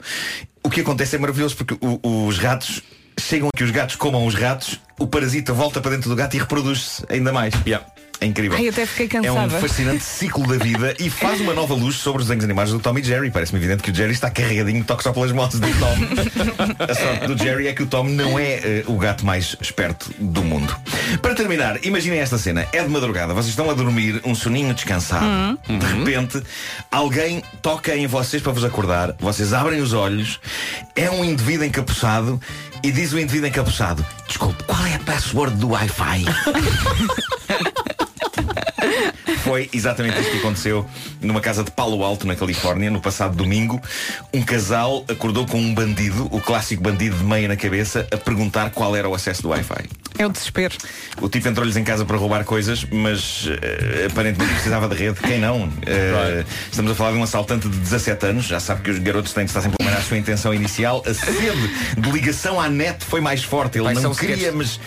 O 0.62 0.70
que 0.70 0.80
acontece 0.80 1.16
é 1.16 1.18
maravilhoso 1.18 1.56
porque 1.56 1.74
o- 1.80 2.26
os 2.26 2.38
ratos 2.38 2.82
chegam 3.18 3.48
a 3.48 3.56
que 3.56 3.64
os 3.64 3.70
gatos 3.70 3.96
comam 3.96 4.26
os 4.26 4.34
ratos, 4.34 4.80
o 4.98 5.06
parasita 5.06 5.52
volta 5.52 5.80
para 5.80 5.90
dentro 5.92 6.08
do 6.08 6.16
gato 6.16 6.36
e 6.36 6.38
reproduz-se 6.38 7.04
ainda 7.08 7.32
mais. 7.32 7.54
É 8.20 8.26
incrível. 8.26 8.58
Ai, 8.58 8.68
até 8.68 8.84
fiquei 8.84 9.18
É 9.22 9.32
um 9.32 9.34
cansada. 9.34 9.60
fascinante 9.60 10.04
ciclo 10.04 10.46
da 10.46 10.62
vida 10.62 10.94
e 10.98 11.08
faz 11.08 11.40
uma 11.40 11.54
nova 11.54 11.72
luz 11.74 11.96
sobre 11.96 12.20
os 12.20 12.28
desenhos 12.28 12.44
animados 12.44 12.70
do 12.72 12.78
Tom 12.78 12.98
e 12.98 13.02
Jerry. 13.02 13.30
Parece-me 13.30 13.58
evidente 13.58 13.82
que 13.82 13.90
o 13.90 13.94
Jerry 13.94 14.12
está 14.12 14.30
carregadinho 14.30 14.80
de 14.80 14.86
toxoplasmose 14.86 15.58
do 15.58 15.66
Tom. 15.78 15.96
A 16.78 16.94
sorte 16.94 17.26
do 17.26 17.38
Jerry 17.42 17.68
é 17.68 17.72
que 17.72 17.82
o 17.82 17.86
Tom 17.86 18.04
não 18.04 18.38
é 18.38 18.60
eh, 18.62 18.84
o 18.86 18.98
gato 18.98 19.24
mais 19.24 19.56
esperto 19.60 20.10
do 20.18 20.42
mundo. 20.44 20.74
Para 21.22 21.34
terminar, 21.34 21.78
imaginem 21.82 22.18
esta 22.18 22.36
cena. 22.36 22.66
É 22.72 22.82
de 22.82 22.88
madrugada, 22.90 23.32
vocês 23.32 23.48
estão 23.50 23.70
a 23.70 23.74
dormir, 23.74 24.20
um 24.24 24.34
soninho 24.34 24.74
descansado. 24.74 25.58
De 25.66 25.86
repente, 25.86 26.42
alguém 26.90 27.42
toca 27.62 27.96
em 27.96 28.06
vocês 28.06 28.42
para 28.42 28.52
vos 28.52 28.64
acordar. 28.64 29.14
Vocês 29.18 29.54
abrem 29.54 29.80
os 29.80 29.94
olhos. 29.94 30.40
É 30.94 31.10
um 31.10 31.24
indivíduo 31.24 31.64
encapuçado 31.64 32.38
e 32.82 32.92
diz 32.92 33.12
o 33.12 33.18
indivíduo 33.18 33.48
encapuçado: 33.48 34.04
Desculpe, 34.26 34.62
qual 34.64 34.84
é 34.86 34.94
a 34.94 34.98
password 34.98 35.56
do 35.56 35.70
Wi-Fi? 35.70 36.24
Foi 39.42 39.68
exatamente 39.72 40.18
isto 40.20 40.30
que 40.32 40.38
aconteceu 40.38 40.86
numa 41.20 41.40
casa 41.40 41.64
de 41.64 41.70
Palo 41.70 42.02
Alto, 42.04 42.26
na 42.26 42.34
Califórnia, 42.36 42.90
no 42.90 43.00
passado 43.00 43.34
domingo. 43.34 43.80
Um 44.32 44.42
casal 44.42 45.04
acordou 45.08 45.46
com 45.46 45.58
um 45.58 45.74
bandido, 45.74 46.28
o 46.30 46.40
clássico 46.40 46.82
bandido 46.82 47.16
de 47.16 47.24
meia 47.24 47.48
na 47.48 47.56
cabeça, 47.56 48.06
a 48.12 48.16
perguntar 48.16 48.70
qual 48.70 48.94
era 48.94 49.08
o 49.08 49.14
acesso 49.14 49.42
do 49.42 49.48
Wi-Fi. 49.48 49.88
É 50.18 50.26
o 50.26 50.28
desespero. 50.30 50.74
O 51.20 51.28
tipo 51.28 51.48
entrou-lhes 51.48 51.76
em 51.76 51.84
casa 51.84 52.04
para 52.04 52.16
roubar 52.16 52.44
coisas, 52.44 52.84
mas 52.90 53.48
eh, 53.62 54.06
aparentemente 54.10 54.52
precisava 54.52 54.88
de 54.88 54.94
rede. 54.94 55.18
Quem 55.20 55.38
não? 55.38 55.72
Eh, 55.86 56.44
Estamos 56.70 56.92
a 56.92 56.94
falar 56.94 57.12
de 57.12 57.18
um 57.18 57.22
assaltante 57.22 57.68
de 57.68 57.78
17 57.78 58.26
anos. 58.26 58.44
Já 58.46 58.60
sabe 58.60 58.82
que 58.82 58.90
os 58.90 58.98
garotos 58.98 59.32
têm 59.32 59.44
de 59.44 59.50
estar 59.50 59.62
sempre 59.62 59.76
a 59.86 59.90
a 60.00 60.02
sua 60.02 60.16
intenção 60.16 60.52
inicial. 60.54 61.02
A 61.06 61.12
sede 61.14 61.70
de 61.96 62.10
ligação 62.10 62.60
à 62.60 62.68
net 62.68 63.04
foi 63.04 63.20
mais 63.20 63.44
forte. 63.44 63.78
Ele 63.78 63.84
Vai, 63.84 63.94
não 63.94 64.14
queria, 64.14 64.50
mas 64.52 64.80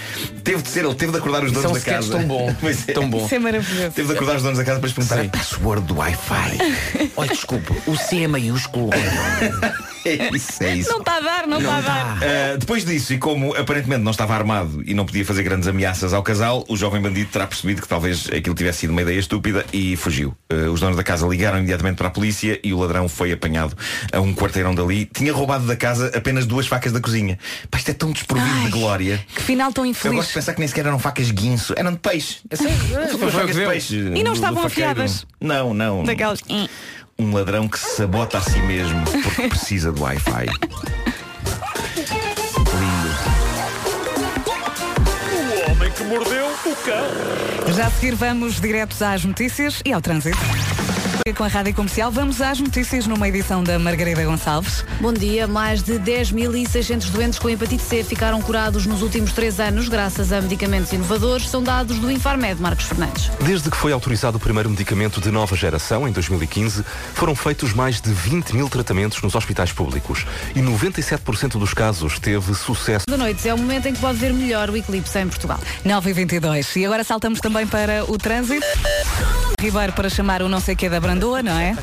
teve 0.43 0.61
de 0.61 0.69
ser. 0.69 0.83
Ele 0.85 0.95
teve 0.95 1.11
de 1.11 1.17
acordar 1.19 1.43
os 1.43 1.51
donos 1.51 1.71
da 1.71 1.79
casa. 1.79 2.11
tão 2.11 2.25
bom. 2.25 2.53
É. 2.87 2.91
Tão 2.93 3.09
bom. 3.09 3.25
Isso 3.25 3.35
é 3.35 3.39
maravilhoso. 3.39 3.91
Teve 3.91 4.07
de 4.07 4.13
acordar 4.13 4.35
os 4.37 4.43
donos 4.43 4.52
da 4.57 4.65
casa 4.65 4.79
para 4.79 4.87
lhes 4.87 4.95
perguntar 4.95 5.21
Sim. 5.21 5.27
a 5.27 5.29
password 5.29 5.85
do 5.85 5.97
Wi-Fi. 5.97 7.11
Olha, 7.15 7.29
desculpa, 7.29 7.73
o 7.87 7.95
C 7.95 8.23
é 8.23 8.27
maiúsculo. 8.27 8.89
é 10.05 10.35
isso, 10.35 10.63
é 10.63 10.75
isso. 10.75 10.89
Não 10.89 10.99
está 10.99 11.17
a 11.17 11.19
dar, 11.19 11.47
não 11.47 11.59
está 11.59 11.77
a 11.77 11.81
dar. 11.81 12.17
Uh, 12.17 12.57
depois 12.57 12.85
disso, 12.85 13.13
e 13.13 13.17
como 13.17 13.55
aparentemente 13.55 14.03
não 14.03 14.11
estava 14.11 14.33
armado 14.33 14.83
e 14.85 14.93
não 14.93 15.05
podia 15.05 15.25
fazer 15.25 15.43
grandes 15.43 15.67
ameaças 15.67 16.13
ao 16.13 16.21
casal, 16.21 16.65
o 16.67 16.75
jovem 16.75 17.01
bandido 17.01 17.29
terá 17.31 17.47
percebido 17.47 17.81
que 17.81 17.87
talvez 17.87 18.27
aquilo 18.27 18.55
tivesse 18.55 18.79
sido 18.79 18.91
uma 18.91 19.01
ideia 19.01 19.19
estúpida 19.19 19.65
e 19.71 19.95
fugiu. 19.95 20.35
Uh, 20.51 20.71
os 20.71 20.79
donos 20.79 20.97
da 20.97 21.03
casa 21.03 21.25
ligaram 21.27 21.57
imediatamente 21.57 21.97
para 21.97 22.07
a 22.07 22.11
polícia 22.11 22.59
e 22.63 22.73
o 22.73 22.79
ladrão 22.79 23.07
foi 23.07 23.31
apanhado 23.31 23.75
a 24.11 24.19
um 24.19 24.33
quarteirão 24.33 24.75
dali. 24.75 25.05
Tinha 25.05 25.33
roubado 25.33 25.65
da 25.65 25.75
casa 25.75 26.11
apenas 26.15 26.45
duas 26.45 26.67
facas 26.67 26.91
da 26.91 26.99
cozinha. 26.99 27.39
Pá, 27.69 27.77
isto 27.77 27.91
é 27.91 27.93
tão 27.93 28.11
desprovido 28.11 28.49
Ai, 28.51 28.65
de 28.65 28.71
glória. 28.71 29.25
Que 29.33 29.41
final 29.41 29.71
tão 29.71 29.85
Eu 29.85 29.91
infeliz. 29.91 30.17
gosto 30.17 30.29
de 30.29 30.33
pensar 30.35 30.53
que 30.53 30.59
nem 30.59 30.67
sequer 30.67 30.85
eram 30.85 30.99
facas 30.99 31.31
guinso, 31.31 31.73
eram 31.77 31.93
de 31.93 31.99
peixe. 31.99 32.39
O 33.13 33.31
facas 33.31 33.55
de 33.55 33.65
peixe. 33.65 33.95
E 33.95 34.23
não 34.23 34.32
do- 34.33 34.43
estavam 34.45 34.61
do 34.61 34.67
afiadas? 34.67 35.25
Não, 35.39 35.73
não. 35.73 36.03
Daquelas. 36.03 36.41
Um 37.17 37.33
ladrão 37.33 37.67
que 37.67 37.77
se 37.79 37.95
sabota 37.97 38.37
a 38.37 38.41
si 38.41 38.59
mesmo 38.59 39.03
porque 39.05 39.47
precisa 39.49 39.91
do 39.91 40.01
Wi-Fi. 40.01 40.45
Lindo. 42.57 43.13
O 45.67 45.71
homem 45.71 45.91
que 45.91 46.03
mordeu 46.03 46.47
o 46.47 46.75
cão. 46.77 47.73
Já 47.75 47.87
a 47.87 47.91
seguir 47.91 48.15
vamos 48.15 48.59
diretos 48.59 49.01
às 49.01 49.23
notícias 49.23 49.81
e 49.85 49.93
ao 49.93 50.01
trânsito. 50.01 50.37
Com 51.31 51.45
a 51.45 51.47
Rádio 51.47 51.73
Comercial, 51.73 52.11
vamos 52.11 52.41
às 52.41 52.59
notícias 52.59 53.07
numa 53.07 53.29
edição 53.29 53.63
da 53.63 53.79
Margarida 53.79 54.25
Gonçalves. 54.25 54.83
Bom 54.99 55.13
dia. 55.13 55.47
Mais 55.47 55.81
de 55.81 55.93
10.600 55.93 57.09
doentes 57.11 57.39
com 57.39 57.49
hepatite 57.49 57.81
C 57.81 58.03
ficaram 58.03 58.41
curados 58.41 58.85
nos 58.85 59.01
últimos 59.01 59.31
três 59.31 59.57
anos 59.57 59.87
graças 59.87 60.33
a 60.33 60.41
medicamentos 60.41 60.91
inovadores. 60.91 61.47
São 61.47 61.63
dados 61.63 61.97
do 61.97 62.11
Infarmed, 62.11 62.61
Marcos 62.61 62.85
Fernandes. 62.87 63.31
Desde 63.39 63.71
que 63.71 63.77
foi 63.77 63.93
autorizado 63.93 64.35
o 64.35 64.39
primeiro 64.39 64.69
medicamento 64.69 65.21
de 65.21 65.31
nova 65.31 65.55
geração, 65.55 66.05
em 66.05 66.11
2015, 66.11 66.83
foram 67.13 67.33
feitos 67.33 67.73
mais 67.73 68.01
de 68.01 68.11
20 68.11 68.53
mil 68.53 68.67
tratamentos 68.67 69.21
nos 69.21 69.33
hospitais 69.33 69.71
públicos 69.71 70.25
e 70.53 70.59
97% 70.59 71.57
dos 71.57 71.73
casos 71.73 72.19
teve 72.19 72.53
sucesso. 72.53 73.05
Da 73.07 73.15
noite 73.15 73.47
é 73.47 73.53
o 73.53 73.57
momento 73.57 73.87
em 73.87 73.93
que 73.93 74.01
pode 74.01 74.17
ver 74.17 74.33
melhor 74.33 74.69
o 74.69 74.75
eclipse 74.75 75.17
em 75.19 75.29
Portugal. 75.29 75.59
9 75.85 76.09
e 76.09 76.13
22 76.13 76.75
E 76.75 76.85
agora 76.85 77.03
saltamos 77.05 77.39
também 77.39 77.65
para 77.65 78.03
o 78.11 78.17
trânsito. 78.17 78.65
Ribeiro 79.63 79.93
para 79.93 80.09
chamar 80.09 80.41
o 80.41 80.49
não 80.49 80.59
sei 80.59 80.75
que 80.75 80.89
da 80.89 80.99
Brandoa, 81.13 81.43
não 81.43 81.59
é? 81.59 81.75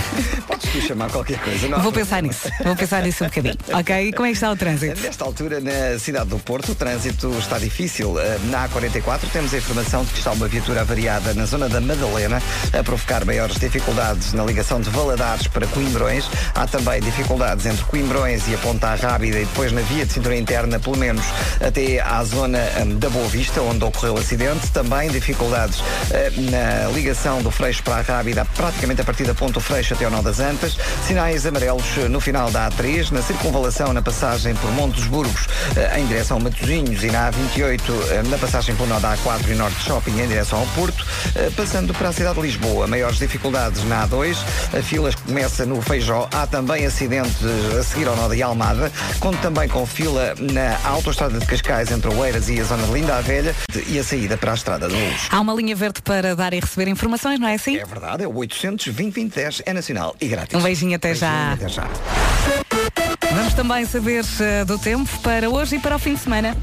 Podes 0.48 0.72
tu 0.72 0.80
chamar 0.80 1.10
qualquer 1.10 1.38
coisa. 1.40 1.68
Não, 1.68 1.78
Vou 1.80 1.92
pensar 1.92 2.22
nisso. 2.22 2.48
Vou 2.64 2.74
pensar 2.74 3.02
nisso 3.02 3.22
um 3.22 3.26
bocadinho. 3.26 3.58
Ok? 3.78 4.08
E 4.08 4.12
como 4.12 4.26
é 4.26 4.30
que 4.30 4.36
está 4.36 4.50
o 4.50 4.56
trânsito? 4.56 5.00
Nesta 5.00 5.24
altura, 5.24 5.60
na 5.60 5.98
cidade 5.98 6.30
do 6.30 6.38
Porto, 6.38 6.72
o 6.72 6.74
trânsito 6.74 7.30
está 7.38 7.58
difícil. 7.58 8.18
Eh, 8.18 8.38
Na 8.50 8.66
A44 8.68 9.20
temos 9.30 9.52
a 9.52 9.58
informação 9.58 10.04
de 10.04 10.10
que 10.10 10.18
está 10.18 10.32
uma 10.32 10.48
viatura 10.48 10.80
avariada 10.80 11.34
na 11.34 11.44
zona 11.44 11.68
da 11.68 11.80
Madalena, 11.80 12.42
a 12.72 12.82
provocar 12.82 13.24
maiores 13.26 13.56
dificuldades 13.58 14.32
na 14.32 14.42
ligação 14.44 14.80
de 14.80 14.88
Valadares 14.90 15.46
para 15.48 15.66
Coimbrões. 15.66 16.24
Há 16.54 16.66
também 16.66 17.00
dificuldades 17.00 17.66
entre 17.66 17.84
Coimbrões 17.84 18.48
e 18.48 18.54
a 18.54 18.58
Ponta 18.58 18.94
Rábida 18.94 19.38
e 19.38 19.44
depois 19.44 19.70
na 19.70 19.82
via 19.82 20.06
de 20.06 20.12
cintura 20.14 20.36
interna, 20.36 20.80
pelo 20.80 20.96
menos 20.96 21.24
até 21.60 22.00
à 22.00 22.24
zona 22.24 22.58
hum, 22.80 22.98
da 22.98 23.10
Boa 23.10 23.28
Vista, 23.28 23.60
onde 23.60 23.84
ocorreu 23.84 24.14
o 24.14 24.18
acidente. 24.18 24.70
Também 24.72 25.10
dificuldades 25.10 25.78
eh, 26.10 26.32
na 26.50 26.90
ligação 26.92 27.42
do 27.42 27.50
Freixo 27.50 27.82
para 27.82 27.96
a 27.96 28.00
Rábida, 28.00 28.44
praticamente 28.56 28.77
a 28.78 29.04
partir 29.04 29.24
da 29.24 29.34
Ponta 29.34 29.54
do 29.54 29.60
Freixo 29.60 29.94
até 29.94 30.04
ao 30.04 30.10
Nó 30.10 30.22
das 30.22 30.38
Antas. 30.38 30.76
Sinais 31.06 31.44
amarelos 31.44 31.84
eh, 31.98 32.08
no 32.08 32.20
final 32.20 32.48
da 32.50 32.70
A3, 32.70 33.10
na 33.10 33.20
circunvalação 33.20 33.92
na 33.92 34.00
passagem 34.00 34.54
por 34.54 34.70
Monte 34.72 34.94
dos 34.94 35.06
Burgos 35.06 35.46
eh, 35.76 35.98
em 35.98 36.06
direção 36.06 36.36
a 36.36 36.40
Matosinhos 36.40 37.02
e 37.02 37.08
na 37.08 37.30
A28 37.30 37.80
eh, 38.10 38.22
na 38.28 38.38
passagem 38.38 38.76
por 38.76 38.86
Nó 38.86 39.00
da 39.00 39.16
A4 39.16 39.48
e 39.48 39.54
Norte 39.54 39.82
Shopping 39.82 40.20
em 40.20 40.28
direção 40.28 40.60
ao 40.60 40.66
Porto, 40.68 41.04
passando 41.56 41.92
para 41.92 42.10
a 42.10 42.12
cidade 42.12 42.36
de 42.36 42.42
Lisboa. 42.42 42.86
Maiores 42.86 43.18
dificuldades 43.18 43.82
na 43.84 44.06
A2, 44.06 44.36
a 44.78 44.82
fila 44.82 45.10
começa 45.26 45.66
no 45.66 45.82
Feijó. 45.82 46.28
Há 46.32 46.46
também 46.46 46.86
acidente 46.86 47.44
a 47.78 47.82
seguir 47.82 48.06
ao 48.06 48.16
Nó 48.16 48.28
da 48.28 48.46
Almada, 48.46 48.92
conto 49.18 49.38
também 49.38 49.68
com 49.68 49.84
fila 49.84 50.34
na 50.38 50.78
autoestrada 50.88 51.38
de 51.38 51.46
Cascais 51.46 51.90
entre 51.90 52.14
Oeiras 52.14 52.48
e 52.48 52.60
a 52.60 52.64
zona 52.64 52.84
de 52.84 52.92
Linda 52.92 53.16
a 53.16 53.20
Velha 53.20 53.54
e 53.88 53.98
a 53.98 54.04
saída 54.04 54.36
para 54.36 54.52
a 54.52 54.54
estrada 54.54 54.88
de 54.88 54.94
Luz. 54.94 55.28
Há 55.30 55.40
uma 55.40 55.54
linha 55.54 55.74
verde 55.74 56.00
para 56.02 56.36
dar 56.36 56.52
e 56.52 56.60
receber 56.60 56.88
informações, 56.88 57.40
não 57.40 57.48
é 57.48 57.54
assim? 57.54 57.76
É 57.76 57.84
verdade, 57.84 58.22
é 58.22 58.26
o 58.26 58.36
800 58.36 58.67
2010 58.76 59.62
é 59.66 59.72
nacional 59.72 60.14
e 60.20 60.28
grátis. 60.28 60.58
Um 60.58 60.62
beijinho 60.62 60.96
até 60.96 61.14
já. 61.14 61.52
Até 61.52 61.68
já. 61.68 61.88
Vamos 63.32 63.54
também 63.54 63.84
saber 63.84 64.24
eh, 64.40 64.64
do 64.64 64.78
tempo 64.78 65.10
para 65.20 65.48
hoje 65.48 65.76
e 65.76 65.78
para 65.78 65.96
o 65.96 65.98
fim 65.98 66.14
de 66.14 66.20
semana. 66.20 66.56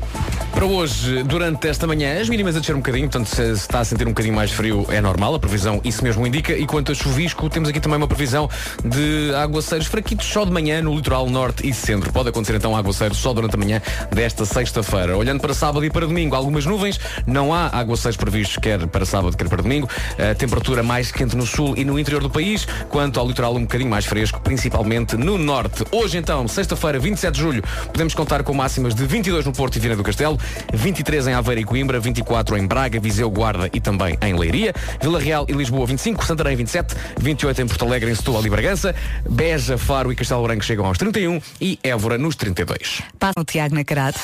Para 0.55 0.67
hoje, 0.67 1.21
durante 1.23 1.67
esta 1.67 1.85
manhã, 1.85 2.17
as 2.17 2.29
mínimas 2.29 2.55
a 2.55 2.59
descer 2.59 2.73
um 2.73 2.77
bocadinho, 2.79 3.09
portanto, 3.09 3.27
se 3.27 3.51
está 3.51 3.81
a 3.81 3.83
sentir 3.83 4.05
um 4.05 4.11
bocadinho 4.11 4.33
mais 4.33 4.51
frio, 4.51 4.85
é 4.89 5.01
normal, 5.01 5.35
a 5.35 5.39
previsão 5.39 5.81
isso 5.83 6.01
mesmo 6.01 6.25
indica. 6.25 6.53
E 6.53 6.65
quanto 6.65 6.93
a 6.93 6.95
chuvisco, 6.95 7.49
temos 7.49 7.67
aqui 7.67 7.81
também 7.81 7.97
uma 7.97 8.07
previsão 8.07 8.49
de 8.81 9.35
aguaceiros 9.35 9.85
fraquitos 9.85 10.25
só 10.25 10.45
de 10.45 10.51
manhã 10.51 10.81
no 10.81 10.95
litoral 10.95 11.29
norte 11.29 11.67
e 11.67 11.73
centro. 11.73 12.09
Pode 12.13 12.29
acontecer 12.29 12.55
então 12.55 12.73
aguaceiros 12.73 13.17
só 13.17 13.33
durante 13.33 13.55
a 13.55 13.57
manhã 13.57 13.81
desta 14.09 14.45
sexta-feira. 14.45 15.17
Olhando 15.17 15.41
para 15.41 15.53
sábado 15.53 15.83
e 15.83 15.89
para 15.89 16.07
domingo, 16.07 16.37
algumas 16.37 16.65
nuvens, 16.65 17.01
não 17.27 17.53
há 17.53 17.67
aguaceiros 17.77 18.15
previstos 18.15 18.55
quer 18.55 18.87
para 18.87 19.05
sábado, 19.05 19.35
quer 19.35 19.49
para 19.49 19.61
domingo. 19.61 19.89
A 20.17 20.33
temperatura 20.35 20.81
mais 20.81 21.11
quente 21.11 21.35
no 21.35 21.45
sul 21.45 21.73
e 21.75 21.83
no 21.83 21.99
interior 21.99 22.23
do 22.23 22.29
país, 22.29 22.65
quanto 22.87 23.19
ao 23.19 23.27
litoral 23.27 23.53
um 23.55 23.63
bocadinho 23.63 23.89
mais 23.89 24.05
fresco, 24.05 24.39
principalmente 24.39 25.17
no 25.17 25.37
norte. 25.37 25.83
Hoje 25.91 26.17
então, 26.17 26.47
sexta-feira, 26.47 26.97
27 26.97 27.33
de 27.33 27.41
julho, 27.41 27.63
podemos 27.87 28.13
contar 28.13 28.41
com 28.41 28.53
máximas 28.53 28.95
de 28.95 29.05
22 29.05 29.45
no 29.45 29.51
Porto 29.51 29.75
e 29.75 29.79
Viana 29.79 29.97
do 29.97 30.03
Castelo, 30.03 30.39
23 30.73 31.27
em 31.27 31.33
Aveiro 31.33 31.61
e 31.61 31.63
Coimbra, 31.63 31.99
24 31.99 32.57
em 32.57 32.65
Braga, 32.65 32.99
Viseu, 32.99 33.29
Guarda 33.29 33.69
e 33.73 33.79
também 33.79 34.17
em 34.21 34.37
Leiria, 34.37 34.73
Vila 35.01 35.19
Real 35.19 35.45
e 35.47 35.53
Lisboa 35.53 35.85
25, 35.85 36.25
Santarém 36.25 36.55
27, 36.55 36.95
28 37.19 37.61
em 37.61 37.67
Porto 37.67 37.85
Alegre, 37.85 38.11
em 38.11 38.15
Setúbal 38.15 38.45
e 38.45 38.49
Bragança, 38.49 38.95
Beja, 39.29 39.77
Faro 39.77 40.11
e 40.11 40.15
Castelo 40.15 40.43
Branco 40.43 40.63
chegam 40.63 40.85
aos 40.85 40.97
31 40.97 41.41
e 41.59 41.79
Évora 41.83 42.17
nos 42.17 42.35
32. 42.35 43.01
Passa 43.19 43.39
o 43.39 43.43
Tiago 43.43 43.75
Nacarate. 43.75 44.19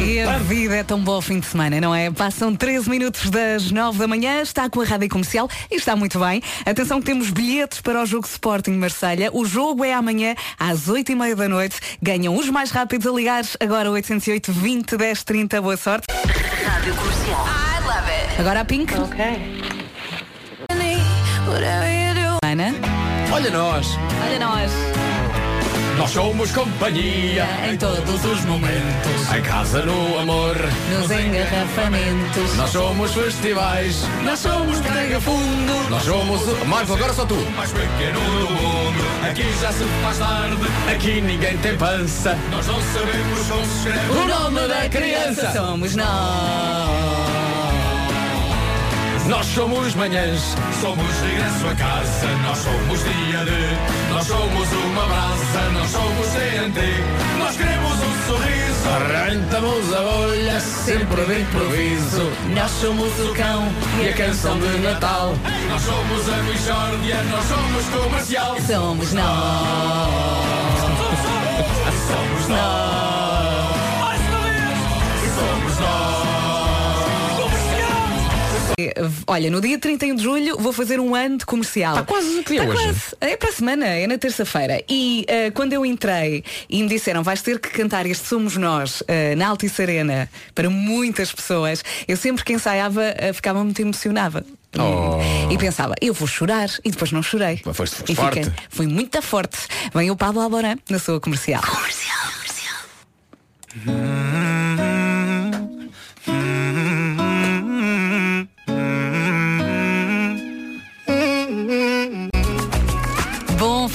E 0.00 0.20
a 0.20 0.38
vida 0.38 0.76
é 0.76 0.82
tão 0.82 1.00
boa 1.00 1.16
ao 1.16 1.22
fim 1.22 1.40
de 1.40 1.46
semana, 1.46 1.80
não 1.80 1.94
é? 1.94 2.10
Passam 2.10 2.54
13 2.54 2.88
minutos 2.90 3.30
das 3.30 3.70
9 3.70 3.98
da 3.98 4.06
manhã, 4.06 4.40
está 4.42 4.68
com 4.68 4.80
a 4.80 4.84
rádio 4.84 5.08
comercial 5.08 5.48
e 5.70 5.76
está 5.76 5.96
muito 5.96 6.18
bem. 6.18 6.42
Atenção 6.64 7.00
que 7.00 7.06
temos 7.06 7.30
bilhetes 7.30 7.80
para 7.80 8.02
o 8.02 8.06
jogo 8.06 8.26
Sporting 8.26 8.72
Marselha. 8.72 9.30
O 9.32 9.44
jogo 9.44 9.84
é 9.84 9.92
amanhã 9.92 10.34
às 10.58 10.88
8 10.88 11.12
e 11.12 11.14
meia 11.14 11.34
da 11.34 11.48
noite. 11.48 11.80
Ganham 12.02 12.36
os 12.36 12.48
mais 12.50 12.70
rápidos 12.70 13.06
a 13.06 13.12
ligar 13.12 13.44
agora 13.58 13.90
808 13.90 14.52
20 14.52 14.96
10 14.96 15.24
30. 15.24 15.62
Boa 15.62 15.76
sorte. 15.76 16.06
Rádio 16.64 16.94
Comercial. 16.94 17.46
I 17.46 17.86
love 17.86 18.10
it. 18.10 18.40
Agora 18.40 18.60
a 18.60 18.64
Pink. 18.64 18.92
Ana. 22.42 22.74
Olha 23.32 23.50
nós! 23.50 23.88
Olha 24.24 24.38
nós. 24.38 24.95
Nós 25.98 26.10
somos 26.10 26.52
companhia 26.52 27.46
Em 27.70 27.76
todos 27.76 28.24
os 28.24 28.44
momentos. 28.44 29.32
Em 29.36 29.42
casa, 29.42 29.82
no 29.82 30.18
amor. 30.18 30.54
Nos 30.90 31.10
engarrafamentos. 31.10 32.54
Nós 32.56 32.70
somos 32.70 33.12
festivais. 33.12 33.96
Nós 34.24 34.38
somos 34.38 34.78
prega 34.80 35.20
fundo. 35.20 35.90
Nós 35.90 36.02
somos. 36.04 36.42
o- 36.42 36.66
Marco, 36.66 36.92
agora 36.94 37.12
só 37.12 37.24
tu. 37.24 37.34
Mais 37.56 37.70
pequeno 37.72 38.20
do 38.20 38.50
mundo. 38.52 39.04
Aqui 39.28 39.44
já 39.60 39.72
se 39.72 39.84
faz 40.02 40.18
tarde. 40.18 40.56
Aqui 40.94 41.20
ninguém 41.20 41.56
tem 41.58 41.76
pança. 41.76 42.36
Nós 42.50 42.66
não 42.66 42.80
sabemos 42.80 43.46
como 43.48 43.64
se 43.66 43.76
escreve 43.88 44.12
o 44.12 44.28
nome 44.28 44.68
da 44.68 44.88
criança. 44.88 45.52
Somos 45.52 45.96
nós. 45.96 47.15
Nós 49.28 49.46
somos 49.46 49.94
manhãs. 49.94 50.54
Somos 50.80 51.20
regresso 51.20 51.66
a 51.68 51.74
casa. 51.74 52.26
Nós 52.44 52.58
somos 52.58 53.00
dia 53.00 53.44
de. 53.44 54.12
Nós 54.12 54.26
somos 54.26 54.72
uma 54.72 55.06
brasa. 55.06 55.70
Nós 55.72 55.90
somos 55.90 56.26
TNT. 56.28 56.80
Nós 57.38 57.56
queremos 57.56 57.92
um 57.92 58.26
sorriso. 58.26 58.66
Arrancamos 58.88 59.92
a 59.92 60.00
bolha 60.00 60.60
sempre 60.60 61.24
de 61.24 61.40
improviso. 61.40 62.32
Nós 62.54 62.70
somos 62.70 63.12
o 63.18 63.34
cão 63.34 63.68
E 64.00 64.08
a 64.08 64.12
canção 64.12 64.58
de 64.60 64.78
Natal. 64.78 65.34
Nós 65.68 65.82
somos 65.82 66.28
a 66.28 66.36
Michórdia, 66.44 67.22
nós 67.24 67.44
somos 67.44 68.02
comercial. 68.02 68.56
Somos 68.64 69.12
nós. 69.12 70.06
Somos 72.08 72.48
nós. 72.48 73.35
Olha, 79.26 79.50
no 79.50 79.60
dia 79.60 79.78
31 79.78 80.14
de 80.16 80.22
julho 80.22 80.58
vou 80.58 80.72
fazer 80.72 81.00
um 81.00 81.14
ano 81.14 81.38
de 81.38 81.46
comercial. 81.46 81.94
Está 81.94 82.04
quase, 82.06 82.42
que 82.42 82.54
Está 82.54 82.64
hoje? 82.66 82.82
quase. 82.82 83.00
É 83.20 83.36
para 83.36 83.48
a 83.48 83.52
semana, 83.52 83.86
é 83.86 84.06
na 84.06 84.18
terça-feira. 84.18 84.82
E 84.88 85.24
eh, 85.28 85.50
quando 85.50 85.72
eu 85.72 85.84
entrei 85.86 86.44
e 86.68 86.82
me 86.82 86.88
disseram 86.88 87.22
vais 87.22 87.40
ter 87.40 87.58
que 87.58 87.70
cantar 87.70 88.04
este 88.06 88.26
Somos 88.26 88.56
Nós 88.56 89.02
eh, 89.08 89.34
na 89.34 89.48
Altice 89.48 89.80
Arena 89.80 90.28
para 90.54 90.68
muitas 90.68 91.32
pessoas, 91.32 91.82
eu 92.06 92.16
sempre 92.16 92.44
que 92.44 92.52
ensaiava 92.52 93.02
eh, 93.16 93.32
ficava 93.32 93.64
muito 93.64 93.80
emocionada. 93.80 94.44
Oh. 94.78 95.50
E 95.50 95.56
pensava, 95.56 95.94
eu 96.02 96.12
vou 96.12 96.28
chorar 96.28 96.68
e 96.84 96.90
depois 96.90 97.10
não 97.12 97.22
chorei. 97.22 97.62
Mas 97.64 97.76
foste- 97.76 97.96
foste 97.96 98.12
E 98.12 98.14
fiquei- 98.14 98.44
forte. 98.44 98.62
Fui 98.68 98.86
muito 98.86 99.22
forte. 99.22 99.56
Vem 99.94 100.10
o 100.10 100.16
Pablo 100.16 100.42
Alborán 100.42 100.76
na 100.90 100.98
sua 100.98 101.18
comercial. 101.18 101.62
Bom 103.84 104.35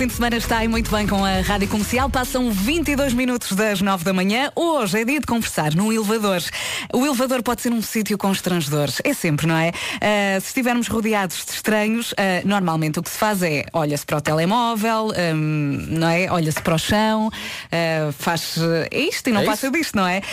fim 0.01 0.07
de 0.07 0.13
semana 0.13 0.35
está 0.35 0.57
aí 0.57 0.67
muito 0.67 0.89
bem 0.89 1.05
com 1.05 1.23
a 1.23 1.41
Rádio 1.41 1.67
Comercial. 1.67 2.09
Passam 2.09 2.49
22 2.49 3.13
minutos 3.13 3.51
das 3.51 3.81
9 3.81 4.03
da 4.03 4.11
manhã. 4.11 4.51
Hoje 4.55 4.99
é 4.99 5.05
dia 5.05 5.19
de 5.19 5.27
conversar 5.27 5.75
num 5.75 5.93
elevador. 5.93 6.41
O 6.91 7.05
elevador 7.05 7.43
pode 7.43 7.61
ser 7.61 7.71
um 7.71 7.83
sítio 7.83 8.17
constrangedor. 8.17 8.89
É 9.03 9.13
sempre, 9.13 9.45
não 9.45 9.55
é? 9.55 9.71
Ah, 10.01 10.39
se 10.39 10.47
estivermos 10.47 10.87
rodeados 10.87 11.45
de 11.45 11.51
estranhos, 11.51 12.15
ah, 12.17 12.41
normalmente 12.43 12.97
o 12.97 13.03
que 13.03 13.11
se 13.11 13.17
faz 13.19 13.43
é 13.43 13.63
olha-se 13.73 14.03
para 14.03 14.17
o 14.17 14.21
telemóvel, 14.21 15.09
hum, 15.35 15.85
não 15.89 16.09
é? 16.09 16.31
Olha-se 16.31 16.59
para 16.63 16.73
o 16.73 16.79
chão, 16.79 17.29
ah, 17.71 18.11
faz 18.17 18.55
é 18.89 19.01
isto 19.01 19.29
e 19.29 19.31
não 19.33 19.41
É 19.41 19.45
passa 19.45 19.67
isso? 19.67 19.77
disto, 19.77 19.95
não 19.95 20.07
é? 20.07 20.23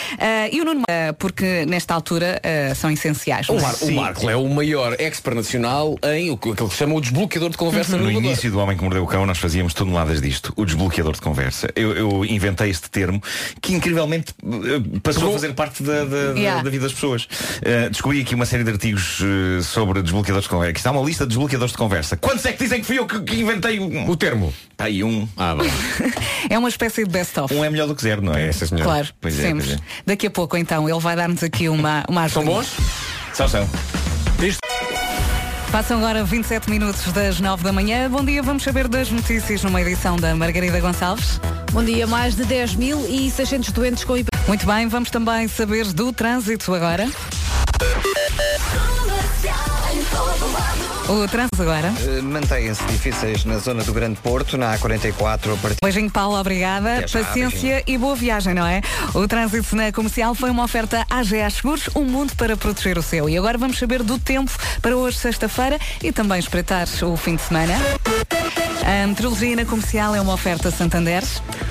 E 0.50 0.62
o 0.62 0.64
Nuno, 0.64 0.84
porque 1.18 1.66
nesta 1.66 1.92
altura 1.92 2.40
são 2.74 2.90
essenciais. 2.90 3.46
O, 3.50 3.56
é? 3.56 3.60
Mar 3.60 3.74
o 3.82 3.92
Marco 3.92 4.30
é 4.30 4.36
o 4.36 4.48
maior 4.48 4.94
expert 4.98 5.36
nacional 5.36 5.98
em 6.04 6.30
o 6.30 6.38
que 6.38 6.52
aquilo 6.52 6.68
que 6.68 6.74
se 6.74 6.78
chama 6.78 6.94
o 6.94 7.00
desbloqueador 7.02 7.50
de 7.50 7.58
conversa 7.58 7.92
no 7.92 8.04
No 8.04 8.04
elevador. 8.04 8.30
início 8.30 8.50
do 8.50 8.58
Homem 8.58 8.74
que 8.74 8.82
Mordeu 8.82 9.04
o 9.04 9.06
Cão, 9.06 9.26
nós 9.26 9.36
fazíamos 9.36 9.57
toneladas 9.74 10.20
disto, 10.20 10.52
o 10.56 10.64
desbloqueador 10.64 11.12
de 11.14 11.20
conversa. 11.20 11.68
Eu, 11.74 11.92
eu 11.92 12.24
inventei 12.24 12.70
este 12.70 12.88
termo 12.90 13.22
que 13.60 13.74
incrivelmente 13.74 14.32
eh, 14.44 14.98
passou 15.02 15.28
a 15.30 15.32
fazer 15.32 15.52
parte 15.54 15.82
da, 15.82 16.04
da- 16.04 16.28
Yeah. 16.38 16.62
da 16.62 16.70
vida 16.70 16.84
das 16.84 16.92
pessoas. 16.92 17.26
Eh, 17.62 17.88
descobri 17.88 18.20
aqui 18.20 18.34
uma 18.34 18.46
série 18.46 18.62
de 18.64 18.70
artigos 18.70 19.20
eh, 19.22 19.62
sobre 19.62 20.02
desbloqueadores 20.02 20.44
de 20.44 20.50
conversa. 20.50 20.70
Aqui 20.70 20.78
está 20.80 20.90
uma 20.90 21.02
lista 21.02 21.24
de 21.24 21.28
desbloqueadores 21.30 21.72
de 21.72 21.78
conversa. 21.78 22.16
Quantos 22.16 22.44
é 22.44 22.52
que 22.52 22.62
dizem 22.62 22.80
que 22.80 22.86
fui 22.86 22.98
eu 22.98 23.06
que, 23.06 23.20
que 23.22 23.36
inventei 23.40 23.80
um? 23.80 24.08
O 24.08 24.16
termo. 24.16 24.52
Está 24.72 24.84
aí 24.84 25.02
um. 25.02 25.28
Ah. 25.36 25.56
É 26.50 26.58
uma 26.58 26.68
espécie 26.68 27.04
de 27.04 27.10
best-of. 27.10 27.52
Um 27.54 27.64
é 27.64 27.68
melhor 27.70 27.86
do 27.88 27.94
que 27.94 28.02
zero, 28.02 28.22
não 28.22 28.32
é? 28.34 28.48
É, 28.48 28.52
sim, 28.52 28.66
senhor. 28.66 28.82
Claro, 28.84 29.08
Pois 29.20 29.38
é, 29.38 29.42
sempre. 29.42 29.66
pois 29.66 29.78
é. 29.78 29.82
Daqui 30.06 30.26
a 30.26 30.30
pouco 30.30 30.56
então 30.56 30.88
ele 30.88 31.00
vai 31.00 31.14
dar-nos 31.16 31.42
aqui 31.42 31.68
uma, 31.68 32.04
uma 32.08 32.28
São 32.28 32.44
bons? 32.44 32.68
São, 33.34 33.48
são. 33.48 33.68
Passam 35.70 35.98
agora 35.98 36.24
27 36.24 36.70
minutos 36.70 37.12
das 37.12 37.40
9 37.40 37.62
da 37.62 37.72
manhã. 37.72 38.10
Bom 38.10 38.24
dia, 38.24 38.42
vamos 38.42 38.62
saber 38.62 38.88
das 38.88 39.10
notícias 39.10 39.62
numa 39.62 39.80
edição 39.82 40.16
da 40.16 40.34
Margarida 40.34 40.80
Gonçalves. 40.80 41.38
Bom 41.72 41.84
dia, 41.84 42.06
mais 42.06 42.34
de 42.34 42.44
10.600 42.44 43.70
doentes 43.72 44.02
com 44.02 44.16
hiper... 44.16 44.30
Muito 44.48 44.66
bem, 44.66 44.88
vamos 44.88 45.10
também 45.10 45.46
saber 45.46 45.92
do 45.92 46.10
trânsito 46.10 46.74
agora. 46.74 47.06
O 51.08 51.26
trânsito 51.26 51.62
agora. 51.62 51.90
Eh, 52.06 52.20
Mantêm-se 52.20 52.84
difíceis 52.84 53.44
na 53.46 53.56
zona 53.58 53.82
do 53.82 53.92
Grande 53.94 54.16
Porto, 54.20 54.58
na 54.58 54.76
A44, 54.76 55.54
a 55.54 55.56
partir 55.56 55.76
Beijinho, 55.82 56.10
Paulo, 56.10 56.38
obrigada. 56.38 57.06
Já, 57.06 57.20
Paciência 57.24 57.82
e 57.86 57.96
boa 57.96 58.14
viagem, 58.14 58.52
não 58.52 58.66
é? 58.66 58.82
O 59.14 59.26
trânsito 59.26 59.74
na 59.74 59.90
comercial 59.90 60.34
foi 60.34 60.50
uma 60.50 60.64
oferta 60.64 61.06
AGA 61.08 61.48
Seguros, 61.48 61.88
um 61.96 62.04
mundo 62.04 62.34
para 62.36 62.56
proteger 62.58 62.98
o 62.98 63.02
seu. 63.02 63.26
E 63.28 63.38
agora 63.38 63.56
vamos 63.56 63.78
saber 63.78 64.02
do 64.02 64.18
tempo 64.18 64.50
para 64.82 64.94
hoje, 64.96 65.16
sexta-feira, 65.16 65.78
e 66.02 66.12
também 66.12 66.38
espreitar 66.38 66.86
o 67.02 67.16
fim 67.16 67.36
de 67.36 67.42
semana. 67.42 67.74
A 68.84 69.06
meteorologia 69.06 69.56
na 69.56 69.64
comercial 69.64 70.14
é 70.14 70.20
uma 70.20 70.32
oferta 70.34 70.70
Santander. 70.70 71.22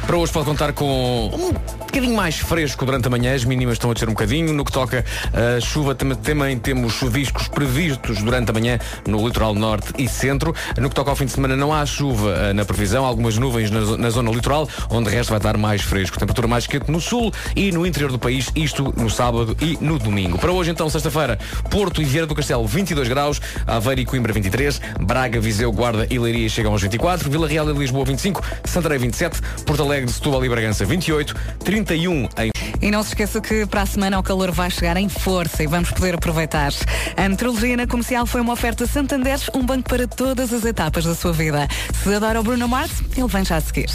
Para 0.05 0.17
hoje 0.17 0.31
pode 0.31 0.45
contar 0.45 0.71
com 0.73 1.27
um 1.33 1.51
bocadinho 1.79 2.15
mais 2.15 2.37
fresco 2.37 2.85
durante 2.85 3.07
a 3.07 3.09
manhã, 3.09 3.33
as 3.35 3.43
mínimas 3.43 3.73
estão 3.73 3.89
a 3.89 3.93
descer 3.93 4.07
um 4.07 4.13
bocadinho. 4.13 4.53
No 4.53 4.63
que 4.63 4.71
toca 4.71 5.03
a 5.33 5.59
chuva, 5.59 5.95
tam- 5.95 6.15
também 6.15 6.57
temos 6.59 6.93
chuviscos 6.93 7.47
previstos 7.47 8.21
durante 8.21 8.51
a 8.51 8.53
manhã 8.53 8.79
no 9.07 9.26
litoral 9.27 9.53
norte 9.53 9.93
e 9.97 10.07
centro. 10.07 10.53
No 10.77 10.89
que 10.89 10.95
toca 10.95 11.09
ao 11.09 11.15
fim 11.15 11.25
de 11.25 11.31
semana, 11.31 11.55
não 11.55 11.73
há 11.73 11.85
chuva 11.85 12.31
eh, 12.31 12.53
na 12.53 12.65
previsão, 12.65 13.05
algumas 13.05 13.37
nuvens 13.37 13.69
na, 13.71 13.81
zo- 13.81 13.97
na 13.97 14.09
zona 14.09 14.31
litoral, 14.31 14.67
onde 14.89 15.09
de 15.09 15.15
resto 15.15 15.29
vai 15.29 15.37
estar 15.37 15.57
mais 15.57 15.81
fresco. 15.81 16.17
Temperatura 16.19 16.47
mais 16.47 16.65
quente 16.67 16.91
no 16.91 16.99
sul 16.99 17.31
e 17.55 17.71
no 17.71 17.85
interior 17.85 18.11
do 18.11 18.19
país, 18.19 18.49
isto 18.55 18.93
no 18.97 19.09
sábado 19.09 19.55
e 19.61 19.77
no 19.81 19.97
domingo. 19.99 20.37
Para 20.37 20.51
hoje, 20.51 20.71
então, 20.71 20.89
sexta-feira, 20.89 21.37
Porto 21.69 22.01
e 22.01 22.05
Vieira 22.05 22.25
do 22.27 22.35
Castelo, 22.35 22.65
22 22.67 23.07
graus, 23.07 23.39
Aveiro 23.65 24.01
e 24.01 24.05
Coimbra, 24.05 24.33
23, 24.33 24.81
Braga, 25.01 25.39
Viseu, 25.39 25.71
Guarda 25.71 26.07
e 26.09 26.17
Leiria 26.19 26.49
chegam 26.49 26.71
aos 26.71 26.81
24, 26.81 27.29
Vila 27.29 27.47
Real 27.47 27.69
e 27.69 27.73
Lisboa, 27.73 28.05
25, 28.05 28.41
Santarém, 28.65 28.97
27, 28.99 29.41
Porto 29.65 29.83
Alegre, 29.83 30.11
Setúbal 30.11 30.43
e 30.45 30.49
Bragança, 30.49 30.85
28, 30.85 31.35
31 31.63 32.27
em 32.37 32.51
E 32.81 32.91
não 32.91 33.01
se 33.03 33.09
esqueça 33.09 33.41
que 33.41 33.65
para 33.65 33.81
a 33.81 33.85
semana 33.85 34.19
o 34.19 34.23
calor 34.23 34.51
vai 34.51 34.69
chegar 34.69 34.97
em 34.97 35.09
força 35.09 35.63
e 35.63 35.67
vamos 35.67 35.91
poder 35.91 36.15
aproveitar. 36.15 36.71
A 37.15 37.27
meteorologia 37.29 37.75
na 37.77 37.87
comercial 37.87 38.25
foi 38.25 38.41
uma 38.41 38.53
oferta 38.53 38.85
Santander, 39.17 39.39
um 39.55 39.65
banco 39.65 39.89
para 39.89 40.07
todas 40.07 40.53
as 40.53 40.63
etapas 40.63 41.03
da 41.03 41.15
sua 41.15 41.33
vida. 41.33 41.67
Se 42.03 42.13
adora 42.13 42.39
o 42.39 42.43
Bruno 42.43 42.67
Mars, 42.67 42.91
ele 43.15 43.27
vem 43.27 43.43
já 43.43 43.57
a 43.57 43.61
seguir. 43.61 43.89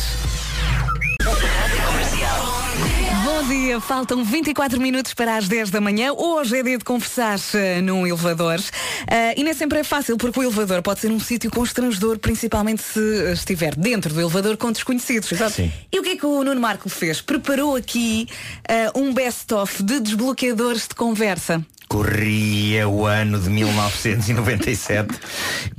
Bom 3.24 3.48
dia, 3.48 3.80
faltam 3.80 4.24
24 4.24 4.80
minutos 4.80 5.14
para 5.14 5.36
as 5.36 5.46
10 5.46 5.70
da 5.70 5.80
manhã. 5.80 6.12
Hoje 6.12 6.58
é 6.58 6.62
dia 6.62 6.76
de 6.76 6.84
conversar 6.84 7.38
eh, 7.54 7.80
num 7.80 8.04
elevador. 8.04 8.60
Eh, 9.06 9.34
e 9.40 9.44
nem 9.44 9.54
sempre 9.54 9.78
é 9.78 9.84
fácil, 9.84 10.16
porque 10.16 10.40
o 10.40 10.42
elevador 10.42 10.82
pode 10.82 11.00
ser 11.00 11.10
um 11.12 11.20
sítio 11.20 11.50
constrangedor, 11.50 12.18
principalmente 12.18 12.82
se 12.82 13.32
estiver 13.32 13.76
dentro 13.76 14.12
do 14.12 14.20
elevador 14.20 14.56
com 14.56 14.72
desconhecidos. 14.72 15.28
Sim. 15.52 15.72
E 15.92 16.00
o 16.00 16.02
que 16.02 16.10
é 16.10 16.16
que 16.16 16.26
o 16.26 16.42
Nuno 16.42 16.60
Marco 16.60 16.88
fez? 16.88 17.20
Preparou 17.20 17.76
aqui 17.76 18.26
eh, 18.68 18.90
um 18.94 19.12
best-of 19.14 19.82
de 19.82 20.00
desbloqueadores 20.00 20.88
de 20.88 20.94
conversa. 20.96 21.64
Corria 21.92 22.88
o 22.88 23.04
ano 23.04 23.38
de 23.38 23.50
1997 23.50 25.08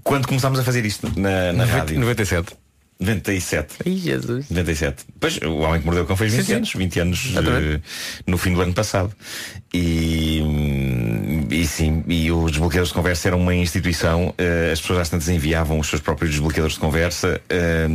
quando 0.03 0.27
começámos 0.27 0.59
a 0.59 0.63
fazer 0.63 0.85
isto 0.85 1.11
na, 1.19 1.51
na 1.53 1.65
rádio. 1.65 1.99
97. 1.99 2.53
97. 2.99 3.73
Ai, 3.85 3.95
Jesus. 3.97 4.49
97. 4.49 5.03
Pois, 5.19 5.37
o 5.37 5.57
Homem 5.57 5.79
que 5.81 5.85
Mordeu 5.85 6.03
o 6.03 6.07
Cão 6.07 6.15
fez 6.15 6.31
20 6.31 6.41
Sim, 6.41 6.45
sim. 6.47 6.53
anos. 6.53 6.73
20 6.73 6.99
anos 6.99 7.33
eh, 7.35 7.81
no 8.27 8.37
fim 8.37 8.53
do 8.53 8.61
ano 8.61 8.73
passado. 8.73 9.11
E, 9.73 10.39
e 11.49 11.65
sim, 11.67 12.03
e 12.07 12.31
os 12.31 12.51
desbloqueadores 12.51 12.89
de 12.89 12.93
conversa 12.93 13.29
eram 13.29 13.39
uma 13.41 13.55
instituição. 13.55 14.33
eh, 14.37 14.69
as 14.71 14.79
pessoas 14.79 14.99
às 14.99 15.09
tantas 15.09 15.27
enviavam 15.27 15.79
os 15.79 15.87
seus 15.87 16.01
próprios 16.01 16.31
desbloqueadores 16.31 16.75
de 16.75 16.79
conversa 16.79 17.41
eh, 17.49 17.89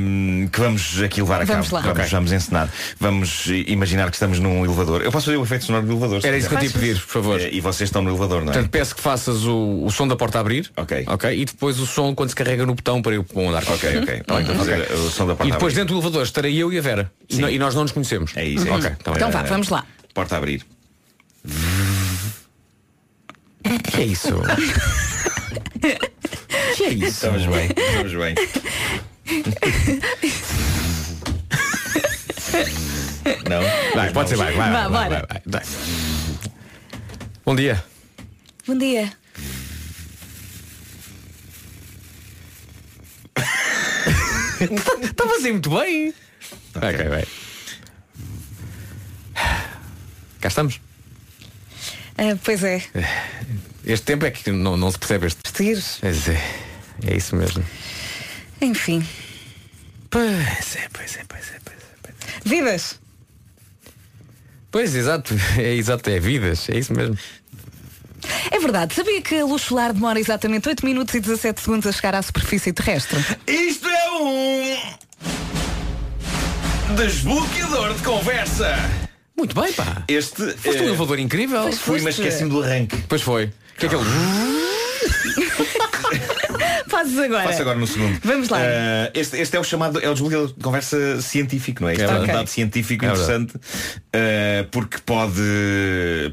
hum, 0.00 0.48
que 0.52 0.60
vamos 0.60 1.02
aqui 1.02 1.20
levar 1.20 1.42
a 1.42 1.44
Vamos 1.44 1.66
cabo. 1.68 1.76
lá. 1.76 1.80
Vamos, 1.82 1.98
Ok. 2.00 2.10
vamos 2.12 2.32
encenar. 2.32 2.70
Vamos 2.98 3.44
eh, 3.48 3.64
imaginar 3.68 4.08
que 4.10 4.16
estamos 4.16 4.38
num 4.38 4.64
elevador. 4.64 5.02
Eu 5.02 5.12
posso 5.12 5.26
fazer 5.26 5.36
o 5.38 5.42
efeito 5.44 5.64
sonoro 5.64 5.86
do 5.86 5.92
elevador. 5.92 6.20
Era 6.24 6.36
isso 6.36 6.48
que 6.48 6.54
eu 6.54 6.58
te 6.58 6.64
ia 6.66 6.70
quiser. 6.70 6.80
pedir, 6.86 7.00
por 7.00 7.08
favor. 7.12 7.40
Eh, 7.40 7.50
E 7.52 7.60
vocês 7.60 7.88
estão 7.88 8.02
no 8.02 8.10
elevador, 8.10 8.42
não 8.42 8.50
é? 8.50 8.52
Portanto, 8.54 8.70
peço 8.70 8.94
que 8.96 9.00
faças 9.00 9.44
o, 9.44 9.84
o 9.84 9.90
som 9.90 10.06
da 10.08 10.16
porta 10.16 10.38
a 10.38 10.40
abrir. 10.40 10.70
Ok. 10.76 11.04
Ok. 11.06 11.38
E 11.40 11.44
depois 11.44 11.78
o 11.80 11.86
som 11.86 12.14
quando 12.14 12.30
se 12.30 12.36
carrega 12.36 12.66
no 12.66 12.74
botão 12.74 13.00
para 13.02 13.14
eu 13.14 13.24
para 13.24 13.42
eu 13.42 13.48
andar. 13.48 13.62
Ok, 13.68 13.98
ok. 13.98 14.22
Então 14.46 14.56
fazer 14.56 14.90
o 14.92 15.10
som 15.10 15.26
da 15.26 15.34
porta 15.34 15.48
E 15.48 15.52
depois 15.52 15.74
dentro 15.74 15.94
do 15.94 16.00
elevador 16.00 16.22
estarei 16.24 16.56
eu 16.56 16.72
e 16.72 16.78
a 16.78 16.82
Vera. 16.82 17.12
E, 17.28 17.36
no- 17.38 17.48
e 17.50 17.58
nós 17.58 17.74
não 17.74 17.82
nos 17.82 17.92
conhecemos. 17.92 18.32
É 18.36 18.44
isso, 18.44 18.66
é 18.68 18.72
isso. 18.72 18.82
bem. 18.88 18.96
Então 19.00 19.30
vá, 19.30 19.40
Eh, 19.40 19.44
vamos 19.44 19.68
lá. 19.68 19.84
Porta 20.14 20.34
a 20.34 20.38
abrir. 20.38 20.62
que 23.92 24.00
é 24.00 24.04
isso? 24.04 24.28
que 26.76 26.84
é 26.84 26.88
isso? 26.92 27.06
Estamos 27.06 27.46
bem, 27.46 27.70
estamos 27.76 28.14
bem. 28.14 28.34
Não? 33.48 33.60
Vai, 33.94 34.12
pode 34.12 34.28
ser, 34.28 34.36
vai, 34.36 34.54
vai, 34.54 34.70
Vá, 34.70 34.88
vai, 34.88 35.08
vai, 35.08 35.08
bora. 35.08 35.26
vai, 35.28 35.42
vai. 35.46 35.62
Bom 37.44 37.56
dia. 37.56 37.84
Bom 38.66 38.78
dia. 38.78 39.12
Está 45.02 45.24
a 45.24 45.28
fazer 45.28 45.52
muito 45.52 45.70
bem. 45.70 46.14
Ok, 46.74 47.08
vai. 47.08 47.24
Cá 50.40 50.48
estamos. 50.48 50.80
Ah, 52.18 52.36
pois 52.44 52.64
é. 52.64 52.82
Este 53.84 54.06
tempo 54.06 54.24
é 54.24 54.30
que 54.30 54.50
não, 54.50 54.76
não 54.76 54.90
se 54.90 54.98
percebe 54.98 55.26
este. 55.26 55.40
Vestir. 55.44 56.00
Pois 56.00 56.28
é, 56.28 56.42
é 57.06 57.16
isso 57.16 57.36
mesmo. 57.36 57.64
Enfim. 58.60 59.06
Pois 60.10 60.26
é, 60.76 60.88
pois 60.92 61.16
é, 61.16 61.24
pois 61.28 61.50
é, 61.50 61.56
pois 61.64 61.76
é. 61.76 61.86
Pois, 62.02 62.14
é. 62.14 62.48
Vidas. 62.48 62.98
pois 64.70 64.94
exato, 64.94 65.34
é 65.58 65.74
exato, 65.74 66.08
é 66.10 66.18
vidas, 66.18 66.68
é 66.68 66.78
isso 66.78 66.94
mesmo. 66.94 67.18
É 68.50 68.58
verdade. 68.58 68.94
Sabia 68.94 69.20
que 69.22 69.36
a 69.36 69.44
luz 69.44 69.62
solar 69.62 69.92
demora 69.92 70.18
exatamente 70.18 70.68
8 70.68 70.84
minutos 70.84 71.14
e 71.14 71.20
17 71.20 71.60
segundos 71.60 71.86
a 71.86 71.92
chegar 71.92 72.14
à 72.14 72.22
superfície 72.22 72.72
terrestre? 72.72 73.18
Isto 73.46 73.88
é 73.88 74.10
um 74.12 74.76
desbloqueador 76.96 77.94
de 77.94 78.02
conversa. 78.02 78.74
Muito 79.36 79.60
bem, 79.60 79.72
pá. 79.72 80.02
Este 80.08 80.52
Foste 80.52 80.80
um 80.80 80.84
eh, 80.84 80.88
elevador 80.88 81.18
incrível. 81.18 81.62
Pois 81.62 81.78
fui, 81.78 82.00
mas 82.00 82.16
foste. 82.16 82.28
esqueci-me 82.28 82.50
do 82.50 82.62
arranque. 82.62 82.96
Pois 83.08 83.20
foi. 83.22 83.44
O 83.44 83.78
que 83.78 83.86
é 83.86 83.88
que 83.88 83.94
ele. 83.94 84.04
Fazes 86.96 87.18
agora. 87.18 87.44
Faço 87.44 87.60
agora 87.60 87.78
no 87.78 87.86
segundo. 87.86 88.18
Vamos 88.24 88.48
lá. 88.48 88.58
Eh, 88.58 89.10
este, 89.12 89.36
este 89.36 89.54
é 89.54 89.60
o 89.60 89.64
chamado, 89.64 90.00
é 90.00 90.08
o 90.08 90.12
desbloqueador 90.14 90.48
de 90.48 90.54
conversa 90.64 91.20
científico, 91.20 91.82
não 91.82 91.90
é? 91.90 91.92
Isto 91.92 92.04
é, 92.04 92.06
um 92.06 92.10
verdade. 92.10 92.32
dado 92.32 92.48
científico 92.48 93.04
É 93.04 93.08
interessante 93.08 93.52
eh, 94.14 94.66
porque 94.70 94.96
pode, 95.04 95.42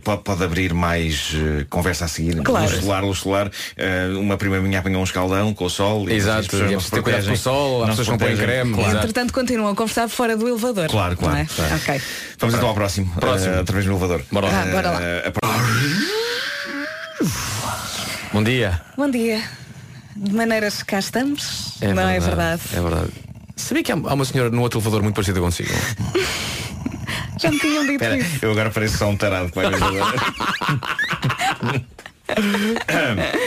pode, 0.06 0.24
pode 0.24 0.42
abrir 0.42 0.74
mais 0.74 1.34
eh, 1.36 1.66
conversa 1.70 2.06
a 2.06 2.08
seguir. 2.08 2.42
Claro. 2.44 2.66
Luz 2.72 2.82
solar, 2.82 3.04
luz 3.04 3.18
solar. 3.20 3.52
Eh, 3.76 4.08
uma 4.16 4.38
prima 4.38 4.62
minha 4.62 4.80
apanhou 4.80 5.02
um 5.02 5.04
escaldão 5.04 5.54
com 5.54 5.66
o 5.66 5.70
sol. 5.70 6.10
e 6.10 6.14
Exato, 6.14 6.40
as 6.40 6.48
pessoas 6.48 6.70
e 6.70 6.72
é 6.72 6.76
não 6.76 6.80
se 6.80 6.90
preciso 6.90 6.96
ter 6.96 7.02
cuidado 7.02 7.26
com 7.28 7.34
o 7.34 7.38
sol, 7.38 7.82
se 7.82 7.90
pessoas 7.90 8.08
não 8.08 8.18
põem 8.18 8.38
creme. 8.38 8.74
Claro. 8.74 8.98
Entretanto, 9.00 9.34
continuam 9.34 9.74
a 9.74 9.76
conversar 9.76 10.08
fora 10.08 10.38
do 10.38 10.48
elevador. 10.48 10.88
Claro, 10.88 11.18
claro, 11.18 11.36
Não 11.36 11.42
é? 11.42 11.46
claro. 11.46 11.76
Ok. 11.76 12.02
Vamos 12.40 12.56
então 12.56 12.70
ao 12.70 12.74
próximo. 12.74 13.14
Próximo. 13.20 13.60
Através 13.60 13.86
do 13.86 13.92
elevador. 13.92 14.22
Bora 14.32 14.48
lá. 14.48 14.62
Ah, 14.62 14.66
bora 14.72 14.92
lá. 14.92 15.00
Bom 18.32 18.42
dia. 18.42 18.82
Bom 18.96 19.10
dia. 19.10 19.44
De 20.16 20.34
maneiras 20.34 20.78
que 20.80 20.86
cá 20.86 21.00
estamos? 21.00 21.82
É 21.82 21.94
não 21.94 22.08
é 22.08 22.20
verdade? 22.20 22.62
É 22.74 22.82
verdade. 22.82 23.12
Sabia 23.56 23.84
que 23.84 23.92
há 23.92 23.96
há 23.96 24.14
uma 24.14 24.26
senhora 24.26 24.50
no 24.50 24.62
outro 24.62 24.80
elevador 24.80 25.02
muito 25.02 25.16
parecida 25.16 25.40
consigo? 25.40 25.70
Já 27.40 27.52
me 27.52 27.60
tinham 27.60 27.84
dito 27.84 27.94
Espera, 27.94 28.18
isso. 28.18 28.46
eu 28.46 28.52
agora 28.52 28.70
pareço 28.70 28.98
só 28.98 29.10
um 29.10 29.18
tarado 29.18 29.50
que 29.50 29.56
vai 29.56 29.66
elevador. 29.66 30.14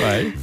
Vai. 0.01 0.35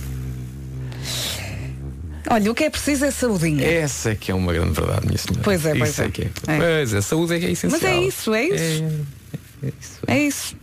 Olha, 2.30 2.52
o 2.52 2.56
que 2.56 2.64
é 2.64 2.70
preciso 2.70 3.06
é 3.06 3.12
saudinha. 3.12 3.66
Essa 3.66 4.12
é 4.12 4.16
que 4.16 4.32
é 4.32 4.36
uma 4.36 4.52
grande 4.54 4.74
verdade, 4.74 5.06
minha 5.06 5.18
senhora. 5.18 5.44
Pois 5.44 5.66
é, 5.66 5.76
pois 5.76 5.90
isso 5.92 6.02
é. 6.02 6.06
é. 6.06 6.10
que 6.10 6.22
é. 6.24 6.26
É. 6.48 6.58
Pois 6.58 6.94
é, 6.94 6.98
a 6.98 7.02
saúde 7.02 7.36
é 7.36 7.40
que 7.40 7.46
é 7.46 7.52
essencial. 7.52 7.82
Mas 7.82 7.92
é 7.92 8.02
isso, 8.02 8.34
é 8.34 8.44
isso. 8.44 8.84
É, 9.62 9.68
é 9.68 9.70
isso. 9.80 10.00
É 10.08 10.20
isso. 10.20 10.56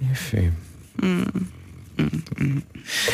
Enfim. 0.00 0.52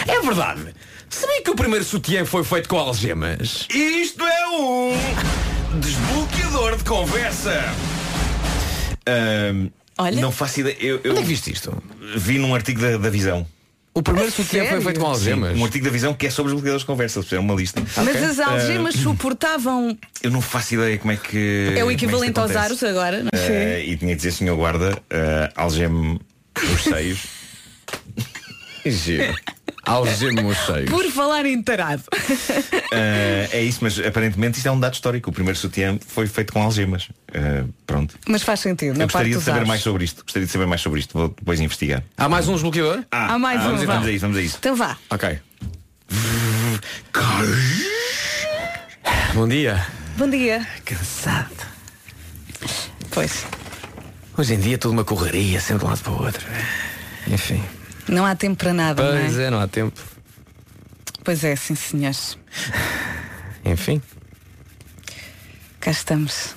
É 0.06 0.20
verdade. 0.20 0.74
Sabia 1.08 1.42
que 1.42 1.50
o 1.50 1.54
primeiro 1.56 1.84
sutiã 1.84 2.24
foi 2.24 2.44
feito 2.44 2.68
com 2.68 2.78
algemas? 2.78 3.66
Isto 3.72 4.24
é 4.26 4.48
um 4.48 4.92
desbloqueador 5.80 6.76
de 6.76 6.84
conversa. 6.84 7.74
Ahm, 9.06 9.68
Olha. 9.98 10.20
Não 10.20 10.32
faço 10.32 10.60
ideia. 10.60 10.76
Eu, 10.80 11.00
eu 11.04 11.10
Onde 11.12 11.20
é 11.20 11.22
que 11.22 11.28
viste 11.28 11.52
isto? 11.52 11.76
vi 12.16 12.38
num 12.38 12.54
artigo 12.54 12.80
da, 12.80 12.96
da 12.96 13.10
Visão. 13.10 13.46
O 13.92 14.02
primeiro 14.02 14.28
A 14.28 14.32
sutiã 14.32 14.60
foi 14.60 14.68
sério? 14.68 14.82
feito 14.84 15.00
com 15.00 15.06
algemas. 15.06 15.58
Um 15.58 15.64
artigo 15.64 15.84
da 15.84 15.90
Visão 15.90 16.14
que 16.14 16.26
é 16.26 16.30
sobre 16.30 16.50
os 16.50 16.54
bloqueadores 16.54 16.82
de 16.82 16.86
conversa. 16.86 17.18
Eles 17.18 17.26
fizeram 17.28 17.44
uma 17.44 17.54
lista. 17.54 17.82
Mas 17.96 18.22
as 18.22 18.38
algemas 18.38 18.94
suportavam. 19.02 19.98
Eu 20.22 20.30
não 20.30 20.40
faço 20.40 20.74
ideia 20.74 20.96
como 20.96 21.12
é 21.12 21.16
que. 21.16 21.70
É 21.72 21.78
o 21.78 21.78
como 21.80 21.90
equivalente 21.90 22.38
aos 22.38 22.54
aros 22.54 22.82
agora, 22.84 23.22
não 23.24 23.30
Eh, 23.32 23.84
e 23.86 23.96
tinha 23.96 24.12
de 24.12 24.16
dizer, 24.16 24.32
senhor 24.32 24.56
guarda, 24.56 24.92
uh, 24.92 25.52
algeme 25.56 26.20
os 26.72 26.84
seios. 26.84 27.18
Giro. 28.84 29.34
Algema 29.84 30.42
os 30.42 30.58
seios. 30.66 30.90
Por 30.90 31.04
falar 31.10 31.46
em 31.46 31.62
tarado. 31.62 32.02
Eh, 32.92 33.48
é 33.52 33.62
isso, 33.62 33.78
mas 33.82 34.00
aparentemente 34.00 34.56
isto 34.58 34.66
é 34.66 34.72
um 34.72 34.80
dado 34.80 34.94
histórico. 34.94 35.30
O 35.30 35.32
primeiro 35.32 35.56
sutiã 35.56 35.96
foi 36.08 36.26
feito 36.26 36.52
com 36.52 36.60
algemas. 36.60 37.08
Eh, 37.32 37.62
pronto. 37.86 38.18
Mas 38.26 38.42
faz 38.42 38.58
sentido, 38.58 39.00
Eu 39.00 39.06
gostaria 39.06 39.36
de 39.36 39.44
saber 39.44 39.64
mais 39.64 39.80
sobre 39.80 40.02
isto. 40.04 40.24
Gostaria 40.24 40.44
de 40.44 40.52
saber 40.52 40.66
mais 40.66 40.80
sobre 40.80 40.98
isto. 40.98 41.16
Vou 41.16 41.28
depois 41.28 41.60
investigar. 41.60 42.02
Há 42.16 42.28
mais 42.28 42.48
um 42.48 42.54
desbloqueador? 42.54 43.04
Ah, 43.12 43.34
Há 43.34 43.38
mais 43.38 43.60
ah, 43.60 43.62
um, 43.62 43.70
vamos, 43.70 43.84
vamos 43.84 44.08
a 44.08 44.10
isso, 44.10 44.20
vamos 44.22 44.36
a 44.38 44.42
isso. 44.42 44.56
Então 44.58 44.74
vá. 44.74 44.96
Ok. 45.08 45.38
Bom 49.34 49.46
dia. 49.46 49.86
Bom 50.16 50.28
dia. 50.28 50.66
Cansado. 50.84 51.66
Pois. 53.12 53.46
Hoje 54.36 54.54
em 54.54 54.58
dia 54.58 54.78
tudo 54.78 54.92
uma 54.92 55.04
correria, 55.04 55.60
sempre 55.60 55.78
de 55.78 55.84
um 55.84 55.88
lado 55.90 56.02
para 56.02 56.12
o 56.12 56.22
outro. 56.24 56.44
Enfim. 57.28 57.62
Não 58.08 58.24
há 58.26 58.34
tempo 58.34 58.56
para 58.56 58.72
nada, 58.72 59.02
Pois 59.02 59.34
não 59.34 59.40
é? 59.40 59.44
é, 59.46 59.50
não 59.50 59.60
há 59.60 59.68
tempo. 59.68 60.00
Pois 61.24 61.44
é, 61.44 61.54
sim 61.56 61.74
senhores. 61.74 62.36
Enfim. 63.64 64.00
Cá 65.78 65.90
estamos. 65.90 66.54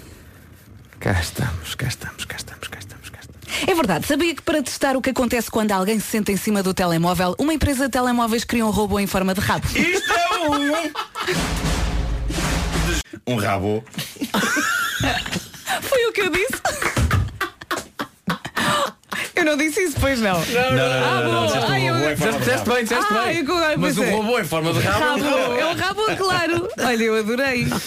Cá 1.00 1.12
estamos, 1.20 1.76
cá 1.76 1.88
estamos, 1.88 2.26
cá 2.26 2.38
estamos, 2.38 2.68
cá 2.68 2.80
estamos, 2.80 3.10
cá 3.10 3.20
estamos. 3.22 3.70
É 3.70 3.76
verdade, 3.76 4.08
sabia 4.08 4.34
que 4.34 4.41
para 4.41 4.64
testar 4.64 4.96
o 4.96 5.02
que 5.02 5.10
acontece 5.10 5.52
quando 5.52 5.72
alguém 5.74 6.00
se 6.00 6.08
senta 6.08 6.32
em 6.32 6.38
cima 6.38 6.64
do 6.64 6.74
telemóvel, 6.74 7.36
uma 7.38 7.54
empresa 7.54 7.86
de 7.86 7.91
telemóveis 7.91 8.46
criou 8.46 8.70
um 8.70 8.72
robô 8.72 9.00
em 9.00 9.08
forma 9.08 9.34
de 9.34 9.41
rabo. 9.41 9.68
Isto 9.68 10.14
é 10.14 10.50
um. 10.50 10.94
Um 13.34 13.38
rabo. 13.38 13.84
Foi 15.82 16.06
o 16.06 16.14
que 16.14 16.22
eu 16.22 16.30
disse. 16.30 16.93
Não 19.54 19.58
disse 19.58 19.82
isso, 19.84 19.95
pois 19.99 20.20
não. 20.20 20.34
Não, 20.34 20.72
não, 20.72 20.76
não, 20.76 21.24
não, 21.24 21.32
não. 21.34 21.45
Disseste 21.45 21.72
Ai, 21.72 21.89
eu- 21.89 21.95
bem, 21.95 22.16
disseste 22.16 23.08
Ah, 23.12 23.24
bem. 23.26 23.38
eu 23.38 23.78
Mas 23.78 23.97
o 23.97 24.01
pensei. 24.01 24.16
robô 24.16 24.39
em 24.39 24.43
forma 24.43 24.74
de 24.74 24.80
rabo. 24.80 24.99
Rabo, 24.99 25.54
é 25.60 25.66
um 25.68 25.76
rabo, 25.76 26.01
claro. 26.18 26.70
Olha, 26.80 27.04
eu 27.04 27.20
adorei. 27.20 27.68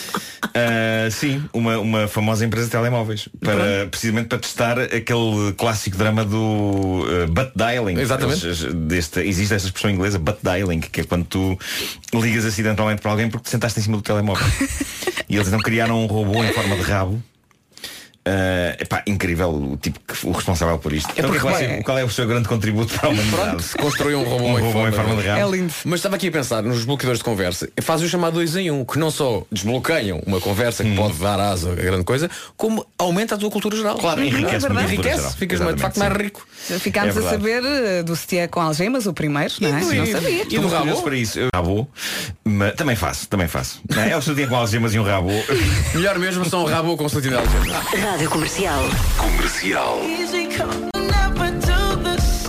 Ah, 0.55 1.11
sim, 1.11 1.43
uma, 1.53 1.79
uma 1.79 2.09
famosa 2.09 2.45
empresa 2.45 2.67
de 2.67 2.73
telemóveis. 2.73 3.29
Para, 3.41 3.87
precisamente 3.91 4.29
para 4.29 4.39
testar 4.39 4.79
aquele 4.81 5.53
clássico 5.57 5.97
drama 5.99 6.25
do 6.25 7.05
uh, 7.05 7.27
butt 7.29 7.53
dialing. 7.55 7.99
Exatamente. 7.99 8.47
Eles, 8.47 8.63
deste, 8.63 9.21
existe 9.21 9.53
essa 9.53 9.67
expressão 9.67 9.91
inglesa, 9.91 10.19
butt 10.19 10.39
dialing, 10.43 10.81
que 10.81 11.01
é 11.03 11.05
quando 11.05 11.25
tu 11.27 11.59
ligas 12.15 12.47
acidentalmente 12.47 13.03
para 13.03 13.11
alguém 13.11 13.29
porque 13.29 13.45
te 13.45 13.51
sentaste 13.51 13.81
em 13.81 13.83
cima 13.83 13.97
do 13.99 14.03
telemóvel. 14.03 14.47
e 15.29 15.37
eles 15.37 15.49
então 15.49 15.59
criaram 15.61 16.03
um 16.03 16.07
robô 16.07 16.43
em 16.43 16.53
forma 16.53 16.77
de 16.77 16.83
rabo. 16.83 17.23
Ah, 18.29 18.77
epá, 18.81 19.03
incrível 19.07 19.49
o 19.51 19.77
tipo 19.77 20.01
que, 20.01 20.27
o 20.27 20.33
responsável 20.33 20.77
por 20.79 20.93
isto. 20.93 21.09
Então, 21.13 21.27
é 21.27 21.29
porque, 21.29 21.39
você- 21.39 21.69
bem, 21.69 21.83
qual 21.83 21.97
é 21.97 22.03
o 22.05 22.11
seu 22.11 22.27
grande 22.27 22.49
contributo 22.49 22.93
para 22.93 23.09
a 23.09 23.13
humanidade? 23.13 23.43
Pronto, 23.47 23.63
se 23.63 23.77
construiu 23.77 24.19
um 24.19 24.25
robô, 24.25 24.45
Um 24.47 24.61
robô 24.61 24.89
em 24.89 24.93
forma 24.93 25.15
de 25.23 25.29
rabo. 25.29 25.41
É 25.55 25.57
lindo. 25.57 25.73
Mas 25.85 26.01
estava 26.01 26.17
aqui 26.17 26.27
a 26.27 26.33
pensar 26.33 26.61
nos 26.65 26.85
bloqueadores 26.85 27.19
de 27.21 27.25
conversa. 27.25 27.69
Faz 27.81 28.03
o 28.03 28.09
chamado 28.09 28.35
2 28.35 28.57
em 28.57 28.69
1, 28.71 28.81
um, 28.81 28.85
que 28.85 28.99
não 28.99 29.13
só 29.13 29.45
desbloqueiam 29.53 30.21
uma 30.27 30.41
conversa 30.41 30.83
que 30.83 30.93
pode 30.97 31.15
dar 31.19 31.39
asa 31.39 31.71
a 31.71 31.75
grande 31.77 32.03
coisa, 32.03 32.29
como 32.57 32.85
aumenta 32.99 33.37
a 33.37 33.39
tua 33.39 33.49
cultura 33.51 33.77
geral. 33.77 33.97
Claro, 33.97 34.21
enriquece 34.25 34.67
É 34.67 34.71
Enriquece, 34.71 35.17
geral. 35.19 35.33
ficas 35.33 35.61
de 35.61 35.81
facto 35.81 35.99
mais 35.99 36.13
rico. 36.17 36.47
Ficámos 36.81 37.17
É 37.17 37.21
a 37.21 37.31
saber 37.31 37.63
eh, 37.65 38.03
do 38.03 38.17
Setiã 38.17 38.49
com 38.49 38.61
algemas, 38.61 39.07
o 39.07 39.13
primeiro, 39.15 39.55
não 39.61 39.69
é? 39.69 39.81
Não 39.81 40.07
sabia. 40.07 40.43
E 40.51 40.59
do 40.59 40.67
rabo? 40.69 41.01
para 41.03 41.17
isso. 41.17 41.39
Eu, 41.39 41.49
rabo, 41.55 41.89
mas 42.45 42.75
também 42.75 42.97
faço, 42.97 43.29
também 43.29 43.47
faço. 43.47 43.81
Não 43.89 44.03
É 44.03 44.11
É 44.11 44.17
o 44.17 44.23
seu 44.23 44.35
dia 44.35 44.49
com 44.49 44.57
algemas 44.57 44.93
e 44.95 44.99
um 44.99 45.05
rabo. 45.05 45.31
Melhor 45.95 46.19
mesmo 46.19 46.45
são 46.45 46.65
um 46.65 46.67
rabo 46.67 46.97
com 46.97 47.09
seletilidade. 47.09 47.47
Rádio 48.17 48.31
Comercial. 48.31 48.83
Comercial. 49.19 50.01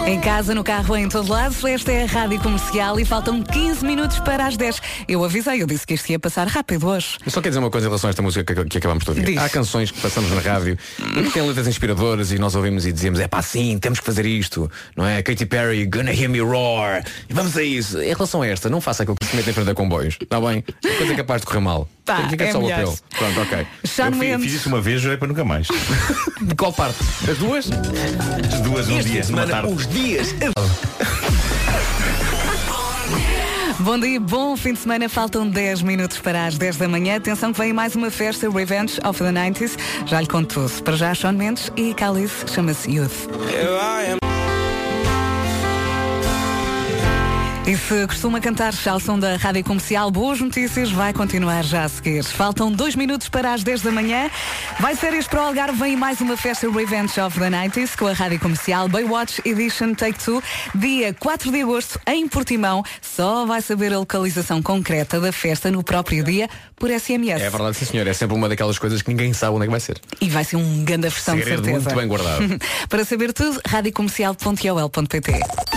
Em 0.07 0.22
casa, 0.22 0.55
no 0.55 0.63
carro, 0.63 0.95
em 0.95 1.09
todo 1.09 1.30
lado, 1.30 1.68
esta 1.68 1.91
é 1.91 2.03
a 2.03 2.05
Rádio 2.05 2.39
Comercial 2.39 2.97
e 2.97 3.03
faltam 3.03 3.43
15 3.43 3.86
minutos 3.86 4.18
para 4.22 4.47
as 4.47 4.55
10. 4.55 4.82
Eu 5.09 5.26
avisei, 5.26 5.61
eu 5.61 5.68
disse 5.68 5.86
que 5.86 5.95
isto 5.95 6.09
ia 6.09 6.18
passar 6.18 6.47
rápido 6.47 6.88
hoje. 6.88 7.18
Eu 7.26 7.30
só 7.30 7.41
quero 7.41 7.49
dizer 7.49 7.59
uma 7.59 7.70
coisa 7.70 7.86
em 7.86 7.89
relação 7.89 8.07
a 8.07 8.11
esta 8.11 8.22
música 8.22 8.55
que, 8.55 8.63
que 8.63 8.78
acabamos 8.78 9.03
de 9.03 9.09
ouvir. 9.09 9.26
Diz. 9.26 9.38
Há 9.39 9.49
canções 9.49 9.91
que 9.91 9.99
passamos 9.99 10.32
na 10.32 10.39
rádio 10.39 10.78
que 10.95 11.32
têm 11.32 11.45
letras 11.45 11.68
inspiradoras 11.68 12.32
e 12.32 12.39
nós 12.39 12.55
ouvimos 12.55 12.86
e 12.86 12.93
dizemos, 12.93 13.20
é 13.20 13.28
pá, 13.28 13.41
sim, 13.41 13.78
temos 13.78 13.99
que 13.99 14.05
fazer 14.05 14.26
isto, 14.26 14.72
não 14.95 15.05
é? 15.05 15.22
Katy 15.22 15.45
Perry, 15.47 15.86
gonna 15.86 16.13
hear 16.13 16.30
me 16.30 16.39
roar. 16.39 17.03
Vamos 17.30 17.57
a 17.57 17.63
isso. 17.63 18.01
Em 18.01 18.13
relação 18.13 18.41
a 18.41 18.47
esta, 18.47 18.70
não 18.70 18.80
faça 18.80 19.03
aquilo 19.03 19.18
que 19.20 19.26
se 19.26 19.36
mete 19.36 19.49
em 19.49 19.53
frente 19.53 19.70
a 19.70 19.76
comboios. 19.76 20.18
Está 20.22 20.39
bem? 20.39 20.63
A 20.86 20.97
coisa 20.97 21.11
é 21.11 21.15
capaz 21.18 21.41
de 21.41 21.47
correr 21.47 21.59
mal. 21.59 21.89
Tá, 22.08 22.28
Fica 22.30 22.45
é 22.45 22.51
só 22.53 22.60
o 22.60 22.72
apelo. 22.72 22.97
Pronto, 23.18 23.41
ok. 23.41 23.68
Sean 23.84 24.05
Eu 24.08 24.12
fi- 24.14 24.18
Mendes. 24.20 24.45
fiz 24.45 24.53
isso 24.62 24.70
uma 24.70 24.80
vez, 24.82 25.01
jurei 25.01 25.18
para 25.18 25.28
nunca 25.28 25.43
mais. 25.43 25.68
De 26.41 26.55
qual 26.55 26.72
parte? 26.72 26.97
As 27.30 27.38
duas? 27.38 27.68
As 27.70 28.60
duas 28.62 28.88
num 28.88 28.99
dia, 29.01 29.26
numa 29.30 29.45
tarde. 29.45 29.72
os 29.74 29.86
dias. 29.88 30.34
Bom 33.80 33.99
dia, 33.99 34.20
bom 34.20 34.55
fim 34.58 34.74
de 34.74 34.80
semana. 34.80 35.08
Faltam 35.08 35.47
10 35.47 35.82
minutos 35.82 36.18
para 36.20 36.45
as 36.47 36.58
10 36.58 36.78
da 36.78 36.88
manhã. 36.88 37.18
Atenção 37.18 37.51
que 37.53 37.60
vem 37.60 37.72
mais 37.74 37.95
uma 37.95 38.10
festa 38.10 38.49
Revenge 38.49 38.99
of 39.05 39.22
the 39.22 39.30
90s. 39.32 39.78
Já 40.05 40.20
lhe 40.22 40.28
conto 40.28 40.55
tudo. 40.68 40.84
Para 40.84 40.95
já, 40.95 41.14
Sean 41.14 41.34
Mendes 41.34 41.72
e 41.76 41.93
Calice 41.93 42.45
chama-se 42.53 42.89
Youth. 42.89 43.28
E 47.68 47.76
se 47.76 48.07
costuma 48.07 48.39
cantar 48.39 48.74
ao 48.89 48.97
som 48.97 49.20
da 49.20 49.36
Rádio 49.36 49.61
Comercial, 49.61 50.09
boas 50.09 50.39
notícias, 50.39 50.89
vai 50.89 51.11
continuar 51.11 51.65
já 51.65 51.84
a 51.84 51.89
seguir. 51.89 52.24
Faltam 52.24 52.72
dois 52.72 52.95
minutos 52.95 53.28
para 53.28 53.53
as 53.53 53.61
10 53.61 53.82
da 53.82 53.91
manhã. 53.91 54.32
Vai 54.80 54.95
ser 54.95 55.13
este 55.13 55.30
para 55.30 55.41
o 55.41 55.45
Algarve, 55.47 55.78
vem 55.78 55.97
mais 55.97 56.22
uma 56.22 56.38
festa 56.38 56.72
Revenge 56.72 57.20
of 57.20 57.38
the 57.38 57.49
90s 57.49 57.97
com 57.97 58.07
a 58.07 58.13
Rádio 58.13 58.39
Comercial 58.39 58.88
Baywatch 58.88 59.41
Edition 59.43 59.95
Take 59.95 60.18
Two, 60.18 60.41
dia 60.74 61.13
4 61.13 61.51
de 61.51 61.61
agosto 61.61 61.99
em 62.07 62.26
Portimão. 62.30 62.86
Só 63.01 63.45
vai 63.45 63.61
saber 63.61 63.91
a 63.91 63.99
localização 63.99 64.61
concreta 64.61 65.20
da 65.20 65.34
festa 65.34 65.70
no 65.70 65.84
próprio 65.84 66.24
dia 66.24 66.49
por 66.78 66.89
SMS. 66.89 67.41
É 67.41 67.49
verdade, 67.49 67.76
sim 67.76 67.84
senhor. 67.84 68.07
É 68.07 68.13
sempre 68.13 68.38
uma 68.38 68.47
daquelas 68.47 68.80
coisas 68.80 69.01
que 69.01 69.09
ninguém 69.09 69.34
sabe 69.34 69.57
onde 69.57 69.63
é 69.63 69.68
que 69.68 69.72
vai 69.72 69.82
ser. 69.82 69.99
E 70.22 70.30
vai 70.30 70.45
ser 70.45 70.55
um 70.55 70.86
grande 70.86 71.09
versão 71.09 71.36
de 71.36 71.43
certeza. 71.43 71.70
muito 71.70 71.95
bem 71.95 72.07
guardado. 72.07 72.43
para 72.88 73.03
saber 73.03 73.34
tudo, 73.34 73.59
radiocomercial.ol.pt 73.68 75.76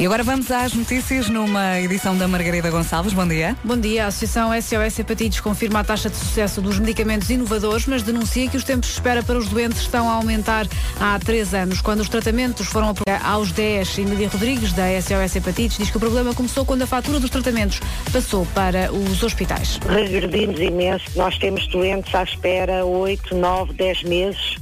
E 0.00 0.06
agora 0.06 0.22
vamos 0.22 0.50
às 0.50 0.72
notícias 0.72 1.28
numa 1.28 1.78
edição 1.78 2.16
da 2.16 2.26
Margarida 2.26 2.70
Gonçalves. 2.70 3.12
Bom 3.12 3.28
dia. 3.28 3.54
Bom 3.62 3.76
dia. 3.76 4.04
A 4.04 4.06
Associação 4.06 4.50
SOS 4.58 4.98
Hepatites 4.98 5.40
confirma 5.40 5.80
a 5.80 5.84
taxa 5.84 6.08
de 6.08 6.16
sucesso 6.16 6.62
dos 6.62 6.78
medicamentos 6.78 7.28
inovadores, 7.28 7.84
mas 7.84 8.02
denuncia 8.02 8.48
que 8.48 8.56
os 8.56 8.64
tempos 8.64 8.88
de 8.88 8.94
espera 8.94 9.22
para 9.22 9.36
os 9.36 9.50
doentes 9.50 9.78
estão 9.82 10.08
a 10.08 10.14
aumentar 10.14 10.66
há 10.98 11.18
três 11.18 11.52
anos. 11.52 11.82
Quando 11.82 12.00
os 12.00 12.08
tratamentos 12.08 12.66
foram 12.66 12.88
aprovados 12.88 13.26
aos 13.26 13.52
10, 13.52 13.98
Emília 13.98 14.30
Rodrigues, 14.30 14.72
da 14.72 14.84
SOS 15.02 15.36
Hepatites, 15.36 15.76
diz 15.76 15.90
que 15.90 15.98
o 15.98 16.00
problema 16.00 16.32
começou 16.32 16.64
quando 16.64 16.80
a 16.80 16.86
fatura 16.86 17.20
dos 17.20 17.28
tratamentos 17.28 17.78
passou 18.10 18.46
para 18.54 18.90
os 18.90 19.22
hospitais. 19.22 19.78
Regredimos 19.86 20.58
imenso. 20.58 21.04
Nós 21.14 21.36
temos 21.36 21.66
doentes 21.66 22.14
à 22.14 22.22
espera 22.22 22.86
8, 22.86 23.34
9, 23.34 23.74
10 23.74 24.04
meses 24.04 24.56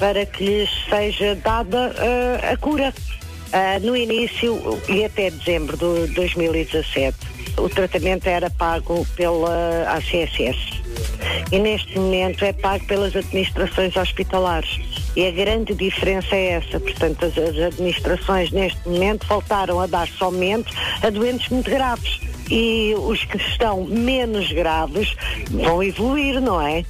para 0.00 0.26
que 0.26 0.42
lhes 0.42 0.70
seja 0.88 1.36
dada 1.36 1.94
eh, 1.96 2.54
a 2.54 2.56
cura. 2.56 2.92
Ah, 3.52 3.80
no 3.80 3.96
início 3.96 4.80
e 4.88 5.04
até 5.04 5.30
dezembro 5.30 5.76
de 5.76 6.14
2017, 6.14 7.16
o 7.58 7.68
tratamento 7.68 8.28
era 8.28 8.48
pago 8.48 9.04
pela 9.16 9.84
ACSS 9.96 10.80
e 11.50 11.58
neste 11.58 11.98
momento 11.98 12.44
é 12.44 12.52
pago 12.52 12.84
pelas 12.86 13.14
administrações 13.16 13.96
hospitalares. 13.96 14.78
E 15.16 15.26
a 15.26 15.32
grande 15.32 15.74
diferença 15.74 16.36
é 16.36 16.52
essa. 16.52 16.78
Portanto, 16.78 17.24
as, 17.24 17.36
as 17.36 17.58
administrações 17.58 18.52
neste 18.52 18.88
momento 18.88 19.26
voltaram 19.26 19.80
a 19.80 19.86
dar 19.86 20.06
somente 20.06 20.72
a 21.02 21.10
doentes 21.10 21.48
muito 21.48 21.68
graves. 21.68 22.20
E 22.48 22.94
os 22.96 23.24
que 23.24 23.36
estão 23.36 23.84
menos 23.84 24.50
graves 24.52 25.14
vão 25.50 25.82
evoluir, 25.82 26.40
não 26.40 26.60
é? 26.60 26.84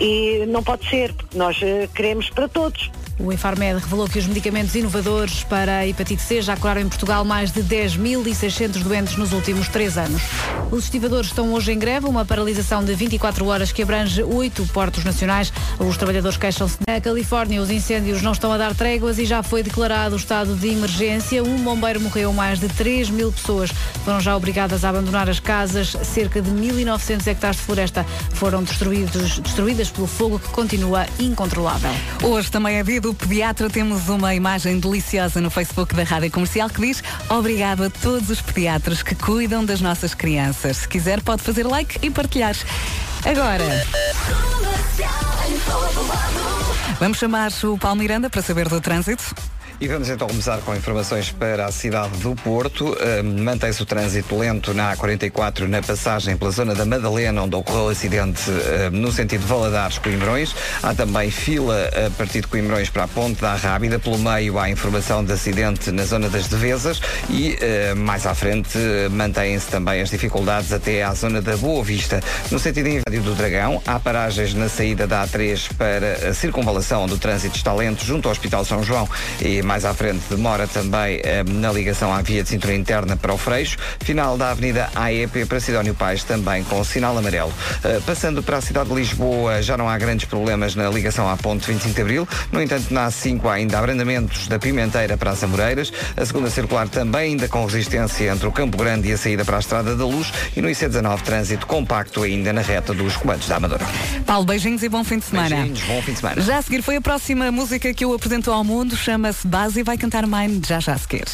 E 0.00 0.44
não 0.46 0.62
pode 0.62 0.88
ser, 0.88 1.12
porque 1.12 1.36
nós 1.36 1.60
eh, 1.62 1.88
queremos 1.94 2.30
para 2.30 2.48
todos. 2.48 2.90
O 3.22 3.30
Infarmed 3.30 3.78
revelou 3.80 4.08
que 4.08 4.18
os 4.18 4.26
medicamentos 4.26 4.74
inovadores 4.74 5.44
para 5.44 5.78
a 5.78 5.86
hepatite 5.86 6.22
C 6.22 6.40
já 6.40 6.56
curaram 6.56 6.80
em 6.80 6.88
Portugal 6.88 7.22
mais 7.22 7.52
de 7.52 7.62
10.600 7.62 8.82
doentes 8.82 9.16
nos 9.16 9.32
últimos 9.32 9.68
três 9.68 9.98
anos. 9.98 10.22
Os 10.70 10.84
estivadores 10.84 11.26
estão 11.26 11.52
hoje 11.52 11.72
em 11.72 11.78
greve, 11.78 12.06
uma 12.06 12.24
paralisação 12.24 12.82
de 12.82 12.94
24 12.94 13.44
horas 13.46 13.72
que 13.72 13.82
abrange 13.82 14.22
oito 14.22 14.64
portos 14.68 15.04
nacionais. 15.04 15.52
Os 15.78 15.98
trabalhadores 15.98 16.38
queixam-se. 16.38 16.78
Na 16.88 16.98
Califórnia, 16.98 17.60
os 17.60 17.70
incêndios 17.70 18.22
não 18.22 18.32
estão 18.32 18.52
a 18.52 18.56
dar 18.56 18.74
tréguas 18.74 19.18
e 19.18 19.26
já 19.26 19.42
foi 19.42 19.62
declarado 19.62 20.14
o 20.14 20.18
estado 20.18 20.54
de 20.54 20.68
emergência. 20.68 21.42
Um 21.42 21.58
bombeiro 21.58 22.00
morreu, 22.00 22.32
mais 22.32 22.58
de 22.58 22.68
3 22.68 23.10
mil 23.10 23.30
pessoas 23.30 23.70
foram 24.02 24.20
já 24.20 24.34
obrigadas 24.34 24.82
a 24.82 24.88
abandonar 24.88 25.28
as 25.28 25.40
casas. 25.40 25.94
Cerca 26.04 26.40
de 26.40 26.50
1.900 26.50 27.26
hectares 27.26 27.56
de 27.58 27.62
floresta 27.64 28.06
foram 28.32 28.62
destruídos, 28.62 29.40
destruídas 29.40 29.90
pelo 29.90 30.06
fogo 30.06 30.38
que 30.38 30.48
continua 30.48 31.04
incontrolável. 31.18 31.90
Hoje 32.22 32.50
também 32.50 32.76
é 32.76 32.82
do 33.10 33.14
pediatra. 33.14 33.68
Temos 33.68 34.08
uma 34.08 34.34
imagem 34.34 34.78
deliciosa 34.78 35.40
no 35.40 35.50
Facebook 35.50 35.94
da 35.94 36.04
Rádio 36.04 36.30
Comercial 36.30 36.68
que 36.70 36.80
diz 36.80 37.02
obrigado 37.28 37.84
a 37.84 37.90
todos 37.90 38.30
os 38.30 38.40
pediatras 38.40 39.02
que 39.02 39.14
cuidam 39.14 39.64
das 39.64 39.80
nossas 39.80 40.14
crianças. 40.14 40.78
Se 40.78 40.88
quiser, 40.88 41.20
pode 41.20 41.42
fazer 41.42 41.66
like 41.66 41.98
e 42.02 42.10
partilhar. 42.10 42.54
Agora, 43.24 43.86
vamos 47.00 47.18
chamar 47.18 47.50
o 47.64 47.76
Paulo 47.76 47.98
Miranda 47.98 48.30
para 48.30 48.42
saber 48.42 48.68
do 48.68 48.80
trânsito. 48.80 49.34
E 49.80 49.88
vamos 49.88 50.10
então 50.10 50.28
começar 50.28 50.58
com 50.58 50.76
informações 50.76 51.30
para 51.30 51.64
a 51.64 51.72
cidade 51.72 52.18
do 52.18 52.34
Porto. 52.34 52.90
Uh, 52.90 53.24
Mantém-se 53.24 53.82
o 53.82 53.86
trânsito 53.86 54.36
lento 54.36 54.74
na 54.74 54.94
A44, 54.94 55.60
na 55.60 55.80
passagem 55.80 56.36
pela 56.36 56.50
zona 56.50 56.74
da 56.74 56.84
Madalena, 56.84 57.42
onde 57.42 57.56
ocorreu 57.56 57.84
o 57.84 57.88
acidente 57.88 58.42
uh, 58.50 58.90
no 58.92 59.10
sentido 59.10 59.40
de 59.40 59.46
Valadares-Coimbrões. 59.46 60.54
Há 60.82 60.94
também 60.94 61.30
fila 61.30 61.88
a 62.06 62.10
partir 62.10 62.42
de 62.42 62.48
Coimbrões 62.48 62.90
para 62.90 63.04
a 63.04 63.08
Ponte 63.08 63.40
da 63.40 63.54
Rábida. 63.54 63.98
Pelo 63.98 64.18
meio 64.18 64.58
há 64.58 64.68
informação 64.68 65.24
de 65.24 65.32
acidente 65.32 65.90
na 65.90 66.04
zona 66.04 66.28
das 66.28 66.46
Devesas 66.46 67.00
e 67.30 67.56
uh, 67.56 67.96
mais 67.96 68.26
à 68.26 68.34
frente 68.34 68.76
mantêm-se 69.10 69.68
também 69.68 70.02
as 70.02 70.10
dificuldades 70.10 70.74
até 70.74 71.02
à 71.02 71.14
zona 71.14 71.40
da 71.40 71.56
Boa 71.56 71.82
Vista. 71.82 72.20
No 72.50 72.58
sentido 72.58 72.86
invádio 72.86 73.22
do 73.22 73.34
Dragão, 73.34 73.80
há 73.86 73.98
paragens 73.98 74.52
na 74.52 74.68
saída 74.68 75.06
da 75.06 75.26
A3 75.26 75.72
para 75.78 76.28
a 76.28 76.34
circunvalação 76.34 77.06
do 77.06 77.16
trânsito 77.16 77.56
está 77.56 77.72
lento 77.72 78.04
junto 78.04 78.28
ao 78.28 78.32
Hospital 78.32 78.62
São 78.62 78.82
João 78.82 79.08
e 79.40 79.69
mais 79.70 79.84
à 79.84 79.94
frente 79.94 80.24
demora 80.28 80.66
também 80.66 81.20
eh, 81.22 81.44
na 81.44 81.70
ligação 81.70 82.12
à 82.12 82.20
via 82.20 82.42
de 82.42 82.48
cintura 82.48 82.74
interna 82.74 83.16
para 83.16 83.32
o 83.32 83.38
Freixo. 83.38 83.78
Final 84.00 84.36
da 84.36 84.50
Avenida 84.50 84.90
AEP 84.96 85.46
para 85.46 85.60
Sidónio 85.60 85.94
Pais 85.94 86.24
também 86.24 86.64
com 86.64 86.82
sinal 86.82 87.16
amarelo. 87.16 87.52
Eh, 87.84 88.00
passando 88.04 88.42
para 88.42 88.56
a 88.56 88.60
cidade 88.60 88.88
de 88.88 88.96
Lisboa, 88.96 89.62
já 89.62 89.76
não 89.76 89.88
há 89.88 89.96
grandes 89.96 90.26
problemas 90.26 90.74
na 90.74 90.90
ligação 90.90 91.30
à 91.30 91.36
ponte 91.36 91.68
25 91.68 91.94
de 91.94 92.00
Abril. 92.00 92.28
No 92.50 92.60
entanto, 92.60 92.92
na 92.92 93.06
A5 93.06 93.44
há 93.44 93.52
ainda 93.52 93.78
abrandamentos 93.78 94.48
da 94.48 94.58
Pimenteira 94.58 95.16
para 95.16 95.30
as 95.30 95.44
Amoreiras. 95.44 95.92
A 96.16 96.26
segunda 96.26 96.50
circular 96.50 96.88
também 96.88 97.30
ainda 97.30 97.46
com 97.46 97.64
resistência 97.64 98.28
entre 98.28 98.48
o 98.48 98.50
Campo 98.50 98.76
Grande 98.76 99.08
e 99.08 99.12
a 99.12 99.16
saída 99.16 99.44
para 99.44 99.58
a 99.58 99.60
Estrada 99.60 99.94
da 99.94 100.04
Luz. 100.04 100.32
E 100.56 100.60
no 100.60 100.68
IC19 100.68 101.20
trânsito 101.20 101.68
compacto 101.68 102.24
ainda 102.24 102.52
na 102.52 102.60
reta 102.60 102.92
dos 102.92 103.16
comandos 103.16 103.46
da 103.46 103.54
Amadora. 103.54 103.86
Paulo, 104.26 104.46
beijinhos 104.46 104.82
e 104.82 104.88
bom 104.88 105.04
fim 105.04 105.18
de 105.18 105.26
semana. 105.26 105.54
Beijinhos, 105.54 105.82
bom 105.82 106.02
fim 106.02 106.12
de 106.12 106.18
semana. 106.18 106.42
Já 106.42 106.58
a 106.58 106.62
seguir 106.62 106.82
foi 106.82 106.96
a 106.96 107.00
próxima 107.00 107.52
música 107.52 107.94
que 107.94 108.04
eu 108.04 108.12
apresento 108.12 108.50
ao 108.50 108.64
mundo, 108.64 108.96
chama-se 108.96 109.46
E 109.60 109.82
vai 109.82 109.98
cantar 109.98 110.26
Mine 110.26 110.62
já 110.66 110.80
já 110.80 110.94
a 110.94 110.98
seguir. 110.98 111.26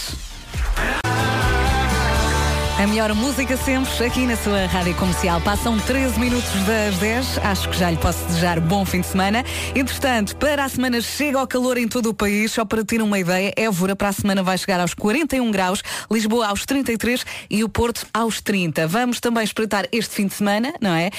A 2.77 2.87
melhor 2.89 3.15
música 3.15 3.57
sempre 3.57 4.05
aqui 4.05 4.27
na 4.27 4.37
sua 4.37 4.67
rádio 4.67 4.97
comercial. 4.97 5.41
Passam 5.41 5.79
13 5.79 6.19
minutos 6.19 6.51
das 6.67 6.99
10. 6.99 7.39
Acho 7.39 7.69
que 7.71 7.79
já 7.79 7.89
lhe 7.89 7.97
posso 7.97 8.25
desejar 8.27 8.59
bom 8.59 8.85
fim 8.85 9.01
de 9.01 9.07
semana. 9.07 9.45
Entretanto, 9.77 10.35
para 10.37 10.65
a 10.65 10.69
semana 10.69 11.01
chega 11.01 11.39
ao 11.39 11.47
calor 11.47 11.79
em 11.79 11.87
todo 11.87 12.11
o 12.11 12.15
país. 12.15 12.51
Só 12.51 12.65
para 12.65 12.85
ter 12.85 13.01
uma 13.01 13.17
ideia, 13.17 13.53
Évora 13.57 13.95
para 13.95 14.09
a 14.09 14.13
semana 14.13 14.43
vai 14.43 14.59
chegar 14.59 14.81
aos 14.81 14.93
41 14.93 15.49
graus, 15.53 15.81
Lisboa 16.11 16.49
aos 16.49 16.67
33 16.67 17.25
e 17.49 17.63
o 17.63 17.69
Porto 17.69 18.05
aos 18.13 18.41
30. 18.41 18.89
Vamos 18.89 19.21
também 19.21 19.45
espreitar 19.45 19.87
este 19.93 20.13
fim 20.13 20.27
de 20.27 20.35
semana, 20.35 20.75
não 20.81 20.95
é? 20.95 21.11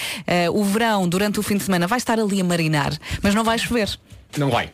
Uh, 0.49 0.59
o 0.59 0.65
verão, 0.65 1.07
durante 1.07 1.39
o 1.39 1.43
fim 1.43 1.55
de 1.55 1.63
semana, 1.63 1.87
vai 1.87 1.99
estar 1.99 2.19
ali 2.19 2.41
a 2.41 2.43
marinar, 2.43 2.91
mas 3.23 3.33
não 3.33 3.45
vai 3.45 3.57
chover. 3.57 3.97
Não 4.37 4.49
vai. 4.49 4.73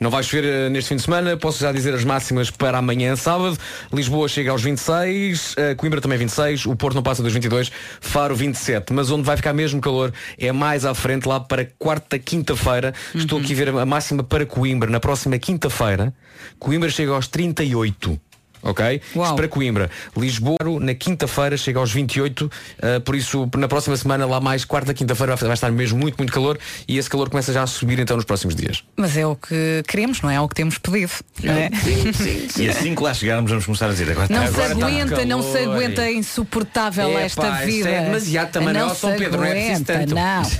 Não 0.00 0.10
vai 0.10 0.22
chover 0.22 0.44
uh, 0.44 0.70
neste 0.70 0.88
fim 0.88 0.96
de 0.96 1.02
semana, 1.02 1.36
posso 1.36 1.60
já 1.60 1.72
dizer 1.72 1.94
as 1.94 2.04
máximas 2.04 2.50
para 2.50 2.78
amanhã, 2.78 3.16
sábado. 3.16 3.58
Lisboa 3.92 4.28
chega 4.28 4.50
aos 4.50 4.62
26, 4.62 5.52
uh, 5.52 5.76
Coimbra 5.76 6.00
também 6.00 6.18
26, 6.18 6.66
o 6.66 6.76
Porto 6.76 6.94
não 6.94 7.02
passa 7.02 7.22
dos 7.22 7.32
22, 7.32 7.70
Faro 8.00 8.34
27. 8.34 8.92
Mas 8.92 9.10
onde 9.10 9.22
vai 9.22 9.36
ficar 9.36 9.52
mesmo 9.52 9.80
calor 9.80 10.12
é 10.38 10.52
mais 10.52 10.84
à 10.84 10.94
frente, 10.94 11.26
lá 11.26 11.40
para 11.40 11.64
quarta, 11.78 12.18
quinta-feira. 12.18 12.92
Uhum. 13.14 13.20
Estou 13.20 13.38
aqui 13.38 13.52
a 13.52 13.56
ver 13.56 13.68
a 13.70 13.86
máxima 13.86 14.22
para 14.22 14.46
Coimbra. 14.46 14.90
Na 14.90 15.00
próxima 15.00 15.38
quinta-feira, 15.38 16.12
Coimbra 16.58 16.90
chega 16.90 17.12
aos 17.12 17.28
38 17.28 18.20
ok? 18.66 19.00
Uau. 19.14 19.24
Isto 19.26 19.36
para 19.36 19.48
Coimbra. 19.48 19.90
Lisboa, 20.16 20.56
na 20.80 20.94
quinta-feira, 20.94 21.56
chega 21.56 21.78
aos 21.78 21.92
28, 21.92 22.44
uh, 22.46 23.00
por 23.00 23.14
isso, 23.14 23.48
na 23.56 23.68
próxima 23.68 23.96
semana, 23.96 24.26
lá 24.26 24.40
mais, 24.40 24.64
quarta, 24.64 24.92
quinta-feira, 24.92 25.34
vai, 25.36 25.52
estar 25.52 25.70
mesmo 25.70 25.98
muito, 25.98 26.16
muito 26.18 26.32
calor 26.32 26.58
e 26.86 26.98
esse 26.98 27.08
calor 27.08 27.30
começa 27.30 27.52
já 27.52 27.62
a 27.62 27.66
subir 27.66 27.98
então 27.98 28.16
nos 28.16 28.24
próximos 28.24 28.54
dias. 28.54 28.82
Mas 28.96 29.16
é 29.16 29.26
o 29.26 29.36
que 29.36 29.82
queremos, 29.86 30.20
não 30.20 30.30
é? 30.30 30.36
É 30.36 30.40
o 30.40 30.48
que 30.48 30.54
temos 30.54 30.78
pedido. 30.78 31.12
Não 31.42 31.54
é? 31.54 31.70
Sim, 31.82 32.12
sim, 32.12 32.48
sim. 32.48 32.62
E 32.64 32.68
assim 32.68 32.94
que 32.94 33.02
lá 33.02 33.14
chegarmos, 33.14 33.50
vamos 33.50 33.64
começar 33.64 33.86
a 33.86 33.90
dizer 33.90 34.10
agora 34.10 34.26
Não 34.30 34.42
agora 34.42 34.74
se 34.74 34.82
aguenta, 34.82 35.24
não 35.24 35.42
se 35.42 35.58
aguenta, 35.58 36.02
é 36.02 36.12
insuportável 36.12 37.10
Epá, 37.10 37.20
esta 37.20 37.48
isto 37.48 37.66
vida. 37.66 37.88
é 37.88 38.04
demasiado 38.04 38.50
também, 38.50 38.72
não 38.74 38.80
é? 38.80 38.84
não 38.84 38.94
São 38.94 39.12
se 39.12 39.18
Pedro, 39.18 39.38
não 39.38 39.46
é 39.46 39.50
preciso 39.50 39.92
aguenta, 39.92 39.92
tanto. 39.98 40.14
não. 40.14 40.50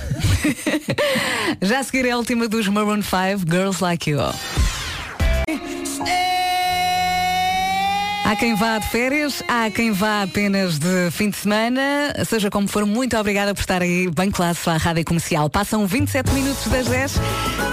Já 1.61 1.79
a 1.79 1.83
seguir 1.83 2.05
é 2.07 2.11
a 2.11 2.17
última 2.17 2.47
dos 2.47 2.67
Maroon 2.67 3.01
5, 3.01 3.49
Girls 3.49 3.83
Like 3.83 4.09
You. 4.09 4.19
Há 8.27 8.35
quem 8.35 8.55
vá 8.55 8.77
de 8.77 8.85
férias, 8.89 9.41
há 9.47 9.71
quem 9.71 9.93
vá 9.93 10.23
apenas 10.23 10.77
de 10.77 11.09
fim 11.11 11.29
de 11.29 11.37
semana. 11.37 12.13
Seja 12.25 12.49
como 12.49 12.67
for, 12.67 12.85
muito 12.85 13.15
obrigada 13.15 13.55
por 13.55 13.61
estar 13.61 13.81
aí 13.81 14.09
bem 14.09 14.29
classe 14.29 14.69
à 14.69 14.75
Rádio 14.75 15.05
Comercial. 15.05 15.49
Passam 15.49 15.87
27 15.87 16.33
minutos 16.33 16.67
das 16.67 16.87
10. 16.87 17.21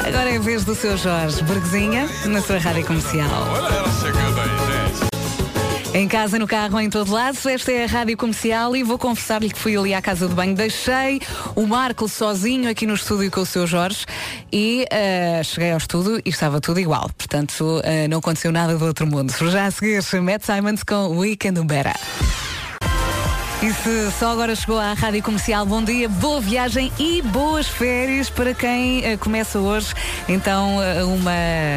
Agora 0.07 0.31
é 0.31 0.37
a 0.37 0.41
vez 0.41 0.65
do 0.65 0.77
seu 0.77 0.97
Jorge 0.97 1.43
Burguesinha 1.43 2.09
na 2.27 2.41
sua 2.41 2.59
Rádio 2.59 2.87
Comercial. 2.87 3.29
Olha, 3.51 3.75
ela 3.75 3.91
chega 4.01 4.13
bem, 4.13 4.93
gente. 4.93 5.04
Em 5.95 6.09
casa, 6.09 6.40
no 6.40 6.47
carro, 6.49 6.80
em 6.80 6.90
todo 6.90 7.12
lado, 7.12 7.38
esta 7.49 7.70
é 7.70 7.84
a 7.84 7.86
Rádio 7.86 8.16
Comercial 8.16 8.74
e 8.74 8.82
vou 8.82 8.99
confessar-lhe 8.99 9.49
que 9.49 9.57
fui 9.57 9.76
ali 9.76 9.95
à 9.95 10.03
casa 10.03 10.26
de 10.26 10.34
banho, 10.34 10.53
deixei 10.53 11.20
o 11.55 11.64
Marco 11.68 12.09
sozinho 12.09 12.68
aqui 12.68 12.84
no 12.84 12.95
estúdio 12.95 13.30
com 13.30 13.42
o 13.42 13.47
seu 13.47 13.64
Jorge 13.64 14.05
e 14.53 14.84
eh, 14.90 15.40
cheguei 15.45 15.70
ao 15.70 15.78
estúdio 15.78 16.20
e 16.24 16.30
estava 16.30 16.61
tudo 16.61 16.80
igual. 16.80 17.09
Portanto, 17.16 17.80
eh, 17.84 18.09
não 18.09 18.18
aconteceu 18.18 18.51
nada 18.51 18.76
do 18.76 18.84
outro 18.84 19.07
mundo. 19.07 19.32
Já 19.49 19.66
a 19.66 19.70
seguir, 19.70 20.03
Matt 20.20 20.42
Simons 20.42 20.82
com 20.82 21.16
Weekend 21.16 21.62
Better. 21.62 21.95
E 23.65 23.73
se 23.73 24.11
só 24.19 24.33
agora 24.33 24.55
chegou 24.55 24.79
à 24.79 24.93
Rádio 24.93 25.23
Comercial, 25.23 25.65
bom 25.65 25.83
dia, 25.83 26.07
boa 26.07 26.39
viagem 26.39 26.93
e 26.99 27.23
boas 27.23 27.67
férias 27.67 28.29
para 28.29 28.53
quem 28.53 29.03
eh, 29.03 29.17
começa 29.17 29.59
hoje. 29.59 29.95
Então, 30.29 30.83
eh, 30.83 31.03
uma 31.03 31.33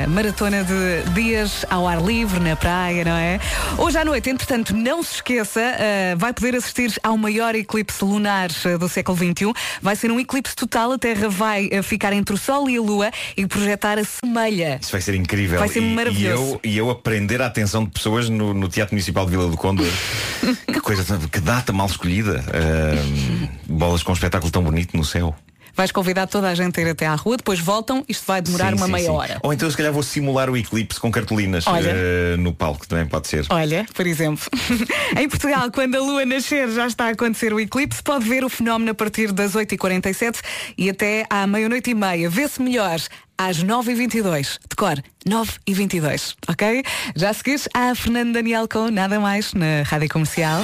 maratona 0.09 0.65
de 0.65 1.09
dias 1.13 1.65
ao 1.69 1.87
ar 1.87 2.01
livre, 2.01 2.41
na 2.41 2.57
praia, 2.57 3.05
não 3.05 3.15
é? 3.15 3.39
Hoje 3.77 3.97
à 3.97 4.03
noite, 4.03 4.29
entretanto, 4.29 4.75
não 4.75 5.01
se 5.01 5.15
esqueça, 5.15 5.61
eh, 5.61 6.13
vai 6.17 6.33
poder 6.33 6.57
assistir 6.57 6.93
ao 7.01 7.17
maior 7.17 7.55
eclipse 7.55 8.03
lunar 8.03 8.49
do 8.77 8.89
século 8.89 9.17
XXI. 9.17 9.53
Vai 9.81 9.95
ser 9.95 10.11
um 10.11 10.19
eclipse 10.19 10.57
total, 10.57 10.91
a 10.91 10.97
Terra 10.97 11.29
vai 11.29 11.69
ficar 11.83 12.11
entre 12.11 12.35
o 12.35 12.37
Sol 12.37 12.69
e 12.69 12.75
a 12.75 12.81
Lua 12.81 13.11
e 13.37 13.47
projetar 13.47 13.97
a 13.97 14.03
semelha. 14.03 14.77
Isso 14.81 14.91
vai 14.91 14.99
ser 14.99 15.15
incrível. 15.15 15.57
Vai 15.57 15.69
ser 15.69 15.79
e, 15.79 15.95
maravilhoso. 15.95 16.59
E 16.65 16.67
eu, 16.67 16.71
e 16.73 16.77
eu 16.79 16.89
aprender 16.89 17.41
a 17.41 17.45
atenção 17.45 17.85
de 17.85 17.91
pessoas 17.91 18.27
no, 18.27 18.53
no 18.53 18.67
Teatro 18.67 18.93
Municipal 18.93 19.23
de 19.23 19.31
Vila 19.31 19.47
do 19.47 19.55
Conde. 19.55 19.89
que 20.67 20.81
coisa, 20.81 21.17
que 21.31 21.39
data 21.39 21.76
mal 21.77 21.87
escolhida. 21.87 22.43
Ahm, 22.53 23.47
bolas 23.69 24.03
com 24.03 24.11
um 24.11 24.15
espetáculo 24.15 24.51
tão 24.51 24.63
bonito 24.63 24.97
no 24.97 25.05
céu. 25.05 25.35
Vais 25.75 25.91
convidar 25.91 26.25
toda 26.25 26.49
a 26.49 26.55
gente 26.55 26.79
a 26.79 26.83
ir 26.83 26.89
até 26.89 27.05
à 27.05 27.13
rua, 27.13 27.37
depois 27.37 27.59
voltam, 27.59 28.03
isto 28.09 28.25
vai 28.25 28.41
demorar 28.41 28.69
Sim, 28.69 28.77
uma 28.77 28.85
sim, 28.87 28.91
meia 28.93 29.05
sim. 29.05 29.11
hora. 29.11 29.39
Ou 29.43 29.53
então 29.53 29.69
se 29.69 29.77
calhar 29.77 29.93
vou 29.93 30.01
simular 30.01 30.49
o 30.49 30.57
eclipse 30.57 30.99
com 30.99 31.11
cartolinas 31.11 31.67
Olha. 31.67 31.91
eh, 31.93 32.35
no 32.37 32.51
palco, 32.51 32.87
também 32.87 33.05
pode 33.05 33.27
ser. 33.27 33.45
Olha, 33.51 33.85
por 33.93 34.07
exemplo, 34.07 34.43
em 35.15 35.29
Portugal, 35.29 35.69
quando 35.71 35.93
a 35.93 35.99
lua 35.99 36.25
nascer 36.25 36.67
já 36.71 36.87
está 36.87 37.05
a 37.05 37.09
acontecer 37.09 37.53
o 37.53 37.59
eclipse, 37.59 38.01
pode 38.01 38.27
ver 38.27 38.43
o 38.43 38.49
fenómeno 38.49 38.89
a 38.89 38.95
partir 38.95 39.31
das 39.31 39.53
8h47 39.53 40.39
e 40.79 40.89
até 40.89 41.27
à 41.29 41.45
meia-noite 41.45 41.91
e 41.91 41.93
meia. 41.93 42.27
Vê-se 42.27 42.59
melhor 42.59 42.99
às 43.37 43.63
9h22. 43.63 44.57
Decor, 44.67 44.99
9h22, 45.29 46.33
ok? 46.47 46.83
Já 47.15 47.29
a 47.29 47.33
seguir, 47.35 47.61
há 47.71 47.91
a 47.91 47.95
Fernando 47.95 48.33
Daniel 48.33 48.67
com 48.67 48.89
Nada 48.89 49.19
Mais 49.19 49.53
na 49.53 49.83
Rádio 49.85 50.09
Comercial. 50.09 50.63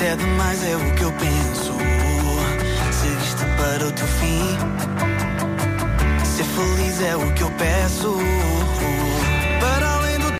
Até 0.00 0.16
demais 0.16 0.64
é 0.64 0.76
o 0.76 0.94
que 0.94 1.02
eu 1.02 1.12
penso. 1.12 1.74
Seguiste 2.90 3.44
para 3.56 3.86
o 3.86 3.92
teu 3.92 4.06
fim. 4.06 4.56
Ser 6.24 6.44
feliz 6.44 7.02
é 7.02 7.16
o 7.16 7.34
que 7.34 7.42
eu 7.42 7.50
peço. 7.52 8.16